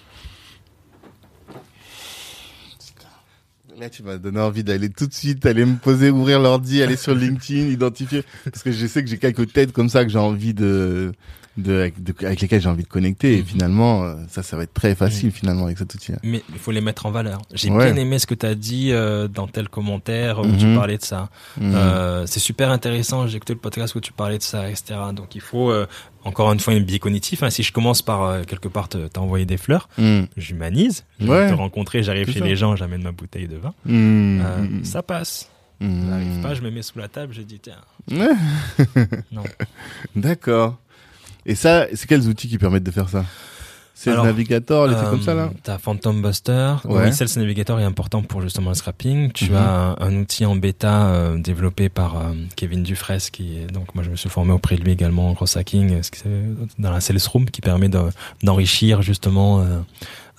Là, 3.82 3.90
tu 3.90 4.04
m'as 4.04 4.20
donné 4.20 4.40
envie 4.40 4.64
d'aller 4.64 4.90
tout 4.92 5.08
de 5.08 5.14
suite, 5.14 5.44
aller 5.44 5.66
me 5.66 5.76
poser, 5.76 6.12
ouvrir 6.12 6.40
l'ordi, 6.40 6.84
aller 6.84 6.96
sur 6.96 7.16
LinkedIn, 7.16 7.68
identifier. 7.72 8.24
Parce 8.44 8.62
que 8.62 8.72
je 8.72 8.86
sais 8.86 9.04
que 9.04 9.10
j'ai 9.10 9.18
quelques 9.18 9.52
têtes 9.52 9.72
comme 9.72 9.90
ça 9.90 10.06
que 10.06 10.12
j'ai 10.12 10.20
envie 10.20 10.54
de, 10.54 11.14
de, 11.58 11.80
avec, 11.80 12.02
de- 12.02 12.14
avec 12.26 12.40
lesquelles 12.42 12.62
j'ai 12.62 12.70
envie 12.70 12.84
de 12.84 12.88
connecter. 12.88 13.34
Et 13.38 13.40
Mhm. 13.42 13.46
finalement, 13.46 14.04
euh, 14.04 14.16
ça, 14.30 14.42
ça 14.44 14.56
va 14.58 14.64
être 14.64 14.74
très 14.74 14.96
facile 14.96 15.32
finalement 15.32 15.66
avec 15.66 15.78
cet 15.78 15.94
outil. 15.94 16.14
Mais 16.24 16.42
il 16.50 16.58
faut 16.60 16.72
les 16.72 16.82
mettre 16.82 17.06
en 17.06 17.12
valeur. 17.12 17.42
J'ai 17.54 17.70
Ouais. 17.70 17.92
bien 17.92 18.02
aimé 18.02 18.20
ce 18.20 18.26
que 18.26 18.36
tu 18.36 18.46
as 18.46 18.56
dit 18.56 18.92
euh, 18.92 19.28
dans 19.28 19.48
tel 19.48 19.68
commentaire 19.70 20.40
où 20.40 20.46
Mhm. 20.46 20.58
tu 20.58 20.76
parlais 20.76 20.98
de 20.98 21.04
ça. 21.04 21.30
Mhm. 21.60 21.74
Euh, 21.76 22.26
c'est 22.26 22.40
super 22.40 22.72
intéressant. 22.72 23.28
J'ai 23.28 23.38
écouté 23.38 23.54
le 23.54 23.60
podcast 23.60 23.96
où 23.96 24.00
tu 24.00 24.14
parlais 24.14 24.38
de 24.38 24.44
ça, 24.44 24.70
etc. 24.70 24.96
Donc 25.14 25.36
il 25.36 25.42
faut 25.42 25.70
euh, 25.72 25.88
encore 26.24 26.52
une 26.54 26.60
fois 26.60 26.74
un 26.74 26.80
biais 26.80 27.00
cognitif. 27.00 27.44
Hein. 27.44 27.50
Si 27.50 27.64
je 27.64 27.74
commence 27.74 28.02
par 28.02 28.24
euh, 28.24 28.44
quelque 28.44 28.68
part 28.70 28.88
te- 28.90 29.08
t'envoyer 29.08 29.46
des 29.46 29.58
fleurs, 29.58 29.90
Mhm. 29.98 30.28
j'humanise. 30.38 31.04
Je 31.20 31.26
vais 31.28 31.50
te 31.50 31.54
rencontrer, 31.54 32.02
j'arrive 32.04 32.32
chez 32.32 32.40
ça. 32.40 32.46
les 32.46 32.56
gens, 32.56 32.76
j'amène 32.76 33.04
ma 33.04 33.12
bouteille 33.12 33.48
de 33.48 33.58
vin. 33.58 33.74
Mhm. 33.86 34.42
Euh, 34.44 34.58
Mhm. 34.62 34.86
Ça 34.86 35.04
passe. 35.04 35.50
Mhm. 35.82 36.02
Ça 36.02 36.08
n'arrive 36.12 36.42
pas, 36.42 36.54
je 36.54 36.62
me 36.62 36.70
mets 36.72 36.84
sous 36.84 36.98
la 37.00 37.08
table, 37.08 37.34
je 37.34 37.42
dis 37.42 37.60
tiens. 37.60 37.76
Non. 39.32 39.44
D'accord. 40.16 40.78
Et 41.46 41.56
ça, 41.56 41.88
c'est 41.94 42.08
quels 42.08 42.28
outils 42.28 42.48
qui 42.48 42.58
permettent 42.58 42.84
de 42.84 42.92
faire 42.92 43.10
ça? 43.10 43.26
C'est 43.94 44.10
le 44.10 44.14
Alors, 44.14 44.26
navigateur, 44.26 44.88
les 44.88 44.96
trucs 44.96 45.10
comme 45.10 45.22
ça 45.22 45.36
là? 45.36 45.44
Euh, 45.44 45.58
T'as 45.62 45.78
Phantom 45.78 46.24
Buster. 46.24 46.74
Ouais. 46.86 47.06
Oui, 47.10 47.14
Sales 47.14 47.28
Navigator 47.38 47.80
est 47.80 47.84
important 47.84 48.24
pour 48.24 48.42
justement 48.42 48.70
le 48.70 48.76
scrapping. 48.76 49.32
Tu 49.32 49.52
Mhm. 49.52 49.56
as 49.58 49.96
un, 50.00 50.16
outil 50.16 50.44
en 50.46 50.56
bêta 50.56 51.08
euh, 51.08 51.38
développé 51.38 51.88
par 51.90 52.16
euh, 52.18 52.34
Kevin 52.56 52.82
Dufresne, 52.82 53.20
qui 53.32 53.58
est 53.60 53.68
donc 53.68 53.94
moi 53.94 54.04
je 54.04 54.10
me 54.10 54.16
suis 54.16 54.30
formé 54.30 54.54
auprès 54.54 54.76
de 54.78 54.82
lui 54.82 54.92
également 54.92 55.30
en 55.30 55.34
gros 55.34 55.46
hacking, 55.56 56.02
euh, 56.26 56.54
dans 56.80 56.90
la 56.92 57.00
Sales 57.00 57.20
Room, 57.32 57.46
qui 57.46 57.62
permet 57.62 57.90
de- 57.90 58.10
d'enrichir 58.42 59.04
justement 59.04 59.62
euh, 59.62 59.82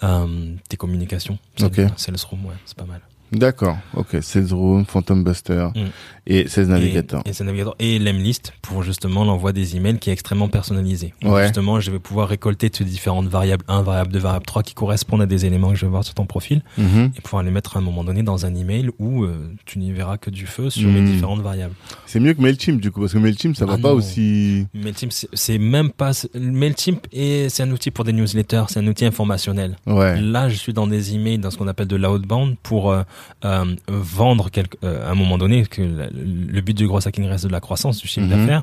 euh, 0.02 0.54
tes 0.68 0.76
communications? 0.76 1.38
Ok. 1.62 1.80
Sales 1.96 2.16
Room, 2.28 2.46
ouais, 2.46 2.54
c'est 2.64 2.76
pas 2.76 2.84
mal. 2.86 3.00
D'accord. 3.32 3.78
Ok. 3.94 4.16
Sales 4.20 4.52
Room, 4.52 4.84
Phantom 4.84 5.24
Buster 5.24 5.68
Mm. 5.74 5.80
et 6.26 6.48
Sales 6.48 6.66
Navigator. 6.66 7.22
Et, 7.24 7.30
et 7.30 7.44
Navigator 7.44 7.74
et 7.78 7.98
l'Emlist 7.98 8.52
pour 8.62 8.82
justement 8.82 9.24
l'envoi 9.24 9.52
des 9.52 9.76
emails 9.76 9.98
qui 9.98 10.10
est 10.10 10.12
extrêmement 10.12 10.48
personnalisé. 10.48 11.14
Ouais. 11.24 11.44
Justement, 11.44 11.80
je 11.80 11.90
vais 11.90 11.98
pouvoir 11.98 12.28
récolter 12.28 12.68
toutes 12.70 12.86
les 12.86 12.92
différentes 12.92 13.26
variables 13.28 13.64
1, 13.68 13.82
variable 13.82 14.12
2, 14.12 14.18
variable 14.18 14.44
3 14.46 14.62
qui 14.62 14.74
correspondent 14.74 15.22
à 15.22 15.26
des 15.26 15.46
éléments 15.46 15.70
que 15.70 15.76
je 15.76 15.86
vais 15.86 15.90
voir 15.90 16.04
sur 16.04 16.14
ton 16.14 16.26
profil 16.26 16.62
Mhm. 16.78 17.12
et 17.16 17.20
pouvoir 17.22 17.42
les 17.42 17.50
mettre 17.50 17.76
à 17.76 17.80
un 17.80 17.82
moment 17.82 18.04
donné 18.04 18.22
dans 18.22 18.44
un 18.46 18.54
email 18.54 18.90
où 18.98 19.24
euh, 19.24 19.52
tu 19.64 19.78
n'y 19.78 19.92
verras 19.92 20.18
que 20.18 20.30
du 20.30 20.46
feu 20.46 20.68
sur 20.70 20.88
mes 20.88 21.00
Hmm. 21.00 21.06
différentes 21.06 21.40
variables. 21.40 21.74
C'est 22.06 22.20
mieux 22.20 22.34
que 22.34 22.42
Mailchimp 22.42 22.80
du 22.80 22.90
coup 22.90 23.00
parce 23.00 23.12
que 23.14 23.18
Mailchimp 23.18 23.56
ça 23.56 23.64
va 23.66 23.74
Ah 23.74 23.78
pas 23.78 23.88
non. 23.88 23.94
aussi. 23.94 24.66
Mailchimp, 24.74 25.10
c'est- 25.32 25.58
même 25.58 25.90
pas 25.90 26.12
Mailchimp 26.34 27.06
c'est 27.12 27.62
un 27.62 27.70
outil 27.70 27.90
pour 27.90 28.04
des 28.04 28.12
newsletters, 28.12 28.64
c'est 28.68 28.78
un 28.80 28.86
outil 28.86 29.06
informationnel. 29.06 29.76
Ouais. 29.86 30.20
Là, 30.20 30.48
je 30.48 30.56
suis 30.56 30.72
dans 30.72 30.86
des 30.86 31.14
emails, 31.14 31.38
dans 31.38 31.50
ce 31.50 31.56
qu'on 31.56 31.68
appelle 31.68 31.86
de 31.88 31.96
l'outbound 31.96 32.56
pour 32.62 32.90
euh, 32.90 33.02
euh, 33.44 33.64
vendre 33.88 34.50
quelque, 34.50 34.76
euh, 34.84 35.06
à 35.08 35.10
un 35.10 35.14
moment 35.14 35.38
donné 35.38 35.64
que 35.66 35.82
la- 35.82 36.08
le 36.10 36.60
but 36.60 36.76
du 36.76 36.86
gros 36.86 37.06
hacking 37.06 37.24
reste 37.26 37.46
de 37.46 37.52
la 37.52 37.60
croissance 37.60 37.98
du 38.00 38.06
chiffre 38.06 38.26
Mhm. 38.26 38.30
d'affaires, 38.38 38.62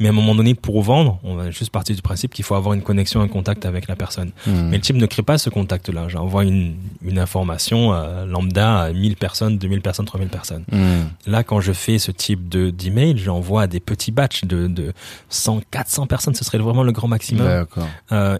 mais 0.00 0.06
à 0.06 0.10
un 0.10 0.14
moment 0.14 0.34
donné 0.34 0.54
pour 0.54 0.80
vendre, 0.82 1.18
on 1.24 1.34
va 1.34 1.50
juste 1.50 1.70
partir 1.70 1.94
du 1.94 2.02
principe 2.02 2.32
qu'il 2.32 2.44
faut 2.44 2.54
avoir 2.54 2.74
une 2.74 2.82
connexion, 2.82 3.20
un 3.20 3.28
contact 3.28 3.66
avec 3.66 3.86
la 3.88 3.96
personne. 3.96 4.32
Mhm. 4.46 4.68
Mais 4.70 4.76
le 4.76 4.80
type 4.82 4.96
ne 4.96 5.06
crée 5.06 5.22
pas 5.22 5.38
ce 5.38 5.50
contact-là. 5.50 6.08
J'envoie 6.08 6.44
une, 6.44 6.74
une 7.04 7.18
information 7.18 7.92
euh, 7.94 8.24
lambda 8.26 8.80
à 8.84 8.92
1000 8.92 9.16
personnes, 9.16 9.58
2000 9.58 9.80
personnes, 9.82 10.06
3000 10.06 10.28
personnes. 10.28 10.64
Mhm. 10.72 11.08
Là, 11.26 11.42
quand 11.44 11.60
je 11.60 11.72
fais 11.72 11.98
ce 11.98 12.10
type 12.10 12.48
de 12.48 12.70
d'email, 12.70 13.18
j'envoie 13.18 13.62
à 13.62 13.66
des 13.66 13.80
petits 13.80 14.10
batchs 14.12 14.44
de, 14.44 14.66
de 14.68 14.92
100, 15.28 15.60
400 15.70 16.06
personnes. 16.06 16.34
Ce 16.34 16.44
serait 16.44 16.58
vraiment 16.58 16.82
le 16.82 16.92
grand 16.92 17.08
maximum. 17.08 17.66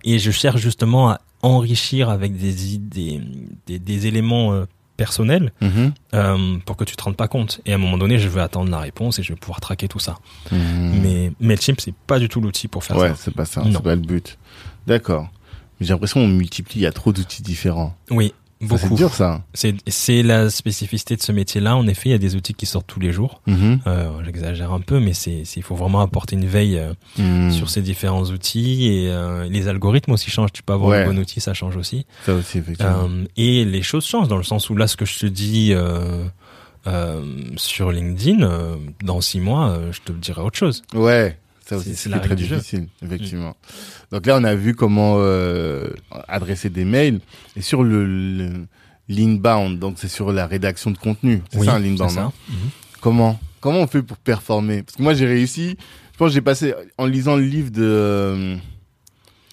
Et 0.05 0.18
je 0.18 0.31
cherche 0.31 0.61
justement 0.61 1.11
à 1.11 1.20
enrichir 1.42 2.09
avec 2.09 2.37
des, 2.38 2.55
des, 2.79 3.79
des 3.79 4.06
éléments 4.06 4.52
euh, 4.54 4.65
personnels 4.97 5.53
Mhm. 5.61 5.92
euh, 6.15 6.59
pour 6.65 6.77
que 6.77 6.85
tu 6.85 6.97
te 6.97 7.03
rendes 7.03 7.17
pas 7.17 7.29
compte. 7.29 7.61
Et 7.67 7.73
à 7.73 7.75
un 7.75 7.79
moment 7.79 7.99
donné, 7.99 8.19
je 8.19 8.29
vais 8.29 8.40
attendre 8.40 8.71
la 8.71 8.79
réponse 8.79 9.19
et 9.19 9.23
je 9.23 9.33
vais 9.33 9.38
pouvoir 9.38 9.61
traquer 9.61 9.88
tout 9.88 9.99
ça. 9.99 10.17
Mhm. 10.53 11.01
Mais 11.03 11.33
Mailchimp, 11.40 11.81
c'est 11.81 11.95
pas 12.07 12.19
du 12.19 12.29
tout 12.29 12.40
l'outil 12.40 12.69
pour 12.69 12.85
faire 12.85 12.97
ouais, 12.97 13.09
ça. 13.11 13.15
c'est 13.19 13.35
pas 13.35 13.45
ça, 13.45 13.63
c'est 13.71 13.83
pas 13.83 13.95
le 13.95 14.01
but. 14.03 14.38
D'accord. 14.87 15.29
J'ai 15.81 15.92
l'impression 15.92 16.21
qu'on 16.21 16.29
multiplie, 16.29 16.81
il 16.81 16.83
y 16.83 16.87
a 16.87 16.92
trop 16.92 17.13
d'outils 17.13 17.42
différents. 17.42 17.97
Oui. 18.11 18.33
Ça, 18.61 18.79
C'est 18.79 18.85
Beaucoup. 18.85 18.94
dur 18.96 19.13
ça. 19.15 19.42
C'est 19.52 19.75
c'est 19.88 20.23
la 20.23 20.48
spécificité 20.48 21.17
de 21.17 21.23
ce 21.23 21.33
métier-là. 21.33 21.77
En 21.77 21.87
effet, 21.87 22.09
il 22.09 22.13
y 22.13 22.15
a 22.15 22.19
des 22.19 22.35
outils 22.37 22.55
qui 22.55 22.65
sortent 22.67 22.87
tous 22.87 23.00
les 23.00 23.13
jours. 23.13 23.42
Mhm. 23.46 23.81
Euh, 23.87 24.11
J'exagère 24.25 24.73
un 24.73 24.81
peu, 24.81 25.00
mais 25.00 25.13
c'est 25.13 25.42
il 25.57 25.63
faut 25.63 25.75
vraiment 25.75 26.00
apporter 26.00 26.37
une 26.37 26.46
veille 26.46 26.79
euh, 26.79 26.94
Mhm. 27.19 27.50
sur 27.52 27.69
ces 27.69 27.83
différents 27.83 28.25
outils 28.25 28.87
et 28.87 29.11
euh, 29.11 29.46
les 29.50 29.69
algorithmes 29.69 30.13
aussi 30.13 30.31
changent. 30.31 30.52
Tu 30.52 30.63
peux 30.63 30.73
avoir 30.73 30.90
Ouais. 30.90 31.05
le 31.05 31.11
bon 31.13 31.19
outil, 31.19 31.40
ça 31.40 31.52
change 31.52 31.77
aussi. 31.77 32.07
Ça 32.25 32.35
aussi 32.35 32.59
effectivement. 32.59 33.09
Et 33.37 33.65
les 33.65 33.83
choses 33.83 34.07
changent 34.07 34.29
dans 34.29 34.38
le 34.38 34.42
sens 34.44 34.71
où 34.71 34.77
là, 34.77 34.87
ce 34.87 34.96
que 34.96 35.05
je 35.05 35.19
te 35.19 35.27
dis 35.27 35.73
euh, 35.75 36.25
euh, 36.87 37.23
sur 37.57 37.90
LinkedIn, 37.92 38.48
dans 39.02 39.21
six 39.21 39.40
mois, 39.40 39.79
je 39.90 40.00
te 40.00 40.13
dirai 40.13 40.40
autre 40.42 40.57
chose. 40.59 40.83
Ouais, 40.94 41.38
ça 41.67 41.77
aussi 41.77 41.94
c'est- 41.94 42.10
très 42.10 42.29
jeu. 42.37 42.56
difficile, 42.56 42.88
effectivement. 43.02 43.56
Donc 44.12 44.27
là, 44.27 44.37
on 44.40 44.44
a 44.44 44.54
vu 44.54 44.75
comment 44.75 45.17
euh, 45.19 45.88
adresser 46.29 46.69
des 46.71 46.85
mails 46.85 47.21
et 47.56 47.62
sur 47.62 47.83
le, 47.83 48.04
le 48.06 48.67
l'inbound, 49.08 49.79
donc 49.79 49.96
c'est 49.98 50.08
sur 50.08 50.33
la 50.33 50.46
rédaction 50.46 50.90
de 50.90 50.98
contenu. 50.98 51.42
C'est 51.50 51.58
Oui, 51.58 51.67
ça 51.67 51.79
l'inbound. 51.79 52.19
hein 52.19 52.33
Mhm. 52.48 52.54
Comment 53.00 53.38
comment 53.60 53.81
on 53.81 53.87
fait 53.87 54.02
pour 54.02 54.17
performer? 54.17 54.83
Parce 54.83 54.96
que 54.96 55.02
moi, 55.02 55.15
j'ai 55.15 55.27
réussi. 55.27 55.77
Je 56.12 56.19
pense 56.19 56.29
que 56.29 56.35
j'ai 56.35 56.40
passé 56.40 56.75
en 56.96 57.06
lisant 57.06 57.37
le 57.37 57.42
livre 57.44 57.71
de 57.71 57.83
euh, 57.83 58.56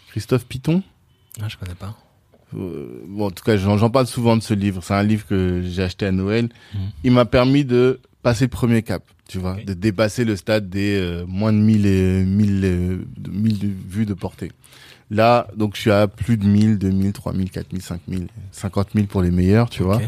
Christophe 0.09 0.45
Piton. 0.45 0.83
Ah, 1.41 1.47
je 1.49 1.57
connais 1.57 1.75
pas. 1.75 1.97
Euh, 2.55 3.01
bon, 3.07 3.27
en 3.27 3.31
tout 3.31 3.43
cas, 3.43 3.57
j'en 3.57 3.77
j'en 3.77 3.89
parle 3.89 4.07
souvent 4.07 4.35
de 4.37 4.41
ce 4.43 4.53
livre. 4.53 4.81
C'est 4.83 4.93
un 4.93 5.03
livre 5.03 5.25
que 5.25 5.61
j'ai 5.65 5.83
acheté 5.83 6.05
à 6.05 6.11
Noël. 6.11 6.49
Mhm. 6.73 6.79
Il 7.03 7.11
m'a 7.13 7.25
permis 7.25 7.65
de 7.65 7.99
passer 8.21 8.45
le 8.45 8.49
premier 8.49 8.83
cap, 8.83 9.03
tu 9.27 9.39
vois, 9.39 9.55
de 9.65 9.73
dépasser 9.73 10.25
le 10.25 10.35
stade 10.35 10.69
des 10.69 10.97
euh, 10.97 11.25
moins 11.27 11.53
de 11.53 11.57
1000 11.57 11.85
et 11.85 12.23
1000 12.23 12.61
euh, 12.63 12.97
de 13.17 13.31
1000 13.31 13.59
de 13.59 13.69
vues 13.87 14.05
de 14.05 14.13
portée. 14.13 14.51
Là, 15.09 15.47
donc 15.55 15.75
je 15.75 15.81
suis 15.81 15.91
à 15.91 16.07
plus 16.07 16.37
de 16.37 16.45
1000, 16.45 16.77
2000, 16.77 17.11
3000, 17.11 17.51
4000, 17.51 17.81
5000, 17.81 18.27
50 18.51 18.89
000 18.93 19.07
pour 19.07 19.21
les 19.21 19.31
meilleurs, 19.31 19.69
tu 19.69 19.83
vois. 19.83 20.01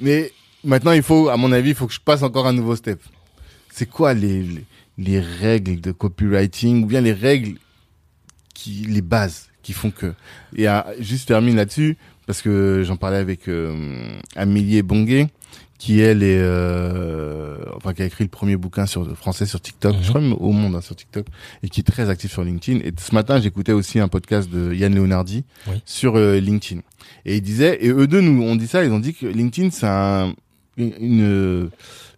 Mais 0.00 0.32
maintenant, 0.64 0.92
il 0.92 1.02
faut, 1.02 1.28
à 1.28 1.36
mon 1.36 1.52
avis, 1.52 1.70
il 1.70 1.74
faut 1.74 1.86
que 1.86 1.92
je 1.92 2.00
passe 2.00 2.22
encore 2.22 2.46
un 2.46 2.54
nouveau 2.54 2.76
step. 2.76 3.00
C'est 3.70 3.88
quoi 3.88 4.14
les, 4.14 4.42
les, 4.42 4.64
les 4.98 5.20
règles 5.20 5.80
de 5.80 5.92
copywriting 5.92 6.82
ou 6.84 6.86
bien 6.86 7.00
les 7.02 7.12
règles 7.12 7.58
qui, 8.62 8.86
les 8.88 9.02
bases 9.02 9.48
qui 9.62 9.72
font 9.72 9.90
que. 9.90 10.14
Et 10.56 10.68
euh, 10.68 10.80
juste 11.00 11.28
termine 11.28 11.56
là-dessus 11.56 11.96
parce 12.26 12.42
que 12.42 12.82
j'en 12.86 12.96
parlais 12.96 13.18
avec 13.18 13.48
euh, 13.48 14.18
Amélie 14.36 14.82
Bonguet 14.82 15.28
qui 15.78 15.98
elle 16.00 16.22
est, 16.22 16.38
euh, 16.38 17.56
enfin 17.76 17.92
qui 17.92 18.02
a 18.02 18.04
écrit 18.04 18.22
le 18.24 18.30
premier 18.30 18.56
bouquin 18.56 18.86
sur 18.86 19.16
français 19.16 19.46
sur 19.46 19.60
TikTok, 19.60 19.96
Mhm. 19.96 20.02
je 20.02 20.08
crois 20.10 20.20
même 20.20 20.32
au 20.34 20.52
monde 20.52 20.76
hein, 20.76 20.80
sur 20.80 20.94
TikTok, 20.94 21.26
et 21.64 21.68
qui 21.68 21.80
est 21.80 21.82
très 21.82 22.08
actif 22.08 22.30
sur 22.30 22.44
LinkedIn. 22.44 22.78
Et 22.86 22.92
ce 22.96 23.12
matin, 23.12 23.40
j'écoutais 23.40 23.72
aussi 23.72 23.98
un 23.98 24.06
podcast 24.06 24.48
de 24.48 24.72
Yann 24.72 24.94
Leonardi 24.94 25.44
Oui. 25.66 25.82
sur 25.84 26.16
euh, 26.16 26.38
LinkedIn. 26.38 26.82
Et 27.24 27.36
il 27.36 27.42
disait, 27.42 27.78
et 27.84 27.88
eux 27.88 28.06
deux 28.06 28.20
nous 28.20 28.42
ont 28.44 28.54
dit 28.54 28.68
ça, 28.68 28.84
ils 28.84 28.92
ont 28.92 29.00
dit 29.00 29.12
que 29.14 29.26
LinkedIn 29.26 29.70
c'est 29.70 29.86
un, 29.88 30.34
une, 30.76 30.92
une 31.00 31.70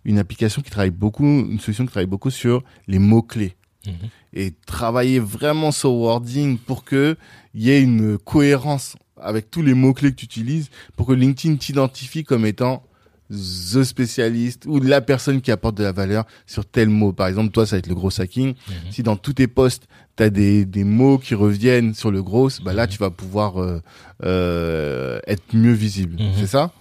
une 0.07 0.18
application 0.18 0.61
qui 0.61 0.70
travaille 0.70 0.90
beaucoup, 0.90 1.24
une 1.24 1.59
solution 1.59 1.84
qui 1.86 1.90
travaille 1.90 2.07
beaucoup 2.07 2.30
sur 2.30 2.62
les 2.86 2.99
mots 2.99 3.22
clés 3.22 3.55
Mhm. 3.86 3.95
Et 4.35 4.53
travailler 4.66 5.18
vraiment 5.20 5.70
sur 5.72 5.93
wording 5.93 6.59
pour 6.59 6.85
que 6.85 7.16
il 7.55 7.62
y 7.62 7.70
ait 7.70 7.80
une 7.80 8.18
cohérence 8.18 8.97
avec 9.20 9.51
tous 9.51 9.62
les 9.62 9.74
mots 9.74 9.95
clés 9.95 10.11
que 10.11 10.16
tu 10.16 10.24
utilises 10.26 10.70
pour 10.97 11.07
que 11.07 11.12
LinkedIn 11.12 11.57
t'identifie 11.57 12.24
comme 12.24 12.45
étant 12.45 12.82
the 13.30 13.82
spécialiste 13.85 14.66
ou 14.66 14.80
la 14.80 15.01
personne 15.01 15.41
qui 15.41 15.51
apporte 15.51 15.76
de 15.76 15.82
la 15.85 15.93
valeur 15.93 16.24
sur 16.47 16.66
tel 16.66 16.89
mot. 16.91 17.12
Par 17.12 17.28
exemple, 17.28 17.53
toi, 17.53 17.64
ça 17.64 17.76
va 17.76 17.78
être 17.78 17.87
le 17.87 17.95
gros 17.95 18.20
hacking. 18.20 18.49
Mhm. 18.68 18.74
Si 18.91 19.03
dans 19.03 19.16
tous 19.16 19.32
tes 19.35 19.47
posts, 19.47 19.85
tu 20.16 20.22
as 20.24 20.30
des, 20.30 20.64
des 20.66 20.85
mots 20.85 21.16
qui 21.18 21.35
reviennent 21.35 21.95
sur 21.95 22.11
le 22.11 22.22
gros, 22.22 22.51
bah 22.62 22.74
là, 22.74 22.85
Mhm. 22.85 22.89
tu 22.93 22.99
vas 22.99 23.11
pouvoir 23.11 23.62
euh, 23.62 23.80
euh, 24.24 25.18
être 25.26 25.43
mieux 25.55 25.72
visible. 25.72 26.20
Mhm. 26.20 26.32
C'est 26.37 26.47
ça? 26.47 26.72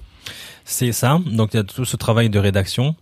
C'est 0.66 0.91
ça. 0.91 1.20
Donc 1.26 1.54
il 1.54 1.58
y 1.58 1.60
a 1.60 1.64
tout 1.64 1.86
ce 1.86 1.97
travail 1.97 2.30
de 2.30 2.39
rédaction. 2.39 2.95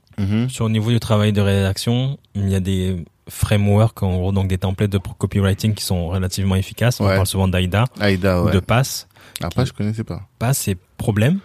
Sur 0.50 0.66
le 0.68 0.72
niveau 0.74 0.92
du 0.92 1.00
travail 1.00 1.34
de 1.34 1.42
rédaction, 1.42 2.20
il 2.36 2.48
y 2.48 2.54
a 2.54 2.60
des 2.60 3.04
frameworks, 3.30 4.04
en 4.04 4.16
gros, 4.18 4.32
donc 4.32 4.48
des 4.48 4.58
templates 4.58 4.90
de 4.92 4.98
copywriting 4.98 5.74
qui 5.74 5.84
sont 5.84 6.08
relativement 6.08 6.56
efficaces. 6.56 7.00
On 7.00 7.06
Ouais. 7.08 7.16
parle 7.16 7.28
souvent 7.28 7.48
d'AIDA 7.48 7.86
Aïda, 8.00 8.42
ou 8.42 8.46
ouais. 8.46 8.52
de 8.52 8.60
PASS. 8.60 9.08
Après, 9.42 9.66
je 9.66 9.74
connaissais 9.74 10.04
pas. 10.04 10.22
PASS, 10.40 10.58
c'est 10.58 10.78
problème, 10.98 11.40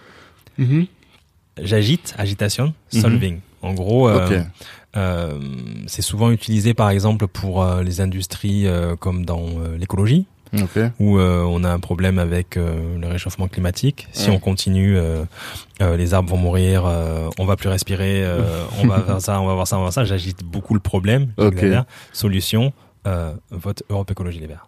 j'agite, 1.61 2.13
agitation, 2.17 2.73
Mhm. 2.93 3.01
solving. 3.01 3.39
En 3.61 3.73
gros, 3.73 4.07
euh, 4.07 4.43
euh, 4.95 5.39
c'est 5.87 6.01
souvent 6.03 6.29
utilisé 6.31 6.73
par 6.73 6.89
exemple 6.89 7.27
pour 7.27 7.63
euh, 7.63 7.81
les 7.83 8.01
industries 8.01 8.67
euh, 8.67 8.95
comme 8.95 9.25
dans 9.25 9.43
euh, 9.59 9.77
l'écologie, 9.77 10.25
Ok. 10.53 10.79
où 10.99 11.17
euh, 11.19 11.43
on 11.43 11.63
a 11.63 11.69
un 11.69 11.79
problème 11.79 12.19
avec 12.19 12.57
euh, 12.57 12.97
le 12.99 13.07
réchauffement 13.07 13.47
climatique. 13.47 14.07
Si 14.11 14.29
Ouais. 14.29 14.35
on 14.35 14.39
continue, 14.39 14.97
euh, 14.97 15.23
euh, 15.81 15.97
les 15.97 16.13
arbres 16.13 16.29
vont 16.29 16.37
mourir, 16.37 16.83
euh, 16.85 17.29
on 17.39 17.45
va 17.45 17.55
plus 17.55 17.69
respirer, 17.69 18.23
euh, 18.23 18.41
on 18.81 18.87
va 18.87 19.01
faire 19.01 19.21
ça, 19.21 19.39
on 19.41 19.45
va 19.47 19.53
voir 19.53 19.67
ça, 19.67 19.75
on 19.75 19.79
va 19.79 19.83
voir 19.85 19.93
ça. 19.93 20.05
J'agite 20.05 20.43
beaucoup 20.43 20.73
le 20.73 20.79
problème. 20.79 21.33
Ok. 21.37 21.53
j'exagère. 21.53 21.85
Solution, 22.13 22.73
euh, 23.07 23.33
vote 23.51 23.83
Europe 23.89 24.09
Écologie 24.11 24.39
Les 24.39 24.47
Verts. 24.47 24.67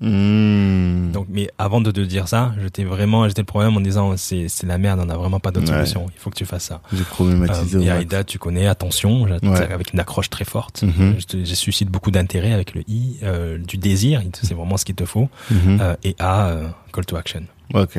Hmm. 0.00 1.10
Donc, 1.12 1.26
mais 1.28 1.48
avant 1.58 1.80
de 1.80 1.90
te 1.90 2.00
dire 2.00 2.26
ça, 2.28 2.54
j'étais 2.60 2.84
vraiment, 2.84 3.28
j'étais 3.28 3.42
le 3.42 3.46
problème 3.46 3.76
en 3.76 3.80
disant 3.80 4.16
c'est 4.16 4.48
c'est 4.48 4.66
la 4.66 4.78
merde, 4.78 5.00
on 5.00 5.04
n'a 5.06 5.16
vraiment 5.16 5.40
pas 5.40 5.50
d'autre 5.50 5.66
Ouais. 5.70 5.78
solution. 5.78 6.06
Il 6.14 6.18
faut 6.18 6.30
que 6.30 6.34
tu 6.36 6.46
fasses 6.46 6.64
ça. 6.64 6.80
J'ai 6.92 7.04
problématisé 7.04 7.78
Euh, 7.78 7.82
et. 7.82 7.90
Aïda, 7.90 8.24
tu 8.24 8.38
connais, 8.38 8.66
attention, 8.66 9.22
Ouais. 9.22 9.38
avec 9.72 9.92
une 9.92 10.00
accroche 10.00 10.30
très 10.30 10.44
forte. 10.44 10.82
Mhm. 10.82 11.16
Je, 11.18 11.24
te- 11.26 11.44
je 11.44 11.54
suscite 11.54 11.88
beaucoup 11.90 12.10
d'intérêt 12.10 12.52
avec 12.52 12.74
le 12.74 12.82
I, 12.88 13.18
euh, 13.22 13.58
du 13.58 13.76
désir, 13.76 14.22
c'est 14.42 14.54
vraiment 14.54 14.76
ce 14.78 14.84
qu'il 14.84 14.94
te 14.94 15.04
faut, 15.04 15.28
Mhm. 15.50 15.78
euh, 15.80 15.94
et 16.04 16.16
A, 16.18 16.48
euh, 16.48 16.68
call 16.92 17.04
to 17.04 17.16
action. 17.16 17.42
Ok. 17.74 17.98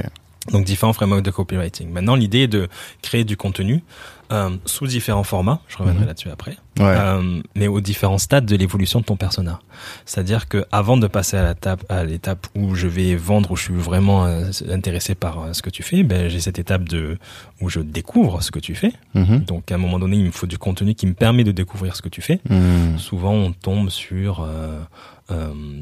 Donc 0.51 0.65
différents 0.65 0.91
frameworks 0.93 1.23
de 1.23 1.31
copywriting. 1.31 1.89
Maintenant, 1.89 2.15
l'idée 2.15 2.39
est 2.39 2.47
de 2.47 2.67
créer 3.01 3.23
du 3.23 3.37
contenu 3.37 3.81
euh, 4.33 4.49
sous 4.65 4.87
différents 4.87 5.23
formats. 5.23 5.59
Je 5.67 5.77
reviendrai 5.77 6.01
Mhm. 6.01 6.07
là-dessus 6.07 6.29
après. 6.29 6.57
Ouais. 6.79 6.85
Euh, 6.87 7.41
mais 7.55 7.67
aux 7.67 7.81
différents 7.81 8.17
stades 8.17 8.45
de 8.47 8.55
l'évolution 8.55 8.99
de 8.99 9.05
ton 9.05 9.15
persona. 9.15 9.59
C'est-à-dire 10.05 10.47
que 10.47 10.65
avant 10.71 10.97
de 10.97 11.05
passer 11.07 11.37
à 11.37 11.47
l'étape 11.47 11.85
à 11.87 12.03
l'étape 12.03 12.47
où 12.55 12.73
je 12.73 12.87
vais 12.87 13.15
vendre, 13.15 13.51
où 13.51 13.55
je 13.55 13.63
suis 13.65 13.73
vraiment 13.75 14.25
euh, 14.25 14.49
intéressé 14.71 15.13
par 15.13 15.53
ce 15.53 15.61
que 15.61 15.69
tu 15.69 15.83
fais, 15.83 16.01
ben 16.03 16.29
j'ai 16.29 16.39
cette 16.39 16.57
étape 16.57 16.89
de 16.89 17.19
où 17.61 17.69
je 17.69 17.79
découvre 17.79 18.41
ce 18.41 18.49
que 18.49 18.59
tu 18.59 18.73
fais. 18.73 18.91
Mhm. 19.13 19.41
Donc 19.45 19.71
à 19.71 19.75
un 19.75 19.77
moment 19.77 19.99
donné, 19.99 20.17
il 20.17 20.25
me 20.25 20.31
faut 20.31 20.47
du 20.47 20.57
contenu 20.57 20.95
qui 20.95 21.05
me 21.05 21.13
permet 21.13 21.43
de 21.43 21.51
découvrir 21.51 21.95
ce 21.95 22.01
que 22.01 22.09
tu 22.09 22.21
fais. 22.21 22.39
Hmm. 22.49 22.97
Souvent, 22.97 23.33
on 23.33 23.51
tombe 23.51 23.89
sur 23.89 24.47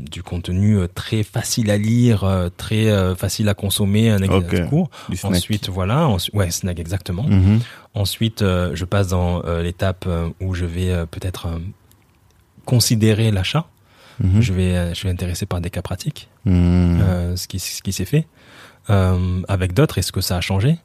du 0.09 0.23
contenu 0.23 0.77
euh, 0.77 0.87
très 0.87 1.23
facile 1.23 1.69
à 1.71 1.77
lire, 1.77 2.23
euh, 2.23 2.49
très 2.55 2.87
euh, 2.89 3.15
facile 3.15 3.47
à 3.49 3.53
consommer, 3.53 4.09
un 4.09 4.21
exemple 4.21 4.55
Ok. 4.55 4.69
court. 4.69 4.89
Ensuite, 5.23 5.69
voilà, 5.69 6.07
ensuite, 6.07 6.33
ouais, 6.35 6.51
snack 6.51 6.79
exactement. 6.79 7.25
Ensuite, 7.93 8.41
euh, 8.41 8.71
je 8.73 8.85
passe 8.85 9.09
dans 9.09 9.43
euh, 9.45 9.61
l'étape 9.63 10.05
euh, 10.07 10.29
où 10.41 10.53
je 10.53 10.65
vais 10.65 10.91
euh, 10.91 11.05
peut-être 11.05 11.47
euh, 11.47 11.59
considérer 12.65 13.31
l'achat. 13.31 13.65
Mhm. 14.19 14.41
Je 14.41 14.53
vais, 14.53 14.75
euh, 14.77 14.93
je 14.93 15.03
vais 15.03 15.09
intéresser 15.09 15.45
par 15.45 15.61
des 15.61 15.69
cas 15.69 15.81
pratiques, 15.81 16.27
Hmm. 16.45 16.99
euh, 17.01 17.35
ce 17.35 17.47
qui, 17.47 17.59
ce 17.59 17.81
qui 17.81 17.91
s'est 17.93 18.05
fait. 18.05 18.27
Euh, 18.89 19.41
avec 19.47 19.73
d'autres, 19.73 19.97
est-ce 19.99 20.11
que 20.11 20.21
ça 20.21 20.37
a 20.37 20.41
changé? 20.41 20.77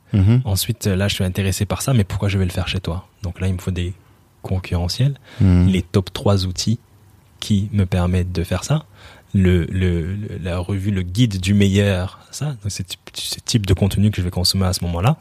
Ensuite, 0.45 0.87
euh, 0.87 0.97
là, 0.97 1.09
je 1.09 1.15
suis 1.15 1.25
intéressé 1.25 1.65
par 1.65 1.81
ça, 1.83 1.93
mais 1.95 2.05
pourquoi 2.05 2.29
je 2.29 2.37
vais 2.39 2.45
le 2.45 2.51
faire 2.51 2.69
chez 2.69 2.81
toi? 2.81 3.07
Donc 3.23 3.41
là, 3.41 3.47
il 3.49 3.55
me 3.55 3.59
faut 3.59 3.71
des 3.71 3.95
concurrentiels, 4.43 5.19
les 5.41 5.83
top 5.83 6.13
3 6.13 6.47
outils 6.47 6.79
qui 7.47 7.69
me 7.73 7.87
permettent 7.87 8.33
de 8.33 8.43
faire 8.43 8.65
ça. 8.65 8.87
Le, 9.33 9.67
le, 9.67 10.17
la 10.43 10.59
revue, 10.59 10.91
le 10.91 11.03
guide 11.03 11.41
du 11.41 11.55
meilleur, 11.55 12.19
ça, 12.33 12.47
donc 12.47 12.71
c'est 12.71 12.87
ce 13.13 13.39
type 13.45 13.67
de 13.67 13.75
contenu 13.75 14.11
que 14.11 14.17
je 14.17 14.23
vais 14.23 14.31
consommer 14.31 14.67
à 14.67 14.73
ce 14.73 14.83
moment-là 14.85 15.17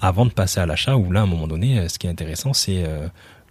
avant 0.00 0.26
de 0.26 0.32
passer 0.32 0.58
à 0.58 0.66
l'achat, 0.66 0.96
où 0.96 1.12
là, 1.12 1.20
à 1.20 1.22
un 1.22 1.26
moment 1.26 1.46
donné, 1.46 1.78
euh, 1.78 1.88
ce 1.88 1.98
qui 1.98 2.08
est 2.08 2.10
intéressant, 2.10 2.52
c'est 2.52 2.82
euh, 2.84 3.06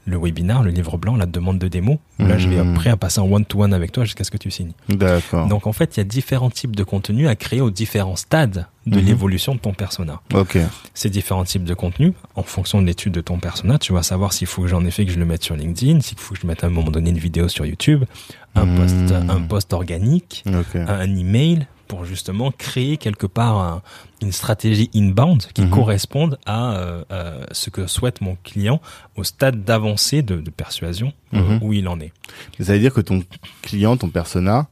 le 0.08 0.18
webinar, 0.18 0.64
le 0.64 0.72
livre 0.72 0.98
blanc, 0.98 1.18
la 1.18 1.26
demande 1.26 1.60
de 1.60 1.68
démo, 1.68 2.00
là, 2.18 2.38
je 2.38 2.48
vais 2.48 2.64
prêt 2.74 2.90
à 2.90 2.96
passer 2.98 3.20
en 3.20 3.30
one-to-one 3.30 3.74
avec 3.74 3.92
toi 3.92 4.06
jusqu'à 4.06 4.24
ce 4.24 4.32
que 4.32 4.38
tu 4.38 4.50
signes. 4.50 4.72
D'accord. 4.88 5.48
Donc, 5.48 5.68
en 5.68 5.74
fait, 5.74 5.98
il 5.98 6.00
y 6.00 6.02
a 6.02 6.06
différents 6.06 6.50
types 6.50 6.76
de 6.76 6.84
contenus 6.86 7.28
à 7.28 7.36
créer 7.36 7.60
aux 7.60 7.70
différents 7.72 8.16
stades 8.16 8.66
de 8.86 9.00
Mhm. 9.02 9.06
l'évolution 9.06 9.54
de 9.54 9.60
ton 9.60 9.74
persona. 9.74 10.22
Ok. 10.34 10.58
Ces 10.94 11.10
différents 11.10 11.44
types 11.44 11.66
de 11.66 11.74
contenus, 11.74 12.14
en 12.36 12.44
fonction 12.44 12.82
de 12.82 12.88
l'étude 12.88 13.12
de 13.14 13.20
ton 13.22 13.38
persona, 13.38 13.78
tu 13.78 13.92
vas 13.92 14.02
savoir 14.02 14.32
s'il 14.32 14.48
faut 14.48 14.62
que 14.62 14.70
j'en 14.70 14.86
ai 14.86 14.92
fait 14.92 15.06
que 15.06 15.12
je 15.12 15.20
le 15.20 15.26
mette 15.26 15.44
sur 15.44 15.56
LinkedIn, 15.58 16.00
s'il 16.00 16.18
faut 16.18 16.34
que 16.36 16.40
je 16.42 16.48
mette 16.48 16.64
à 16.64 16.68
un 16.68 16.70
moment 16.72 16.90
donné 16.90 17.10
une 17.10 17.18
vidéo 17.18 17.50
sur 17.50 17.66
YouTube, 17.66 18.06
un 18.56 18.66
Mhm. 18.66 18.76
post, 18.78 18.96
un 19.30 19.42
post 19.42 19.74
organique, 19.74 20.44
un 20.74 21.16
email 21.18 21.68
pour 21.88 22.06
justement 22.06 22.52
créer 22.52 22.98
quelque 22.98 23.26
part 23.28 23.58
un- 23.58 23.82
une 24.22 24.32
stratégie 24.32 24.90
inbound 24.96 25.46
qui 25.54 25.62
Mhm. 25.64 25.70
corresponde 25.70 26.38
à 26.46 26.74
euh, 26.78 27.04
euh, 27.12 27.46
ce 27.52 27.70
que 27.70 27.88
souhaite 27.88 28.22
mon 28.22 28.36
client 28.44 28.82
au 29.16 29.24
stade 29.24 29.64
d'avancée 29.64 30.22
de, 30.22 30.38
de 30.42 30.50
persuasion 30.50 31.14
euh, 31.34 31.40
Mhm. 31.40 31.60
où 31.64 31.74
il 31.74 31.88
en 31.88 32.00
est. 32.00 32.12
Ça 32.60 32.74
veut 32.74 32.80
dire 32.80 32.94
que 32.94 33.02
ton 33.02 33.24
client, 33.62 33.96
ton 33.98 34.10
persona, 34.10 34.68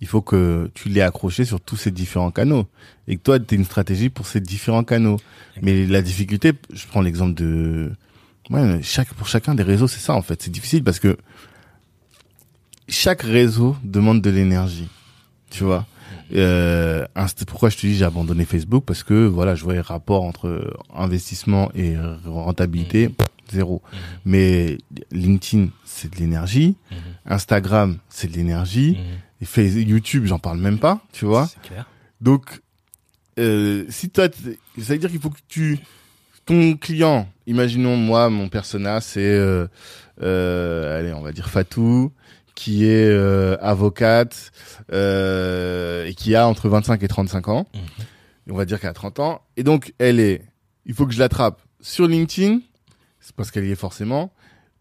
il 0.00 0.06
faut 0.06 0.22
que 0.22 0.70
tu 0.74 0.88
l'aies 0.88 1.02
accroché 1.02 1.44
sur 1.44 1.60
tous 1.60 1.76
ces 1.76 1.90
différents 1.90 2.30
canaux. 2.30 2.66
Et 3.08 3.16
que 3.16 3.22
toi, 3.22 3.38
tu 3.40 3.54
une 3.54 3.64
stratégie 3.64 4.08
pour 4.08 4.26
ces 4.26 4.40
différents 4.40 4.84
canaux. 4.84 5.18
Mais 5.62 5.84
la 5.86 6.00
difficulté, 6.00 6.52
je 6.72 6.86
prends 6.86 7.00
l'exemple 7.02 7.34
de... 7.34 7.92
Ouais, 8.50 8.80
chaque, 8.82 9.12
pour 9.14 9.28
chacun 9.28 9.54
des 9.54 9.62
réseaux, 9.62 9.88
c'est 9.88 10.00
ça 10.00 10.14
en 10.14 10.22
fait. 10.22 10.42
C'est 10.42 10.50
difficile 10.50 10.82
parce 10.82 10.98
que 10.98 11.16
chaque 12.88 13.22
réseau 13.22 13.76
demande 13.84 14.20
de 14.22 14.30
l'énergie. 14.30 14.88
Tu 15.50 15.64
vois 15.64 15.86
Euh, 16.34 17.06
Inst- 17.16 17.44
pourquoi 17.44 17.70
je 17.70 17.76
te 17.76 17.86
dis 17.86 17.96
j'ai 17.96 18.04
abandonné 18.04 18.44
Facebook 18.44 18.84
Parce 18.86 19.02
que 19.02 19.26
voilà, 19.26 19.54
je 19.54 19.64
voyais 19.64 19.80
le 19.80 19.84
rapport 19.86 20.22
entre 20.22 20.74
investissement 20.94 21.70
et 21.74 21.94
rentabilité 22.24 23.10
zéro. 23.52 23.82
Mhm. 23.92 23.98
Mais 24.26 24.78
LinkedIn, 25.10 25.68
c'est 25.84 26.12
de 26.14 26.18
l'énergie. 26.20 26.76
Mhm. 26.90 26.96
Instagram, 27.26 27.98
c'est 28.08 28.30
de 28.30 28.36
l'énergie. 28.36 28.92
Mhm. 28.98 29.18
Et 29.42 29.44
Facebook, 29.44 29.88
YouTube, 29.88 30.24
j'en 30.26 30.38
parle 30.38 30.58
même 30.58 30.78
pas, 30.78 31.00
tu 31.12 31.24
vois. 31.24 31.46
C'est 31.48 31.62
clair. 31.68 31.86
Donc, 32.20 32.60
euh, 33.38 33.84
si 33.88 34.10
toi, 34.10 34.26
ça 34.28 34.92
veut 34.92 34.98
dire 34.98 35.10
qu'il 35.10 35.20
faut 35.20 35.30
que 35.30 35.38
tu, 35.48 35.78
ton 36.46 36.76
client, 36.76 37.28
imaginons 37.46 37.96
moi, 37.96 38.28
mon 38.30 38.48
persona, 38.48 39.00
c'est, 39.00 39.20
euh, 39.24 39.66
euh, 40.22 40.98
allez, 41.00 41.12
on 41.14 41.22
va 41.22 41.32
dire 41.32 41.48
Fatou, 41.48 42.12
qui 42.60 42.84
est 42.84 43.08
euh, 43.08 43.56
avocate 43.62 44.52
euh, 44.92 46.04
et 46.04 46.14
qui 46.14 46.34
a 46.34 46.46
entre 46.46 46.68
25 46.68 47.02
et 47.02 47.08
35 47.08 47.48
ans. 47.48 47.66
Mhm. 47.74 47.80
On 48.52 48.56
va 48.56 48.64
dire 48.66 48.78
qu'elle 48.80 48.90
a 48.90 48.94
30 48.94 49.18
ans. 49.20 49.40
Et 49.56 49.62
donc, 49.62 49.94
elle 49.98 50.20
est, 50.20 50.42
il 50.84 50.92
faut 50.94 51.06
que 51.06 51.12
je 51.14 51.18
l'attrape 51.20 51.60
sur 51.80 52.06
LinkedIn, 52.06 52.60
c'est 53.20 53.34
parce 53.34 53.50
qu'elle 53.50 53.64
y 53.64 53.70
est 53.70 53.76
forcément. 53.76 54.32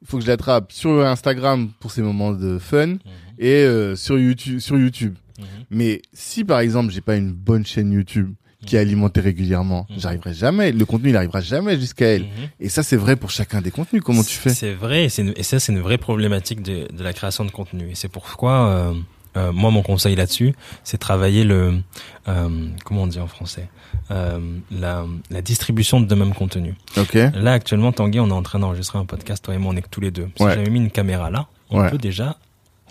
Il 0.01 0.07
faut 0.07 0.17
que 0.17 0.23
je 0.23 0.27
l'attrape 0.30 0.71
sur 0.73 1.05
Instagram 1.05 1.71
pour 1.80 1.91
ses 1.91 2.01
moments 2.01 2.32
de 2.34 2.57
fun 2.57 2.88
Mhm. 2.88 2.99
et 3.38 3.53
euh, 3.63 3.95
sur 3.95 4.17
YouTube, 4.19 4.59
sur 4.59 4.77
YouTube. 4.77 5.15
Mhm. 5.38 5.45
Mais 5.69 6.01
si 6.11 6.43
par 6.43 6.59
exemple 6.59 6.91
j'ai 6.91 7.01
pas 7.01 7.15
une 7.15 7.32
bonne 7.32 7.65
chaîne 7.65 7.91
YouTube 7.93 8.34
qui 8.66 8.76
est 8.76 8.80
alimentée 8.80 9.22
régulièrement, 9.22 9.88
Mhm. 9.89 9.99
j'arriverai 9.99 10.34
jamais. 10.34 10.72
Le 10.72 10.86
contenu 10.86 11.10
il 11.10 11.16
arrivera 11.18 11.39
jamais 11.41 11.80
jusqu'à 11.80 12.07
elle. 12.07 12.24
Mhm. 12.24 12.30
Et 12.60 12.70
ça 12.70 12.84
c'est 12.84 12.97
vrai 12.97 13.16
pour 13.16 13.32
chacun 13.32 13.62
des 13.62 13.72
contenus. 13.72 14.01
Comment 14.03 14.24
tu 14.24 14.36
fais? 14.36 14.49
C'est 14.49 14.74
vrai, 14.74 15.05
et, 15.05 15.10
ça 15.43 15.60
c'est 15.60 15.72
une 15.72 15.80
vraie 15.80 15.97
problématique 15.97 16.62
de, 16.62 16.88
de 16.91 17.03
la 17.03 17.14
création 17.14 17.45
de 17.45 17.51
contenu. 17.51 17.89
Et 17.91 17.95
c'est 17.95 18.10
pourquoi 18.10 18.68
euh, 18.68 18.93
euh, 19.38 19.51
moi 19.53 19.72
mon 19.72 19.82
conseil 19.82 20.16
là-dessus, 20.16 20.53
c'est 20.84 20.97
travailler 20.97 21.43
le 21.45 21.80
euh, 22.28 22.68
comment 22.84 23.03
on 23.03 23.07
dit 23.07 23.20
en 23.20 23.28
français, 23.28 23.70
la, 24.10 25.05
la 25.30 25.41
distribution 25.41 26.01
de 26.01 26.16
même 26.16 26.34
contenu. 26.34 26.76
Ok. 26.97 27.14
Là 27.14 27.53
actuellement 27.53 27.91
Tanguy, 27.91 28.20
on 28.20 28.28
est 28.30 28.32
en 28.34 28.43
train 28.43 28.60
d'enregistrer 28.60 28.99
un 28.99 29.05
podcast, 29.05 29.43
toi 29.45 29.53
et 29.53 29.57
moi 29.57 29.72
on 29.74 29.78
est 29.78 29.82
que 29.82 29.89
tous 29.89 30.01
les 30.01 30.12
deux. 30.12 30.28
Si 30.36 30.43
Ouais. 30.43 30.53
j'avais 30.55 30.70
mis 30.70 30.80
une 30.80 30.91
caméra 30.91 31.30
là, 31.30 31.47
on 31.70 31.80
Ouais. 31.82 31.89
peut 31.89 31.97
déjà 31.97 32.38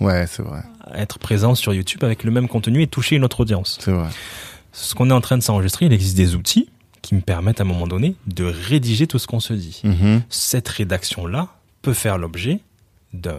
Ouais, 0.00 0.26
c'est 0.28 0.42
vrai. 0.42 0.60
être 0.94 1.18
présent 1.18 1.54
sur 1.56 1.74
YouTube 1.74 2.04
avec 2.04 2.22
le 2.24 2.30
même 2.30 2.48
contenu 2.48 2.82
et 2.82 2.86
toucher 2.86 3.16
une 3.16 3.24
autre 3.24 3.40
audience. 3.40 3.78
C'est 3.80 3.90
vrai. 3.92 4.08
Ce 4.72 4.94
qu'on 4.94 5.10
est 5.10 5.14
en 5.14 5.20
train 5.20 5.38
de 5.38 5.42
s'enregistrer, 5.42 5.86
il 5.86 5.92
existe 5.92 6.16
des 6.16 6.34
outils 6.34 6.68
qui 7.02 7.14
me 7.14 7.20
permettent 7.20 7.60
à 7.60 7.64
un 7.64 7.66
moment 7.66 7.86
donné 7.86 8.14
de 8.26 8.44
rédiger 8.44 9.06
tout 9.06 9.18
ce 9.18 9.26
qu'on 9.26 9.40
se 9.40 9.52
dit. 9.54 9.80
Mhm. 9.84 10.22
Cette 10.28 10.68
rédaction-là 10.68 11.48
peut 11.82 11.94
faire 11.94 12.18
l'objet 12.18 12.60
d'un 13.12 13.38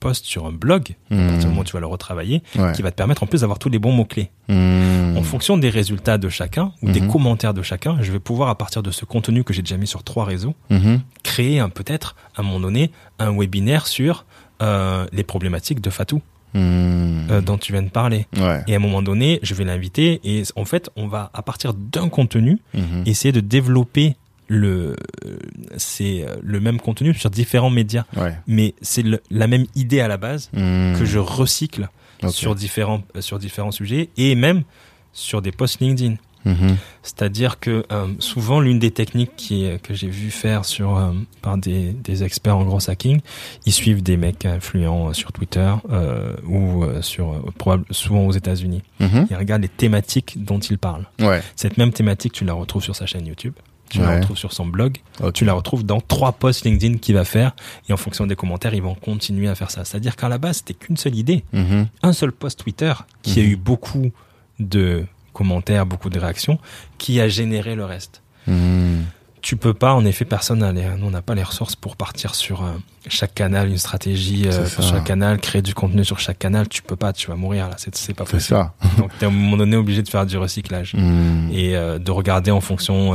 post 0.00 0.26
sur 0.26 0.46
un 0.46 0.52
blog, 0.52 0.94
à 1.10 1.16
partir 1.16 1.38
du 1.40 1.46
moment 1.46 1.60
où 1.62 1.64
tu 1.64 1.72
vas 1.72 1.80
le 1.80 1.86
retravailler, 1.86 2.42
Ouais. 2.56 2.72
qui 2.72 2.82
va 2.82 2.90
te 2.92 2.96
permettre 2.96 3.24
en 3.24 3.26
plus 3.26 3.40
d'avoir 3.40 3.58
tous 3.58 3.68
les 3.68 3.80
bons 3.80 3.90
mots-clés. 3.92 4.30
Mhm. 4.48 5.16
En 5.16 5.22
fonction 5.24 5.56
des 5.58 5.70
résultats 5.70 6.18
de 6.18 6.28
chacun 6.28 6.72
ou 6.82 6.90
des 6.92 7.00
commentaires 7.00 7.52
de 7.54 7.62
chacun, 7.62 7.96
je 8.00 8.12
vais 8.12 8.20
pouvoir, 8.20 8.48
à 8.48 8.56
partir 8.56 8.82
de 8.84 8.90
ce 8.92 9.04
contenu 9.04 9.42
que 9.42 9.52
j'ai 9.52 9.62
déjà 9.62 9.76
mis 9.76 9.88
sur 9.88 10.04
trois 10.04 10.24
réseaux, 10.24 10.54
créer 11.24 11.58
un 11.58 11.68
peut-être, 11.68 12.14
à 12.36 12.42
un 12.42 12.44
moment 12.44 12.60
donné, 12.60 12.92
un 13.18 13.36
webinaire 13.36 13.86
sur 13.88 14.24
euh, 14.62 15.06
les 15.12 15.22
problématiques 15.24 15.80
de 15.80 15.90
Fatou 15.90 16.20
Mhm. 16.54 17.28
euh, 17.30 17.40
dont 17.40 17.58
tu 17.58 17.72
viens 17.72 17.82
de 17.82 17.90
parler. 17.90 18.26
Ouais. 18.36 18.62
Et 18.66 18.74
à 18.74 18.76
un 18.76 18.80
moment 18.80 19.02
donné, 19.02 19.38
je 19.42 19.54
vais 19.54 19.64
l'inviter 19.64 20.20
et 20.24 20.42
en 20.56 20.64
fait, 20.64 20.90
on 20.96 21.06
va, 21.06 21.30
à 21.34 21.42
partir 21.42 21.74
d'un 21.74 22.08
contenu, 22.08 22.58
Mhm. 22.74 23.02
essayer 23.06 23.32
de 23.32 23.40
développer 23.40 24.16
le, 24.50 24.96
c'est 25.76 26.24
euh, 26.26 26.36
le 26.42 26.58
même 26.60 26.80
contenu 26.80 27.12
sur 27.14 27.28
différents 27.30 27.70
médias. 27.70 28.04
Ouais. 28.16 28.34
Mais 28.46 28.74
c'est 28.80 29.04
la 29.30 29.46
même 29.46 29.66
idée 29.74 30.00
à 30.00 30.08
la 30.08 30.16
base 30.16 30.48
Mhm. 30.54 30.96
que 30.98 31.04
je 31.04 31.18
recycle 31.18 31.88
sur 32.30 32.54
différents, 32.54 33.02
euh, 33.16 33.20
sur 33.20 33.38
différents 33.38 33.70
sujets 33.70 34.08
et 34.16 34.34
même 34.34 34.62
sur 35.12 35.42
des 35.42 35.52
posts 35.52 35.80
LinkedIn. 35.80 36.14
Mhm. 36.44 36.76
C'est-à-dire 37.02 37.58
que 37.58 37.84
euh, 37.92 38.06
souvent 38.18 38.60
l'une 38.60 38.78
des 38.78 38.90
techniques 38.90 39.34
qui, 39.36 39.64
est- 39.64 39.82
que 39.82 39.94
j'ai 39.94 40.08
vu 40.08 40.30
faire 40.30 40.64
sur 40.64 40.96
euh, 40.96 41.12
par 41.42 41.56
des, 41.58 41.92
des 41.92 42.22
experts 42.24 42.56
en 42.56 42.64
gros 42.64 42.88
hacking, 42.90 43.20
ils 43.66 43.72
suivent 43.72 44.02
des 44.02 44.16
mecs 44.16 44.44
influents 44.46 45.08
euh, 45.08 45.12
sur 45.12 45.32
Twitter 45.32 45.72
euh, 45.90 46.34
ou 46.46 46.84
euh, 46.84 47.02
sur 47.02 47.32
euh, 47.32 47.40
probable- 47.58 47.84
souvent 47.90 48.26
aux 48.26 48.32
États-Unis. 48.32 48.82
Mhm. 49.00 49.26
Ils 49.30 49.36
regardent 49.36 49.62
les 49.62 49.68
thématiques 49.68 50.44
dont 50.44 50.58
ils 50.58 50.78
parlent. 50.78 51.06
Ouais. 51.20 51.42
Cette 51.56 51.76
même 51.78 51.92
thématique, 51.92 52.32
tu 52.32 52.44
la 52.44 52.52
retrouves 52.54 52.82
sur 52.82 52.94
sa 52.96 53.06
chaîne 53.06 53.26
YouTube, 53.26 53.54
tu 53.90 54.00
la 54.00 54.16
retrouves 54.16 54.36
sur 54.36 54.52
son 54.52 54.66
blog, 54.66 54.98
tu 55.32 55.46
la 55.46 55.54
retrouves 55.54 55.82
dans 55.84 56.00
trois 56.02 56.32
posts 56.32 56.66
LinkedIn 56.66 56.98
qu'il 56.98 57.14
va 57.14 57.24
faire 57.24 57.56
et 57.88 57.92
en 57.94 57.96
fonction 57.96 58.26
des 58.26 58.36
commentaires, 58.36 58.74
ils 58.74 58.82
vont 58.82 58.94
continuer 58.94 59.48
à 59.48 59.54
faire 59.54 59.70
ça. 59.70 59.84
C'est-à-dire 59.86 60.14
qu'à 60.14 60.28
la 60.28 60.36
base, 60.36 60.58
c'était 60.58 60.74
qu'une 60.74 60.98
seule 60.98 61.14
idée, 61.14 61.42
Mhm. 61.54 61.86
un 62.02 62.12
seul 62.12 62.32
post 62.32 62.58
Twitter 62.62 62.92
qui 63.22 63.40
a 63.40 63.42
eu 63.42 63.56
beaucoup 63.56 64.10
de 64.60 65.04
commentaires, 65.38 65.86
beaucoup 65.86 66.10
de 66.10 66.18
réactions, 66.18 66.58
qui 66.98 67.20
a 67.20 67.28
généré 67.28 67.74
le 67.74 67.84
reste. 67.84 68.22
Mhm. 68.46 69.04
Tu 69.40 69.56
peux 69.56 69.72
pas, 69.72 69.92
en 69.94 70.04
effet, 70.04 70.24
personne 70.24 70.58
n'a 70.58 70.72
les, 70.72 70.84
on 71.00 71.10
n'a 71.10 71.22
pas 71.22 71.36
les 71.36 71.44
ressources 71.44 71.76
pour 71.76 71.94
partir 71.96 72.34
sur 72.34 72.64
euh, 72.64 72.72
chaque 73.08 73.34
canal, 73.34 73.68
une 73.68 73.78
stratégie 73.78 74.42
euh, 74.48 74.64
C'est 74.66 74.82
ça. 74.82 74.90
chaque 74.90 75.04
canal, 75.04 75.38
créer 75.40 75.62
du 75.62 75.74
contenu 75.74 76.04
sur 76.04 76.18
chaque 76.18 76.40
canal. 76.40 76.68
Tu 76.68 76.82
peux 76.82 76.96
pas, 76.96 77.12
tu 77.12 77.28
vas 77.30 77.36
mourir 77.36 77.68
là. 77.68 77.76
C'est, 77.78 77.94
c'est 77.94 78.14
pas 78.14 78.24
C'est 78.26 78.32
possible. 78.38 78.58
ça. 78.58 78.74
Donc, 78.98 79.10
t'es 79.18 79.26
à 79.26 79.28
un 79.28 79.32
moment 79.32 79.56
donné 79.56 79.76
obligé 79.76 80.02
de 80.02 80.08
faire 80.08 80.26
du 80.26 80.36
recyclage 80.36 80.94
Mhm. 80.94 81.50
et 81.52 81.76
euh, 81.76 81.98
de 82.00 82.10
regarder 82.10 82.50
en 82.50 82.60
fonction 82.60 83.14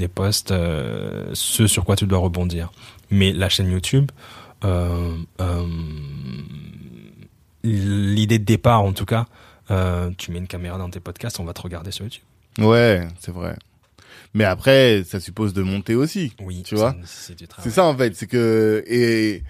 des 0.00 0.08
posts 0.08 0.54
ce 1.34 1.66
sur 1.66 1.84
quoi 1.84 1.94
tu 1.94 2.06
dois 2.06 2.18
rebondir. 2.20 2.72
Mais 3.10 3.32
la 3.34 3.50
chaîne 3.50 3.70
YouTube, 3.70 4.10
l'idée 7.62 8.38
de 8.38 8.44
départ 8.44 8.82
en 8.82 8.92
tout 8.92 9.04
cas, 9.06 9.26
euh, 9.70 10.10
tu 10.18 10.30
mets 10.30 10.38
une 10.38 10.46
caméra 10.46 10.78
dans 10.78 10.90
tes 10.90 11.00
podcasts, 11.00 11.40
on 11.40 11.44
va 11.44 11.52
te 11.54 11.60
regarder 11.62 11.90
sur 11.90 12.04
YouTube. 12.04 12.22
Ouais, 12.58 13.06
c'est 13.20 13.32
vrai. 13.32 13.56
Mais 14.34 14.44
après, 14.44 15.04
ça 15.04 15.20
suppose 15.20 15.52
de 15.52 15.62
monter 15.62 15.94
aussi. 15.94 16.32
Oui, 16.42 16.62
Tu 16.64 16.74
vois, 16.74 16.94
c'est, 17.04 17.70
ça 17.70 17.84
en 17.84 17.96
fait, 17.96 18.14
c'est 18.16 18.26
que 18.26 18.82
et 18.86 19.42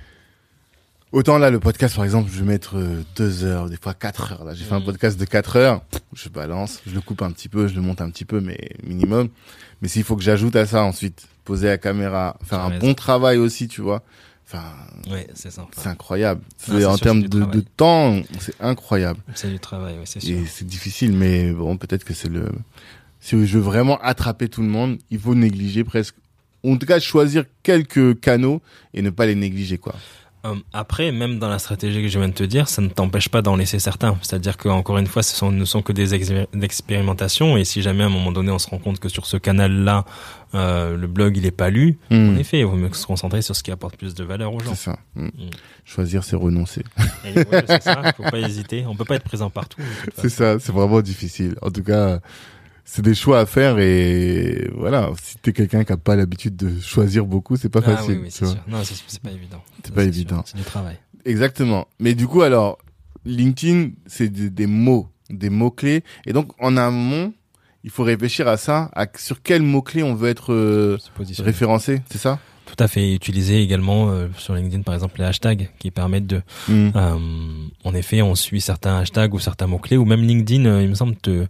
autant 1.13 1.39
là 1.39 1.51
le 1.51 1.61
podcast 1.61 1.95
par 1.97 2.05
exemple, 2.05 2.31
je 2.33 2.41
vais 2.41 2.45
mettre 2.47 2.77
euh, 2.77 3.03
deux 3.17 3.45
heures, 3.45 3.69
des 3.71 3.77
fois 3.77 3.95
quatre 3.95 4.33
heures. 4.33 4.45
Là, 4.45 4.55
j'ai 4.55 4.65
fait 4.65 4.75
un 4.75 4.81
Mhm. 4.81 4.87
podcast 4.87 5.19
de 5.19 5.25
quatre 5.25 5.57
heures, 5.57 5.83
je 6.13 6.29
balance, 6.29 6.81
je 6.87 6.95
le 6.95 7.01
coupe 7.01 7.23
un 7.23 7.31
petit 7.33 7.49
peu, 7.49 7.67
je 7.69 7.75
le 7.75 7.81
monte 7.81 8.01
un 8.01 8.11
petit 8.11 8.25
peu, 8.25 8.41
mais 8.41 8.59
minimum. 8.83 9.29
Mais 9.81 9.89
s'il 9.89 10.05
faut 10.05 10.17
que 10.17 10.23
j'ajoute 10.23 10.57
à 10.57 10.67
ça 10.67 10.83
ensuite, 10.83 11.27
poser 11.45 11.69
la 11.69 11.79
caméra, 11.79 12.37
faire 12.45 12.61
un 12.61 12.69
raison. 12.69 12.87
bon 12.89 12.95
travail 12.95 13.39
aussi, 13.39 13.69
tu 13.69 13.81
vois. 13.81 14.03
Enfin, 14.47 14.63
Ouais, 15.11 15.27
c'est 15.35 15.51
c'est 15.51 15.87
incroyable. 15.87 16.43
Non, 16.69 16.87
en 16.87 16.99
termes 16.99 17.23
de, 17.23 17.61
temps, 17.77 18.21
c'est 18.39 18.55
incroyable. 18.61 19.21
C'est 19.35 19.51
du 19.51 19.59
travail, 19.59 19.99
ouais, 19.99 20.07
c'est 20.07 20.21
sûr. 20.21 20.37
Et 20.37 20.47
c'est 20.47 20.67
difficile, 20.67 21.13
mais 21.13 21.51
bon, 21.53 21.77
peut-être 21.77 22.05
que 22.05 22.15
c'est 22.15 22.29
le. 22.29 22.49
Si 23.21 23.47
je 23.47 23.59
veux 23.59 23.65
vraiment 23.65 23.99
attraper 24.03 24.49
tout 24.49 24.61
le 24.61 24.69
monde, 24.69 24.99
il 25.11 25.19
faut 25.19 25.35
négliger 25.35 25.83
presque. 25.85 26.15
En 26.63 26.77
tout 26.77 26.87
cas, 26.87 26.99
choisir 26.99 27.45
quelques 27.63 28.21
canaux 28.21 28.63
et 28.95 29.03
ne 29.03 29.11
pas 29.11 29.27
les 29.27 29.35
négliger, 29.35 29.79
quoi. 29.79 29.95
Euh, 30.45 30.55
après, 30.75 31.11
même 31.11 31.39
dans 31.39 31.49
la 31.49 31.59
stratégie 31.59 32.03
que 32.03 32.09
je 32.09 32.19
viens 32.19 32.29
de 32.29 32.35
te 32.35 32.45
dire, 32.45 32.69
ça 32.69 32.83
ne 32.83 32.89
t'empêche 32.89 33.29
pas 33.31 33.41
d'en 33.41 33.57
laisser 33.57 33.79
certains. 33.79 34.17
C'est-à-dire 34.21 34.57
qu'encore 34.59 34.99
une 34.99 35.07
fois, 35.07 35.23
ce 35.23 35.35
sont, 35.35 35.51
ne 35.51 35.65
sont 35.65 35.81
que 35.81 35.93
des 35.93 36.15
expéri- 36.15 36.47
expérimentations. 36.63 37.57
Et 37.57 37.65
si 37.65 37.81
jamais 37.83 38.03
à 38.05 38.07
un 38.07 38.11
moment 38.11 38.31
donné, 38.33 38.51
on 38.51 38.59
se 38.59 38.69
rend 38.69 38.79
compte 38.79 39.01
que 39.01 39.09
sur 39.09 39.25
ce 39.27 39.37
canal-là, 39.39 40.05
euh, 40.55 40.97
le 40.97 41.07
blog 41.07 41.37
il 41.37 41.47
est 41.47 41.51
pas 41.51 41.71
lu, 41.71 41.99
en 42.11 42.15
Hmm. 42.17 42.39
effet, 42.39 42.59
il 42.61 42.67
vaut 42.67 42.77
mieux 42.77 42.93
se 42.93 43.07
concentrer 43.07 43.43
sur 43.43 43.57
ce 43.57 43.63
qui 43.63 43.71
apporte 43.71 43.97
plus 43.97 44.15
de 44.15 44.23
valeur 44.23 44.53
aux 44.53 44.61
gens. 44.61 44.75
C'est 44.75 44.91
ça. 44.91 44.99
Hmm. 45.17 45.27
Mm. 45.27 45.31
Choisir, 45.85 46.23
c'est 46.25 46.37
renoncer. 46.37 46.83
Et 47.25 47.39
ouais. 47.39 47.65
Faut 48.17 48.23
pas 48.31 48.39
hésiter. 48.39 48.85
On 48.87 48.95
peut 48.95 49.05
pas 49.05 49.17
être 49.17 49.25
présent 49.25 49.51
partout. 49.51 49.81
C'est 50.19 50.29
ça, 50.29 50.59
c'est 50.61 50.73
vraiment 50.73 51.01
difficile. 51.01 51.57
En 51.63 51.71
tout 51.71 51.83
cas, 51.83 52.21
c'est 52.85 53.03
des 53.03 53.15
choix 53.15 53.41
à 53.41 53.47
faire 53.47 53.79
et 53.79 54.71
voilà. 54.77 55.11
Si 55.23 55.37
t'es 55.39 55.53
quelqu'un 55.53 55.85
qui 55.85 55.93
a 55.93 55.97
pas 55.97 56.17
l'habitude 56.17 56.57
de 56.57 56.81
choisir 56.81 57.25
beaucoup, 57.27 57.57
c'est 57.57 57.69
pas 57.69 57.81
Ah 57.87 57.97
facile. 57.97 58.15
oui, 58.17 58.21
oui, 58.25 58.29
tu 58.29 58.35
c'est 58.39 58.47
sûr. 58.47 58.57
Non, 58.69 58.85
c'est 58.85 58.95
c'est 59.07 59.23
pas 59.23 59.31
évident. 59.31 59.63
C'est 59.83 59.89
Ça, 59.89 59.95
pas 59.95 60.05
évident. 60.05 60.43
C'est 60.47 60.57
du 60.57 60.63
travail. 60.65 60.99
Exactement. 61.25 61.87
Mais 61.99 62.15
du 62.15 62.27
coup, 62.27 62.43
alors, 62.43 62.79
LinkedIn, 63.25 63.91
c'est 64.07 64.29
des, 64.29 64.51
des 64.51 64.67
mots, 64.67 65.09
des 65.31 65.51
mots-clés. 65.51 66.05
Et 66.27 66.33
donc, 66.33 66.51
en 66.63 66.77
amont, 66.77 67.33
il 67.83 67.91
faut 67.91 68.03
réfléchir 68.03 68.47
à 68.49 68.57
ça, 68.57 68.91
à 68.95 69.07
sur 69.17 69.43
quels 69.43 69.63
mots-clés 69.63 70.03
on 70.03 70.15
veut 70.15 70.29
être 70.29 70.53
euh, 70.53 70.99
référencé, 71.39 72.03
c'est 72.11 72.19
ça? 72.19 72.39
Tout 72.67 72.77
à 72.83 72.89
fait. 72.89 73.15
Utiliser 73.15 73.61
également 73.63 74.09
euh, 74.11 74.29
sur 74.39 74.55
LinkedIn, 74.55 74.83
par 74.83 74.95
exemple, 74.95 75.19
les 75.21 75.25
hashtags 75.27 75.71
qui 75.79 75.91
permettent 75.91 76.27
de 76.27 76.43
Hmm. 76.69 76.91
Euh, 76.97 77.19
en 77.85 77.95
effet, 77.95 78.23
on 78.23 78.35
suit 78.35 78.61
certains 78.61 78.99
hashtags 78.99 79.33
ou 79.35 79.39
certains 79.39 79.67
mots-clés, 79.67 79.97
ou 79.97 80.05
même 80.05 80.23
LinkedIn, 80.23 80.81
il 80.83 80.89
me 80.89 80.95
semble, 80.95 81.17
te, 81.17 81.47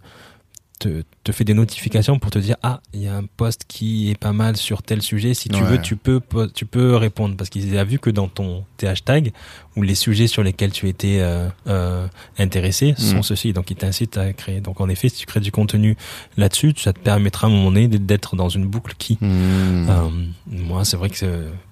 te, 0.77 1.03
te 1.23 1.31
fait 1.31 1.43
des 1.43 1.53
notifications 1.53 2.19
pour 2.19 2.31
te 2.31 2.39
dire 2.39 2.55
ah 2.63 2.81
il 2.93 3.01
y 3.01 3.07
a 3.07 3.15
un 3.15 3.23
post 3.25 3.63
qui 3.67 4.11
est 4.11 4.19
pas 4.19 4.33
mal 4.33 4.57
sur 4.57 4.83
tel 4.83 5.01
sujet 5.01 5.33
si 5.33 5.49
tu 5.49 5.55
Ouais. 5.61 5.69
veux 5.69 5.81
tu 5.81 5.95
peux 5.95 6.21
tu 6.53 6.65
peux 6.65 6.95
répondre 6.95 7.35
parce 7.37 7.49
qu'il 7.49 7.77
a 7.77 7.83
vu 7.83 7.97
que 7.99 8.09
dans 8.09 8.27
ton 8.27 8.65
tes 8.77 8.87
hashtags 8.87 9.31
ou 9.75 9.81
les 9.81 9.95
sujets 9.95 10.27
sur 10.27 10.43
lesquels 10.43 10.71
tu 10.71 10.87
étais 10.89 11.19
euh, 11.21 11.47
euh, 11.67 12.07
intéressé 12.37 12.93
sont 12.97 13.17
Mhm. 13.17 13.23
ceux-ci 13.23 13.53
donc 13.53 13.69
il 13.71 13.75
t'incite 13.77 14.17
à 14.17 14.33
créer 14.33 14.59
donc 14.61 14.81
en 14.81 14.89
effet 14.89 15.09
si 15.09 15.17
tu 15.17 15.25
crées 15.25 15.39
du 15.39 15.51
contenu 15.51 15.95
là-dessus 16.37 16.73
ça 16.77 16.93
te 16.93 16.99
permettra 16.99 17.47
à 17.47 17.49
un 17.49 17.53
moment 17.53 17.71
donné 17.71 17.87
d'être 17.87 18.35
dans 18.35 18.49
une 18.49 18.65
boucle 18.67 18.93
qui 18.97 19.17
Hmm. 19.21 19.89
euh, 19.89 20.09
moi, 20.47 20.83
c'est 20.85 20.97
vrai 20.97 21.09
que 21.09 21.17
c'est- 21.17 21.25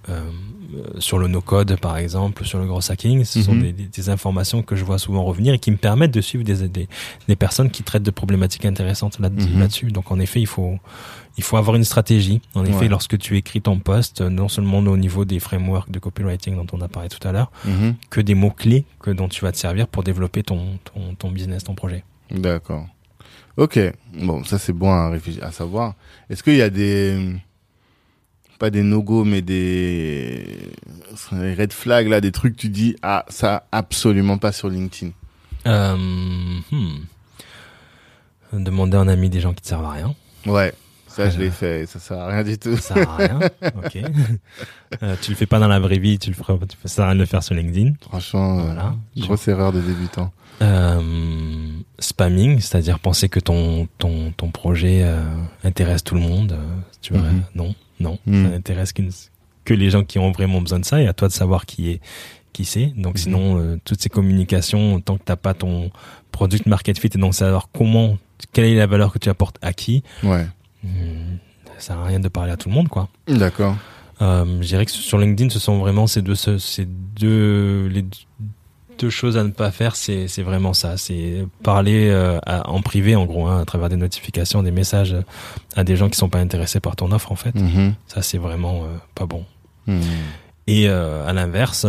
euh, 0.10 0.30
sur 1.00 1.18
le 1.20 1.28
no-code, 1.28 1.80
par 1.80 1.98
exemple, 1.98 2.46
sur 2.46 2.60
le 2.60 2.66
gros 2.66 2.80
hacking. 2.92 3.24
Ce 3.26 3.42
sont 3.42 3.54
Mhm. 3.54 3.62
des, 3.62 3.72
des- 3.74 3.86
des 3.88 4.10
informations 4.10 4.62
que 4.64 4.76
je 4.76 4.84
vois 4.84 4.98
souvent 4.98 5.24
revenir 5.24 5.54
et 5.54 5.60
qui 5.60 5.72
me 5.72 5.78
permettent 5.78 6.14
de 6.14 6.22
suivre 6.22 6.44
des, 6.44 6.68
des, 6.68 6.88
des 7.28 7.36
personnes 7.36 7.70
qui 7.70 7.84
traitent 7.84 8.04
de 8.04 8.12
problématiques 8.12 8.66
intéressantes 8.66 9.20
là- 9.20 9.30
Mhm. 9.30 9.60
là-dessus. 9.60 9.92
Donc, 9.92 10.12
en 10.12 10.20
effet, 10.20 10.40
il 10.42 10.48
faut, 10.48 10.78
il 11.38 11.44
faut 11.44 11.58
avoir 11.58 11.76
une 11.76 11.84
stratégie. 11.84 12.42
En 12.56 12.64
effet, 12.66 12.76
Ouais. 12.82 12.88
lorsque 12.88 13.18
tu 13.18 13.38
écris 13.38 13.62
ton 13.62 13.80
post, 13.80 14.22
euh, 14.22 14.30
non 14.30 14.48
seulement 14.48 14.80
au 14.80 14.98
niveau 14.98 15.26
des 15.26 15.40
frameworks 15.40 15.90
de 15.92 16.00
copywriting 16.00 16.56
dont 16.56 16.68
on 16.74 16.82
a 16.82 16.88
parlé 16.88 17.10
tout 17.10 17.26
à 17.28 17.32
l'heure, 17.32 17.52
Mhm. 17.66 17.96
que 18.10 18.22
des 18.22 18.36
mots-clés 18.36 18.86
que 19.00 19.12
dont 19.12 19.28
tu 19.28 19.42
vas 19.42 19.52
te 19.52 19.58
servir 19.58 19.88
pour 19.88 20.04
développer 20.04 20.44
ton, 20.44 20.78
ton, 20.84 21.16
ton 21.18 21.32
business, 21.32 21.64
ton 21.64 21.76
projet. 21.76 22.04
D'accord. 22.32 22.88
Ok. 23.58 23.80
Bon, 24.20 24.44
ça 24.44 24.58
c'est 24.58 24.74
bon 24.74 24.92
à 24.92 25.12
à 25.42 25.52
savoir. 25.52 25.94
Est-ce 26.30 26.42
qu'il 26.42 26.56
y 26.56 26.62
a 26.62 26.70
des 26.72 27.36
pas 28.64 28.70
des 28.70 28.82
no-go 28.82 29.26
mais 29.26 29.42
des 29.42 30.46
red 31.34 31.74
flags 31.74 32.08
là, 32.08 32.22
des 32.22 32.32
trucs 32.32 32.56
que 32.56 32.62
tu 32.62 32.70
dis 32.70 32.96
ah 33.02 33.26
ça 33.28 33.66
absolument 33.74 34.38
pas 34.38 34.54
sur 34.54 34.70
LinkedIn. 34.70 35.12
Euh, 35.68 35.98
hmm. 36.72 37.00
Demander 38.54 38.96
à 38.96 39.02
un 39.02 39.10
ami 39.10 39.30
des 39.30 39.42
gens 39.42 39.52
qui 39.54 39.64
te 39.64 39.68
servent 39.68 39.84
à 39.84 39.92
rien. 39.92 40.16
Ouais. 40.46 40.74
Ça 41.08 41.30
je 41.30 41.36
Euh. 41.36 41.40
l'ai 41.42 41.52
fait, 41.52 41.82
et 41.82 41.86
ça 41.88 42.00
sert 42.00 42.18
à 42.18 42.28
rien 42.28 42.44
du 42.44 42.58
tout. 42.58 42.78
Ça 42.78 42.94
sert 42.96 43.10
à 43.10 43.18
rien. 43.18 43.40
ok. 43.84 43.98
Euh, 45.04 45.16
tu 45.22 45.32
le 45.32 45.36
fais 45.36 45.46
pas 45.46 45.60
dans 45.60 45.68
la 45.68 45.80
vraie 45.82 46.00
vie, 46.00 46.18
tu 46.18 46.30
le 46.30 46.36
feras, 46.36 46.56
tu 46.60 46.78
ça 46.84 46.88
sert 46.88 47.04
à 47.04 47.08
rien 47.10 47.16
de 47.16 47.20
le 47.20 47.26
faire 47.26 47.44
sur 47.44 47.56
LinkedIn. 47.56 47.96
Franchement, 48.02 48.60
euh, 48.60 48.64
Voilà. 48.64 48.96
grosse 49.18 49.46
erreur 49.50 49.74
de 49.74 49.82
débutant. 49.82 50.32
Euh, 50.62 51.02
spamming, 52.00 52.60
c'est-à-dire 52.60 53.00
penser 53.00 53.30
que 53.30 53.40
ton 53.40 53.88
ton 53.98 54.32
ton 54.36 54.50
projet 54.52 55.02
euh, 55.04 55.22
intéresse 55.64 56.04
tout 56.04 56.16
le 56.16 56.22
monde. 56.22 56.54
euh, 56.54 56.64
tu 57.02 57.14
vois, 57.14 57.22
Mhm. 57.24 57.44
non, 57.56 57.76
non, 58.00 58.18
Mhm. 58.26 58.44
ça 58.46 58.50
n'intéresse 58.52 58.94
qu'une- 58.94 59.12
que 59.66 59.74
les 59.74 59.90
gens 59.90 60.04
qui 60.04 60.20
ont 60.20 60.32
vraiment 60.32 60.60
besoin 60.62 60.80
de 60.80 60.86
ça. 60.86 61.02
Et 61.02 61.08
à 61.08 61.14
toi 61.14 61.28
de 61.28 61.34
savoir 61.34 61.66
qui 61.66 61.90
est 61.90 62.02
qui 62.52 62.66
c'est. 62.66 62.88
Donc 62.98 63.16
Mhm. 63.16 63.22
sinon, 63.22 63.60
euh, 63.60 63.80
toutes 63.86 64.02
ces 64.02 64.10
communications, 64.10 65.00
tant 65.02 65.18
que 65.18 65.24
t'as 65.24 65.36
pas 65.36 65.54
ton 65.54 65.92
product 66.32 66.66
market 66.68 67.00
fit 67.00 67.10
et 67.14 67.18
donc 67.18 67.34
savoir 67.34 67.70
comment, 67.74 68.18
quelle 68.52 68.66
est 68.66 68.76
la 68.76 68.86
valeur 68.88 69.12
que 69.12 69.20
tu 69.20 69.30
apportes 69.30 69.58
à 69.62 69.74
qui, 69.74 70.04
Ouais. 70.24 70.46
hmm, 70.84 71.38
ça 71.78 71.80
sert 71.80 72.00
à 72.00 72.06
rien 72.06 72.20
de 72.20 72.28
parler 72.28 72.52
à 72.52 72.58
tout 72.58 72.70
le 72.70 72.76
monde, 72.76 72.90
quoi. 72.90 73.10
D'accord. 73.28 73.76
Euh, 74.22 74.46
je 74.62 74.68
dirais 74.68 74.86
que 74.86 74.92
sur 74.92 75.18
LinkedIn, 75.18 75.50
ce 75.50 75.60
sont 75.60 75.80
vraiment 75.80 76.06
ces 76.08 76.22
deux, 76.22 76.36
ce- 76.36 76.60
ces 76.60 76.86
deux, 76.86 77.88
les 77.88 78.04
deux 78.04 78.18
choses 79.10 79.38
à 79.38 79.44
ne 79.44 79.50
pas 79.50 79.72
faire. 79.72 79.96
C'est, 79.96 80.28
vraiment 80.44 80.74
ça. 80.74 80.98
C'est 80.98 81.46
parler 81.64 82.10
euh, 82.10 82.40
à- 82.46 82.70
en 82.70 82.82
privé, 82.82 83.16
en 83.16 83.26
gros, 83.26 83.48
hein, 83.48 83.62
à 83.62 83.66
travers 83.66 83.90
des 83.90 83.96
notifications, 83.96 84.64
des 84.64 84.72
messages 84.72 85.16
à 85.76 85.84
des 85.84 85.96
gens 85.96 86.10
qui 86.10 86.18
sont 86.18 86.30
pas 86.30 86.40
intéressés 86.40 86.80
par 86.80 86.96
ton 86.96 87.12
offre, 87.12 87.32
en 87.32 87.36
fait. 87.36 87.56
Mhm. 87.56 87.94
Ça, 88.08 88.22
c'est 88.22 88.38
vraiment 88.38 88.84
euh, 88.84 88.98
pas 89.16 89.26
bon. 89.26 89.46
Mhm. 89.88 90.02
Et 90.68 90.88
euh, 90.88 91.26
à 91.28 91.34
l'inverse, 91.34 91.86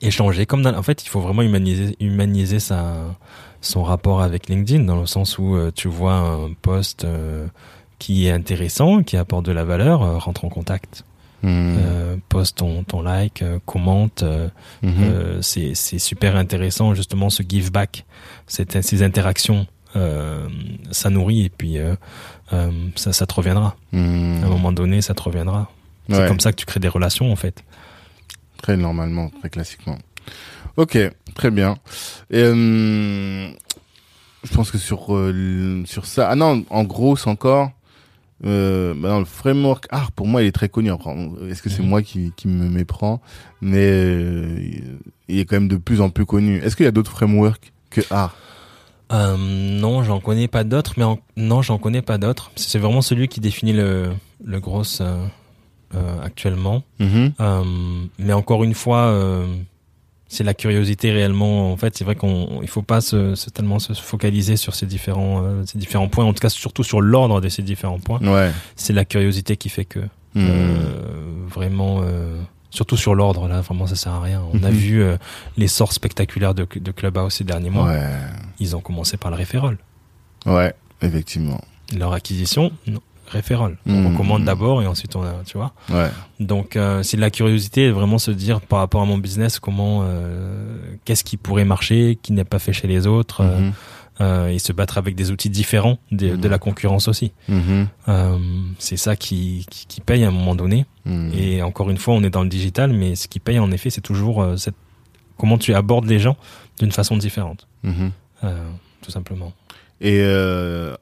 échanger. 0.00 0.46
Comme 0.46 0.62
dans- 0.62 0.74
en 0.76 0.82
fait, 0.82 1.04
il 1.04 1.08
faut 1.08 1.20
vraiment 1.20 1.42
humaniser, 1.42 1.96
humaniser 2.00 2.60
sa, 2.60 2.94
son 3.60 3.82
rapport 3.82 4.22
avec 4.22 4.48
LinkedIn, 4.48 4.84
dans 4.84 5.00
le 5.00 5.06
sens 5.06 5.38
où 5.38 5.56
tu 5.74 5.88
vois 5.88 6.14
un 6.14 6.52
post 6.62 7.06
qui 7.98 8.26
est 8.26 8.30
intéressant, 8.30 9.02
qui 9.02 9.16
apporte 9.16 9.46
de 9.46 9.52
la 9.52 9.64
valeur, 9.64 10.22
rentre 10.22 10.44
en 10.44 10.48
contact. 10.48 11.04
Euh, 11.44 12.16
poste 12.28 12.58
ton, 12.58 12.84
ton 12.84 13.02
like, 13.02 13.42
euh, 13.42 13.58
commente. 13.66 14.22
euh, 14.22 14.48
euh, 14.84 15.42
c'est 15.42 15.74
c'est 15.74 15.98
super 15.98 16.36
intéressant 16.36 16.94
justement 16.94 17.30
ce 17.30 17.42
give 17.46 17.70
back, 17.70 18.04
cette, 18.46 18.82
ces 18.82 19.02
interactions. 19.02 19.66
ça 20.90 21.10
nourrit 21.10 21.44
et 21.44 21.50
puis 21.50 21.76
ça, 22.96 23.12
ça 23.12 23.26
te 23.26 23.34
reviendra. 23.34 23.76
Mhm. 23.92 24.42
À 24.42 24.46
un 24.46 24.50
moment 24.50 24.72
donné, 24.72 25.02
ça 25.02 25.14
te 25.14 25.22
reviendra. 25.22 25.70
C'est 26.08 26.28
comme 26.28 26.40
ça 26.40 26.52
que 26.52 26.56
tu 26.56 26.66
crées 26.66 26.80
des 26.80 26.88
relations 26.88 27.30
en 27.32 27.36
fait. 27.36 27.62
Très 28.62 28.76
normalement, 28.76 29.30
très 29.40 29.50
classiquement. 29.50 29.98
Ok, 30.76 30.98
très 31.34 31.50
bien. 31.50 31.76
Et, 32.30 32.44
je 34.44 34.52
pense 34.52 34.70
que 34.70 34.78
sur 34.78 35.16
sur 35.86 36.06
ça, 36.06 36.28
ah 36.28 36.36
non, 36.36 36.64
en 36.70 36.84
gros, 36.84 37.16
encore. 37.28 37.70
Euh, 38.44 38.94
bah 38.96 39.10
non, 39.10 39.20
le 39.20 39.24
framework 39.24 39.86
art 39.90 40.10
pour 40.12 40.26
moi 40.26 40.42
il 40.42 40.46
est 40.46 40.52
très 40.52 40.68
connu. 40.68 40.90
Après, 40.90 41.14
Est-ce 41.48 41.62
que 41.62 41.70
c'est 41.70 41.82
Mhm. 41.82 41.88
moi 41.88 42.02
qui, 42.02 42.32
qui 42.36 42.48
me 42.48 42.68
méprends 42.68 43.20
Mais 43.62 43.86
euh, 43.90 44.58
il 45.28 45.38
est 45.38 45.44
quand 45.44 45.56
même 45.56 45.68
de 45.68 45.76
plus 45.76 46.00
en 46.00 46.10
plus 46.10 46.26
connu. 46.26 46.58
Est-ce 46.58 46.74
qu'il 46.76 46.84
y 46.84 46.88
a 46.88 46.92
d'autres 46.92 47.12
frameworks 47.12 47.72
que 47.90 48.00
art? 48.10 48.36
Euh, 49.12 49.36
non, 49.38 50.02
j'en 50.02 50.18
connais 50.18 50.48
pas 50.48 50.64
d'autres, 50.64 50.94
mais 50.96 51.04
en- 51.04 51.20
non, 51.36 51.62
j'en 51.62 51.78
connais 51.78 52.02
pas 52.02 52.18
d'autres. 52.18 52.50
C'est 52.56 52.78
vraiment 52.78 53.02
celui 53.02 53.28
qui 53.28 53.38
définit 53.40 53.72
le, 53.72 54.10
le 54.44 54.60
gros 54.60 54.82
euh, 55.00 55.26
actuellement. 56.22 56.82
Mhm. 56.98 57.32
Mais 58.18 58.32
encore 58.32 58.64
une 58.64 58.74
fois, 58.74 59.14
c'est 60.34 60.44
la 60.44 60.54
curiosité 60.54 61.12
réellement. 61.12 61.72
En 61.72 61.76
fait, 61.76 61.96
c'est 61.96 62.04
vrai 62.04 62.16
qu'on 62.16 62.60
il 62.62 62.68
faut 62.68 62.82
pas 62.82 63.00
se, 63.00 63.34
se- 63.34 63.50
tellement 63.50 63.78
se 63.78 63.92
focaliser 63.92 64.56
sur 64.56 64.74
ces 64.74 64.86
différents 64.86 65.42
euh, 65.44 65.62
ces 65.66 65.78
différents 65.78 66.08
points. 66.08 66.24
En 66.24 66.32
tout 66.32 66.40
cas, 66.40 66.48
surtout 66.48 66.82
sur 66.84 67.00
l'ordre 67.00 67.40
de 67.40 67.48
ces 67.48 67.62
différents 67.62 68.00
points. 68.00 68.20
Ouais. 68.20 68.50
C'est 68.76 68.92
la 68.92 69.04
curiosité 69.04 69.56
qui 69.56 69.68
fait 69.68 69.84
que 69.84 70.00
Mhm. 70.00 70.46
euh, 70.50 70.92
vraiment. 71.48 72.00
euh, 72.02 72.40
Surtout 72.70 72.96
sur 72.96 73.14
l'ordre, 73.14 73.46
là, 73.46 73.60
vraiment, 73.60 73.86
ça 73.86 73.94
sert 73.94 74.10
à 74.12 74.20
rien. 74.20 74.42
On 74.52 74.64
a 74.64 74.70
Mhm. 74.70 74.76
vu 74.76 75.00
euh, 75.00 75.16
l'essor 75.56 75.92
spectaculaire 75.92 76.54
de, 76.56 76.66
de 76.74 76.90
Clubhouse 76.90 77.32
ces 77.34 77.44
derniers 77.44 77.70
mois. 77.70 77.86
Ouais. 77.86 78.02
Ils 78.58 78.74
ont 78.74 78.80
commencé 78.80 79.16
par 79.16 79.30
le 79.30 79.36
référol. 79.36 79.78
Ouais. 80.44 80.74
Effectivement. 81.00 81.60
Leur 81.96 82.12
acquisition, 82.14 82.72
non, 82.88 83.00
référol. 83.28 83.76
On 83.86 83.92
Mhm. 83.92 84.12
recommande 84.12 84.44
d'abord 84.44 84.82
et 84.82 84.86
ensuite 84.86 85.16
on 85.16 85.22
a, 85.22 85.32
tu 85.46 85.56
vois. 85.56 85.72
Ouais. 85.90 86.10
Donc 86.40 86.76
euh, 86.76 87.02
c'est 87.02 87.16
de 87.16 87.22
la 87.22 87.30
curiosité, 87.30 87.90
vraiment 87.90 88.18
se 88.18 88.30
dire 88.30 88.60
par 88.60 88.78
rapport 88.80 89.02
à 89.02 89.04
mon 89.06 89.18
business 89.18 89.58
comment, 89.58 90.02
euh, 90.04 90.76
qu'est-ce 91.04 91.24
qui 91.24 91.36
pourrait 91.36 91.64
marcher, 91.64 92.18
qui 92.22 92.32
n'est 92.32 92.44
pas 92.44 92.58
fait 92.58 92.72
chez 92.72 92.86
les 92.88 93.06
autres, 93.06 93.40
euh, 93.42 93.70
euh, 94.20 94.48
et 94.48 94.58
se 94.60 94.72
battre 94.72 94.96
avec 94.98 95.14
des 95.16 95.30
outils 95.32 95.50
différents 95.50 95.98
de, 96.12 96.30
de 96.36 96.46
Mhm. 96.46 96.50
la 96.50 96.58
concurrence 96.58 97.08
aussi. 97.08 97.32
C'est 98.78 98.96
ça 98.96 99.16
qui, 99.16 99.66
qui, 99.70 99.86
qui 99.86 100.00
paye 100.00 100.24
à 100.24 100.28
un 100.28 100.32
moment 100.32 100.54
donné. 100.54 100.86
Et 101.34 101.62
encore 101.62 101.90
une 101.90 101.98
fois, 101.98 102.14
on 102.14 102.22
est 102.22 102.30
dans 102.30 102.42
le 102.42 102.48
digital, 102.48 102.92
mais 102.92 103.14
ce 103.16 103.28
qui 103.28 103.40
paye 103.40 103.58
en 103.58 103.70
effet, 103.72 103.90
c'est 103.90 104.00
toujours 104.00 104.44
cette, 104.56 104.74
comment 105.36 105.58
tu 105.58 105.74
abordes 105.74 106.06
les 106.06 106.18
gens 106.18 106.36
d'une 106.78 106.92
façon 106.92 107.16
différente, 107.16 107.66
tout 107.82 109.10
simplement. 109.10 109.52
Et 110.00 110.24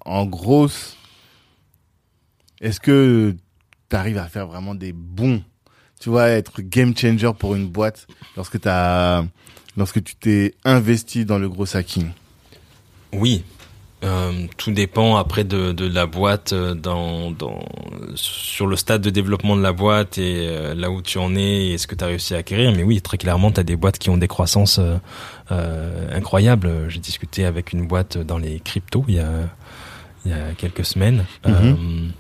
en 0.04 0.24
gros, 0.26 0.68
est-ce 2.62 2.80
que 2.80 3.34
tu 3.90 3.96
arrives 3.96 4.18
à 4.18 4.26
faire 4.28 4.46
vraiment 4.46 4.74
des 4.74 4.92
bons, 4.92 5.42
tu 6.00 6.08
vois, 6.08 6.28
être 6.28 6.62
game 6.62 6.96
changer 6.96 7.30
pour 7.38 7.54
une 7.54 7.68
boîte 7.68 8.06
lorsque 8.36 8.60
t'as, 8.60 9.24
lorsque 9.76 10.02
tu 10.02 10.14
t'es 10.14 10.54
investi 10.64 11.24
dans 11.24 11.38
le 11.38 11.48
gros 11.48 11.76
hacking 11.76 12.10
Oui. 13.12 13.44
Euh, 14.04 14.46
tout 14.56 14.72
dépend 14.72 15.14
après 15.14 15.44
de, 15.44 15.70
de 15.70 15.86
la 15.86 16.06
boîte 16.06 16.52
euh, 16.52 16.74
dans, 16.74 17.30
dans 17.30 17.60
sur 18.16 18.66
le 18.66 18.74
stade 18.74 19.00
de 19.00 19.10
développement 19.10 19.54
de 19.54 19.62
la 19.62 19.72
boîte 19.72 20.18
et 20.18 20.48
euh, 20.48 20.74
là 20.74 20.90
où 20.90 21.02
tu 21.02 21.18
en 21.18 21.36
es 21.36 21.68
et 21.68 21.78
ce 21.78 21.86
que 21.86 21.94
tu 21.94 22.02
as 22.02 22.08
réussi 22.08 22.34
à 22.34 22.38
acquérir. 22.38 22.72
Mais 22.72 22.82
oui 22.82 23.00
très 23.00 23.16
clairement 23.16 23.52
tu 23.52 23.60
as 23.60 23.62
des 23.62 23.76
boîtes 23.76 23.98
qui 23.98 24.10
ont 24.10 24.16
des 24.16 24.26
croissances 24.26 24.80
euh, 25.52 26.08
incroyables. 26.12 26.88
J'ai 26.88 26.98
discuté 26.98 27.44
avec 27.44 27.72
une 27.72 27.86
boîte 27.86 28.18
dans 28.18 28.38
les 28.38 28.58
cryptos 28.58 29.04
il 29.06 29.14
y 29.14 29.20
a 29.20 29.30
il 30.24 30.32
y 30.32 30.34
a 30.34 30.52
quelques 30.56 30.84
semaines. 30.84 31.24
Il 31.46 32.12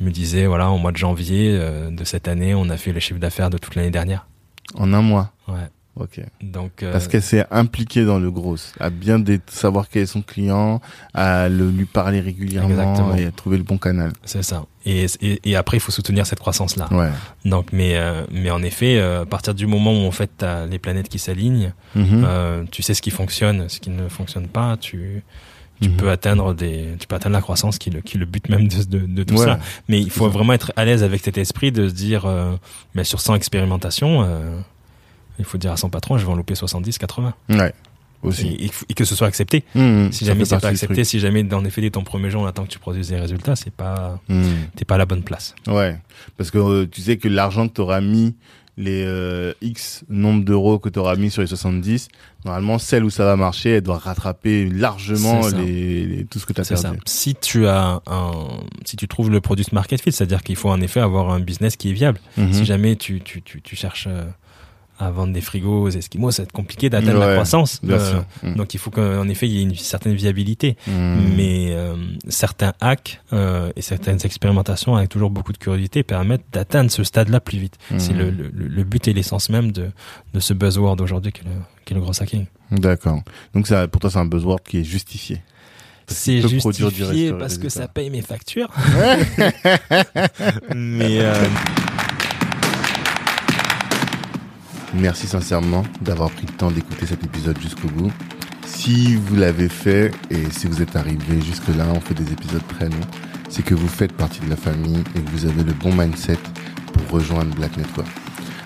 me 0.00 0.10
disait 0.10 0.46
voilà 0.46 0.70
au 0.70 0.78
mois 0.78 0.92
de 0.92 0.96
janvier 0.96 1.50
euh, 1.58 1.90
de 1.90 2.04
cette 2.04 2.28
année 2.28 2.54
on 2.54 2.68
a 2.70 2.76
fait 2.76 2.92
le 2.92 3.00
chiffre 3.00 3.20
d'affaires 3.20 3.50
de 3.50 3.58
toute 3.58 3.74
l'année 3.74 3.90
dernière 3.90 4.26
en 4.74 4.92
un 4.92 5.02
mois 5.02 5.32
ouais 5.48 5.54
Ok. 5.96 6.20
donc 6.40 6.82
euh, 6.82 6.92
Parce 6.92 7.08
qu'elle 7.08 7.20
s'est 7.20 7.44
impliquée 7.50 8.04
dans 8.06 8.18
le 8.20 8.30
gros, 8.30 8.56
à 8.78 8.88
bien 8.90 9.22
savoir 9.48 9.88
quel 9.90 10.02
est 10.04 10.06
son 10.06 10.22
client, 10.22 10.80
à 11.12 11.48
le, 11.48 11.68
lui 11.68 11.84
parler 11.84 12.20
régulièrement 12.20 12.70
Exactement. 12.70 13.14
et 13.16 13.26
à 13.26 13.32
trouver 13.32 13.58
le 13.58 13.64
bon 13.64 13.76
canal. 13.76 14.12
c'est 14.24 14.42
ça 14.44 14.64
et, 14.86 15.06
et, 15.20 15.40
et 15.50 15.56
après 15.56 15.76
il 15.76 15.80
faut 15.80 15.90
soutenir 15.92 16.26
cette 16.26 16.38
croissance 16.38 16.76
là 16.76 16.88
Ouais. 16.92 17.10
Donc, 17.44 17.72
mais, 17.72 17.96
euh, 17.96 18.24
mais 18.30 18.50
en 18.50 18.62
effet, 18.62 18.96
euh, 18.98 19.22
à 19.22 19.26
partir 19.26 19.52
du 19.52 19.66
moment 19.66 19.92
où 19.92 20.06
en 20.06 20.10
fait 20.12 20.30
t'as 20.38 20.64
les 20.64 20.78
planètes 20.78 21.08
qui 21.08 21.18
s'alignent, 21.18 21.74
Mhm. 21.96 22.66
tu 22.70 22.82
sais 22.82 22.94
ce 22.94 23.02
qui 23.02 23.10
fonctionne, 23.10 23.68
ce 23.68 23.80
qui 23.80 23.90
ne 23.90 24.08
fonctionne 24.08 24.46
pas, 24.46 24.76
tu, 24.78 25.22
tu 25.80 25.88
Mhm. 25.88 25.96
peux 25.96 26.10
atteindre 26.10 26.54
des, 26.54 26.88
tu 26.98 27.06
peux 27.06 27.16
atteindre 27.16 27.34
la 27.34 27.40
croissance 27.42 27.78
qui 27.78 27.90
le, 27.90 28.00
qui 28.00 28.18
le 28.18 28.26
but 28.26 28.48
même 28.48 28.68
de, 28.68 28.82
de, 28.84 28.98
de 29.06 29.22
tout 29.22 29.34
Ouais. 29.36 29.44
ça. 29.46 29.58
Mais 29.88 30.00
il 30.00 30.10
faut 30.10 30.28
vraiment 30.28 30.52
être 30.52 30.72
à 30.76 30.84
l'aise 30.84 31.02
avec 31.02 31.22
cet 31.22 31.38
esprit 31.38 31.72
de 31.72 31.88
se 31.88 31.94
dire, 31.94 32.26
euh, 32.26 32.56
mais 32.94 33.04
sur 33.04 33.20
100 33.20 33.34
expérimentations, 33.36 34.22
euh, 34.22 34.58
il 35.38 35.44
faut 35.44 35.58
dire 35.58 35.72
à 35.72 35.76
son 35.76 35.88
patron, 35.88 36.18
je 36.18 36.26
vais 36.26 36.32
en 36.32 36.36
louper 36.36 36.54
70, 36.54 36.98
80. 36.98 37.34
Ouais. 37.48 37.72
Aussi. 38.22 38.48
Et, 38.48 38.66
et- 38.66 38.70
et 38.90 38.94
que 38.94 39.06
ce 39.06 39.14
soit 39.14 39.26
accepté. 39.28 39.64
Mhm. 39.74 40.12
Si 40.12 40.26
Ça 40.26 40.32
jamais 40.32 40.44
c'est 40.44 40.60
pas 40.60 40.68
accepté, 40.68 41.04
si 41.04 41.18
jamais 41.20 41.54
en 41.54 41.64
effet 41.64 41.80
dès 41.80 41.88
ton 41.88 42.02
premier 42.04 42.28
jour 42.30 42.42
on 42.42 42.46
attend 42.46 42.64
que 42.64 42.68
tu 42.68 42.78
produises 42.78 43.08
des 43.08 43.16
résultats, 43.18 43.56
c'est 43.56 43.72
pas, 43.72 44.20
Mhm. 44.28 44.44
t'es 44.76 44.84
pas 44.84 44.96
à 44.96 44.98
la 44.98 45.06
bonne 45.06 45.22
place. 45.22 45.54
Ouais, 45.66 45.96
parce 46.36 46.50
que 46.50 46.58
euh, 46.58 46.86
tu 46.86 47.00
sais 47.00 47.16
que 47.16 47.28
l'argent 47.28 47.66
que 47.66 47.72
tu 47.72 47.80
auras 47.80 48.02
mis 48.02 48.34
les 48.80 49.04
euh, 49.04 49.52
X 49.60 50.02
nombre 50.08 50.44
d'euros 50.44 50.78
que 50.78 50.88
tu 50.88 50.98
auras 50.98 51.14
mis 51.16 51.30
sur 51.30 51.42
les 51.42 51.46
70, 51.48 52.08
normalement, 52.44 52.78
celle 52.78 53.04
où 53.04 53.10
ça 53.10 53.24
va 53.26 53.36
marcher, 53.36 53.70
elle 53.72 53.82
doit 53.82 53.98
rattraper 53.98 54.68
largement 54.68 55.46
les, 55.48 56.06
les- 56.06 56.24
tout 56.24 56.38
ce 56.38 56.46
que 56.46 56.52
tu 56.54 56.60
as 56.62 56.64
C'est 56.64 56.76
ça. 56.76 56.82
perdu. 56.90 56.98
Si 57.04 57.34
tu 57.34 57.66
as 57.66 58.00
un, 58.06 58.32
si 58.86 58.96
tu 58.96 59.06
trouves 59.06 59.30
le 59.30 59.40
produit 59.40 59.66
market 59.72 60.00
fit, 60.00 60.12
c'est-à-dire 60.12 60.42
qu'il 60.42 60.56
faut 60.56 60.70
en 60.70 60.80
effet 60.80 61.00
avoir 61.00 61.30
un 61.30 61.40
business 61.40 61.76
qui 61.76 61.90
est 61.90 61.92
viable. 61.92 62.18
Mhm. 62.38 62.52
Si 62.54 62.64
jamais 62.64 62.96
tu, 62.96 63.20
tu, 63.20 63.42
tu, 63.42 63.60
tu 63.60 63.76
cherches 63.76 64.06
euh, 64.08 64.24
à 65.00 65.10
vendre 65.10 65.32
des 65.32 65.40
frigos 65.40 65.82
aux 65.82 65.88
Esquimaux, 65.88 66.30
ça 66.30 66.42
va 66.42 66.44
être 66.44 66.52
compliqué 66.52 66.90
d'atteindre 66.90 67.18
Ouais, 67.20 67.26
la 67.26 67.32
croissance. 67.34 67.80
Bien 67.82 67.96
Euh, 67.96 68.10
sûr. 68.10 68.24
Mhm. 68.42 68.54
Donc 68.56 68.74
il 68.74 68.78
faut 68.78 68.90
qu'en 68.90 69.28
effet 69.28 69.48
il 69.48 69.52
y 69.54 69.58
ait 69.58 69.62
une 69.62 69.74
certaine 69.74 70.14
viabilité. 70.14 70.76
Mhm. 70.86 71.34
Mais 71.36 71.68
euh, 71.70 71.94
certains 72.28 72.74
hacks 72.80 73.20
euh, 73.32 73.72
et 73.76 73.82
certaines 73.82 74.18
expérimentations 74.24 74.94
avec 74.96 75.08
toujours 75.08 75.30
beaucoup 75.30 75.52
de 75.52 75.58
curiosité 75.58 76.02
permettent 76.02 76.44
d'atteindre 76.52 76.90
ce 76.90 77.02
stade-là 77.02 77.40
plus 77.40 77.58
vite. 77.58 77.74
C'est 77.98 78.12
Mhm. 78.12 78.18
le, 78.18 78.30
le, 78.30 78.50
le 78.68 78.84
but 78.84 79.08
et 79.08 79.12
l'essence 79.12 79.48
même 79.48 79.72
de, 79.72 79.90
de 80.34 80.40
ce 80.40 80.52
buzzword 80.54 81.00
aujourd'hui 81.00 81.32
qui 81.32 81.40
est 81.40 81.44
le, 81.44 81.50
qui 81.84 81.94
est 81.94 81.96
le 81.96 82.02
gros 82.02 82.12
hacking. 82.22 82.44
D'accord. 82.70 83.22
Donc 83.54 83.66
ça, 83.66 83.88
pour 83.88 84.00
toi, 84.00 84.10
c'est 84.10 84.18
un 84.18 84.26
buzzword 84.26 84.60
qui 84.62 84.78
est 84.78 84.84
justifié. 84.84 85.40
C'est 86.06 86.40
justifié 86.40 87.32
parce 87.32 87.56
que 87.56 87.68
ça 87.68 87.86
paye 87.86 88.10
mes 88.10 88.20
factures. 88.22 88.68
Mais 90.74 91.18
euh, 91.20 91.34
Merci 94.94 95.28
sincèrement 95.28 95.84
d'avoir 96.00 96.30
pris 96.30 96.46
le 96.46 96.52
temps 96.52 96.70
d'écouter 96.70 97.06
cet 97.06 97.22
épisode 97.22 97.60
jusqu'au 97.60 97.88
bout. 97.88 98.10
Si 98.66 99.14
vous 99.14 99.36
l'avez 99.36 99.68
fait 99.68 100.10
et 100.30 100.50
si 100.50 100.66
vous 100.66 100.82
êtes 100.82 100.96
arrivé 100.96 101.40
jusque-là, 101.40 101.86
on 101.94 102.00
fait 102.00 102.14
des 102.14 102.32
épisodes 102.32 102.66
très 102.68 102.88
longs, 102.88 103.06
c'est 103.48 103.62
que 103.62 103.74
vous 103.74 103.88
faites 103.88 104.12
partie 104.12 104.40
de 104.40 104.50
la 104.50 104.56
famille 104.56 105.02
et 105.14 105.20
que 105.20 105.30
vous 105.30 105.46
avez 105.46 105.62
le 105.62 105.72
bon 105.72 105.94
mindset 105.94 106.38
pour 106.92 107.18
rejoindre 107.18 107.54
Black 107.54 107.76
Network. 107.76 108.08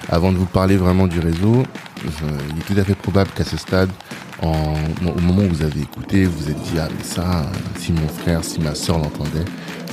Avant 0.09 0.33
de 0.33 0.39
vous 0.39 0.47
parler 0.47 0.77
vraiment 0.77 1.07
du 1.07 1.20
réseau, 1.20 1.62
euh, 2.05 2.39
il 2.51 2.59
est 2.59 2.75
tout 2.75 2.81
à 2.81 2.85
fait 2.85 2.95
probable 2.95 3.31
qu'à 3.35 3.45
ce 3.45 3.57
stade, 3.57 3.91
au 4.43 5.20
moment 5.20 5.43
où 5.43 5.49
vous 5.49 5.62
avez 5.62 5.81
écouté, 5.81 6.25
vous 6.25 6.39
vous 6.39 6.51
êtes 6.51 6.62
dit, 6.62 6.79
ah 6.79 6.89
mais 6.97 7.05
ça, 7.05 7.51
si 7.79 7.93
mon 7.93 8.09
frère, 8.09 8.45
si 8.45 8.61
ma 8.61 8.75
soeur 8.75 8.99
l'entendait, 8.99 9.45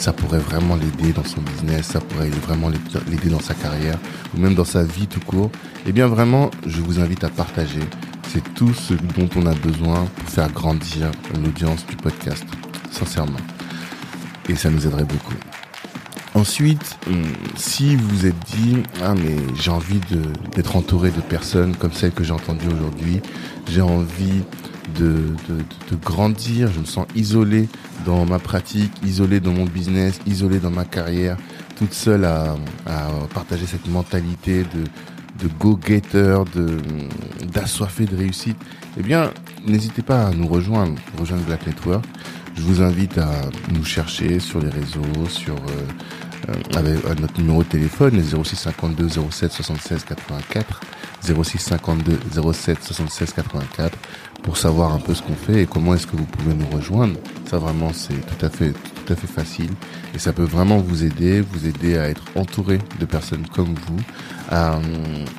ça 0.01 0.13
pourrait 0.13 0.39
vraiment 0.39 0.75
l'aider 0.75 1.13
dans 1.13 1.23
son 1.23 1.41
business, 1.41 1.85
ça 1.85 1.99
pourrait 2.01 2.29
vraiment 2.29 2.69
l'aider 2.69 3.29
dans 3.29 3.39
sa 3.39 3.53
carrière, 3.53 3.99
ou 4.35 4.41
même 4.41 4.55
dans 4.55 4.65
sa 4.65 4.83
vie 4.83 5.05
tout 5.05 5.19
court. 5.19 5.51
Eh 5.85 5.91
bien 5.91 6.07
vraiment, 6.07 6.49
je 6.65 6.81
vous 6.81 6.99
invite 6.99 7.23
à 7.23 7.29
partager. 7.29 7.81
C'est 8.29 8.43
tout 8.55 8.73
ce 8.73 8.95
dont 8.95 9.29
on 9.35 9.45
a 9.45 9.53
besoin 9.53 10.07
pour 10.15 10.29
faire 10.29 10.51
grandir 10.51 11.11
l'audience 11.35 11.85
du 11.85 11.95
podcast, 11.97 12.43
sincèrement. 12.89 13.37
Et 14.49 14.55
ça 14.55 14.71
nous 14.71 14.87
aiderait 14.87 15.03
beaucoup. 15.03 15.35
Ensuite, 16.33 16.97
hum, 17.05 17.21
si 17.55 17.95
vous 17.95 18.07
vous 18.07 18.25
êtes 18.25 18.39
dit, 18.57 18.77
ah 19.03 19.13
mais 19.13 19.35
j'ai 19.61 19.69
envie 19.69 19.99
d'être 20.55 20.77
entouré 20.77 21.11
de 21.11 21.21
personnes 21.21 21.75
comme 21.75 21.93
celles 21.93 22.13
que 22.13 22.23
j'ai 22.23 22.33
entendues 22.33 22.69
aujourd'hui, 22.73 23.21
j'ai 23.69 23.81
envie 23.81 24.41
de, 24.97 25.35
de, 25.49 25.95
grandir, 26.03 26.71
je 26.71 26.79
me 26.79 26.85
sens 26.85 27.05
isolé 27.15 27.69
dans 28.05 28.25
ma 28.25 28.39
pratique, 28.39 28.91
isolé 29.05 29.39
dans 29.39 29.53
mon 29.53 29.65
business, 29.65 30.19
isolé 30.25 30.59
dans 30.59 30.71
ma 30.71 30.85
carrière, 30.85 31.37
toute 31.77 31.93
seule 31.93 32.25
à, 32.25 32.55
à 32.85 33.09
partager 33.33 33.65
cette 33.65 33.87
mentalité 33.87 34.63
de, 34.63 34.83
de 35.43 35.49
go-getter, 35.59 36.39
d'assoiffé 37.53 38.05
de 38.05 38.15
réussite, 38.15 38.57
eh 38.97 39.03
bien, 39.03 39.31
n'hésitez 39.65 40.01
pas 40.01 40.27
à 40.27 40.31
nous 40.31 40.47
rejoindre, 40.47 40.95
rejoindre 41.17 41.43
Black 41.43 41.65
Network. 41.65 42.05
Je 42.55 42.61
vous 42.61 42.81
invite 42.81 43.17
à 43.17 43.49
nous 43.73 43.85
chercher 43.85 44.39
sur 44.39 44.59
les 44.59 44.69
réseaux, 44.69 45.27
sur 45.29 45.55
euh, 45.55 46.49
euh, 46.49 46.77
avec 46.77 47.19
notre 47.19 47.39
numéro 47.39 47.63
de 47.63 47.69
téléphone, 47.69 48.15
le 48.15 48.43
06 48.43 48.55
52 48.55 49.09
07 49.31 49.51
76 49.51 50.03
84, 50.03 50.81
06 51.21 51.59
52 51.59 52.19
07 52.53 52.83
76 52.83 53.33
84, 53.33 53.97
pour 54.43 54.57
savoir 54.57 54.93
un 54.93 54.99
peu 54.99 55.13
ce 55.13 55.21
qu'on 55.21 55.35
fait 55.35 55.63
et 55.63 55.65
comment 55.65 55.93
est-ce 55.93 56.07
que 56.07 56.15
vous 56.15 56.25
pouvez 56.25 56.53
nous 56.53 56.67
rejoindre. 56.67 57.15
Ça 57.49 57.57
vraiment, 57.57 57.91
c'est 57.93 58.13
tout 58.13 58.45
à 58.45 58.49
fait, 58.49 58.71
tout 58.71 59.13
à 59.13 59.15
fait 59.15 59.27
facile 59.27 59.71
et 60.15 60.19
ça 60.19 60.33
peut 60.33 60.43
vraiment 60.43 60.77
vous 60.77 61.03
aider, 61.03 61.41
vous 61.41 61.67
aider 61.67 61.97
à 61.97 62.09
être 62.09 62.23
entouré 62.35 62.79
de 62.99 63.05
personnes 63.05 63.45
comme 63.47 63.75
vous, 63.87 63.99
à 64.49 64.75
euh, 64.75 64.81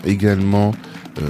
également 0.05 0.73
euh, 1.21 1.29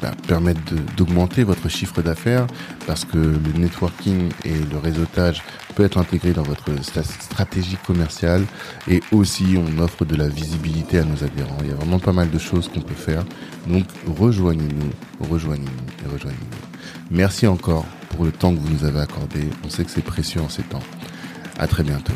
bah, 0.00 0.12
permettre 0.28 0.60
d'augmenter 0.96 1.42
votre 1.42 1.68
chiffre 1.68 2.02
d'affaires 2.02 2.46
parce 2.86 3.04
que 3.04 3.18
le 3.18 3.58
networking 3.58 4.30
et 4.44 4.54
le 4.54 4.78
réseautage 4.78 5.42
peut 5.74 5.84
être 5.84 5.98
intégré 5.98 6.32
dans 6.32 6.42
votre 6.42 6.70
stratégie 6.82 7.76
commerciale 7.86 8.44
et 8.88 9.02
aussi 9.12 9.56
on 9.58 9.78
offre 9.80 10.04
de 10.04 10.16
la 10.16 10.28
visibilité 10.28 10.98
à 10.98 11.04
nos 11.04 11.22
adhérents. 11.24 11.58
Il 11.62 11.68
y 11.68 11.72
a 11.72 11.74
vraiment 11.74 11.98
pas 11.98 12.12
mal 12.12 12.30
de 12.30 12.38
choses 12.38 12.68
qu'on 12.68 12.80
peut 12.80 12.94
faire. 12.94 13.24
Donc 13.66 13.84
rejoignez-nous, 14.06 15.28
rejoignez-nous 15.28 16.06
et 16.06 16.12
rejoignez-nous. 16.12 16.68
Merci 17.10 17.46
encore 17.46 17.86
pour 18.10 18.24
le 18.24 18.32
temps 18.32 18.54
que 18.54 18.60
vous 18.60 18.72
nous 18.72 18.84
avez 18.84 19.00
accordé. 19.00 19.48
On 19.64 19.68
sait 19.68 19.84
que 19.84 19.90
c'est 19.90 20.04
précieux 20.04 20.40
en 20.40 20.48
ces 20.48 20.62
temps. 20.62 20.82
À 21.58 21.66
très 21.66 21.82
bientôt. 21.82 22.14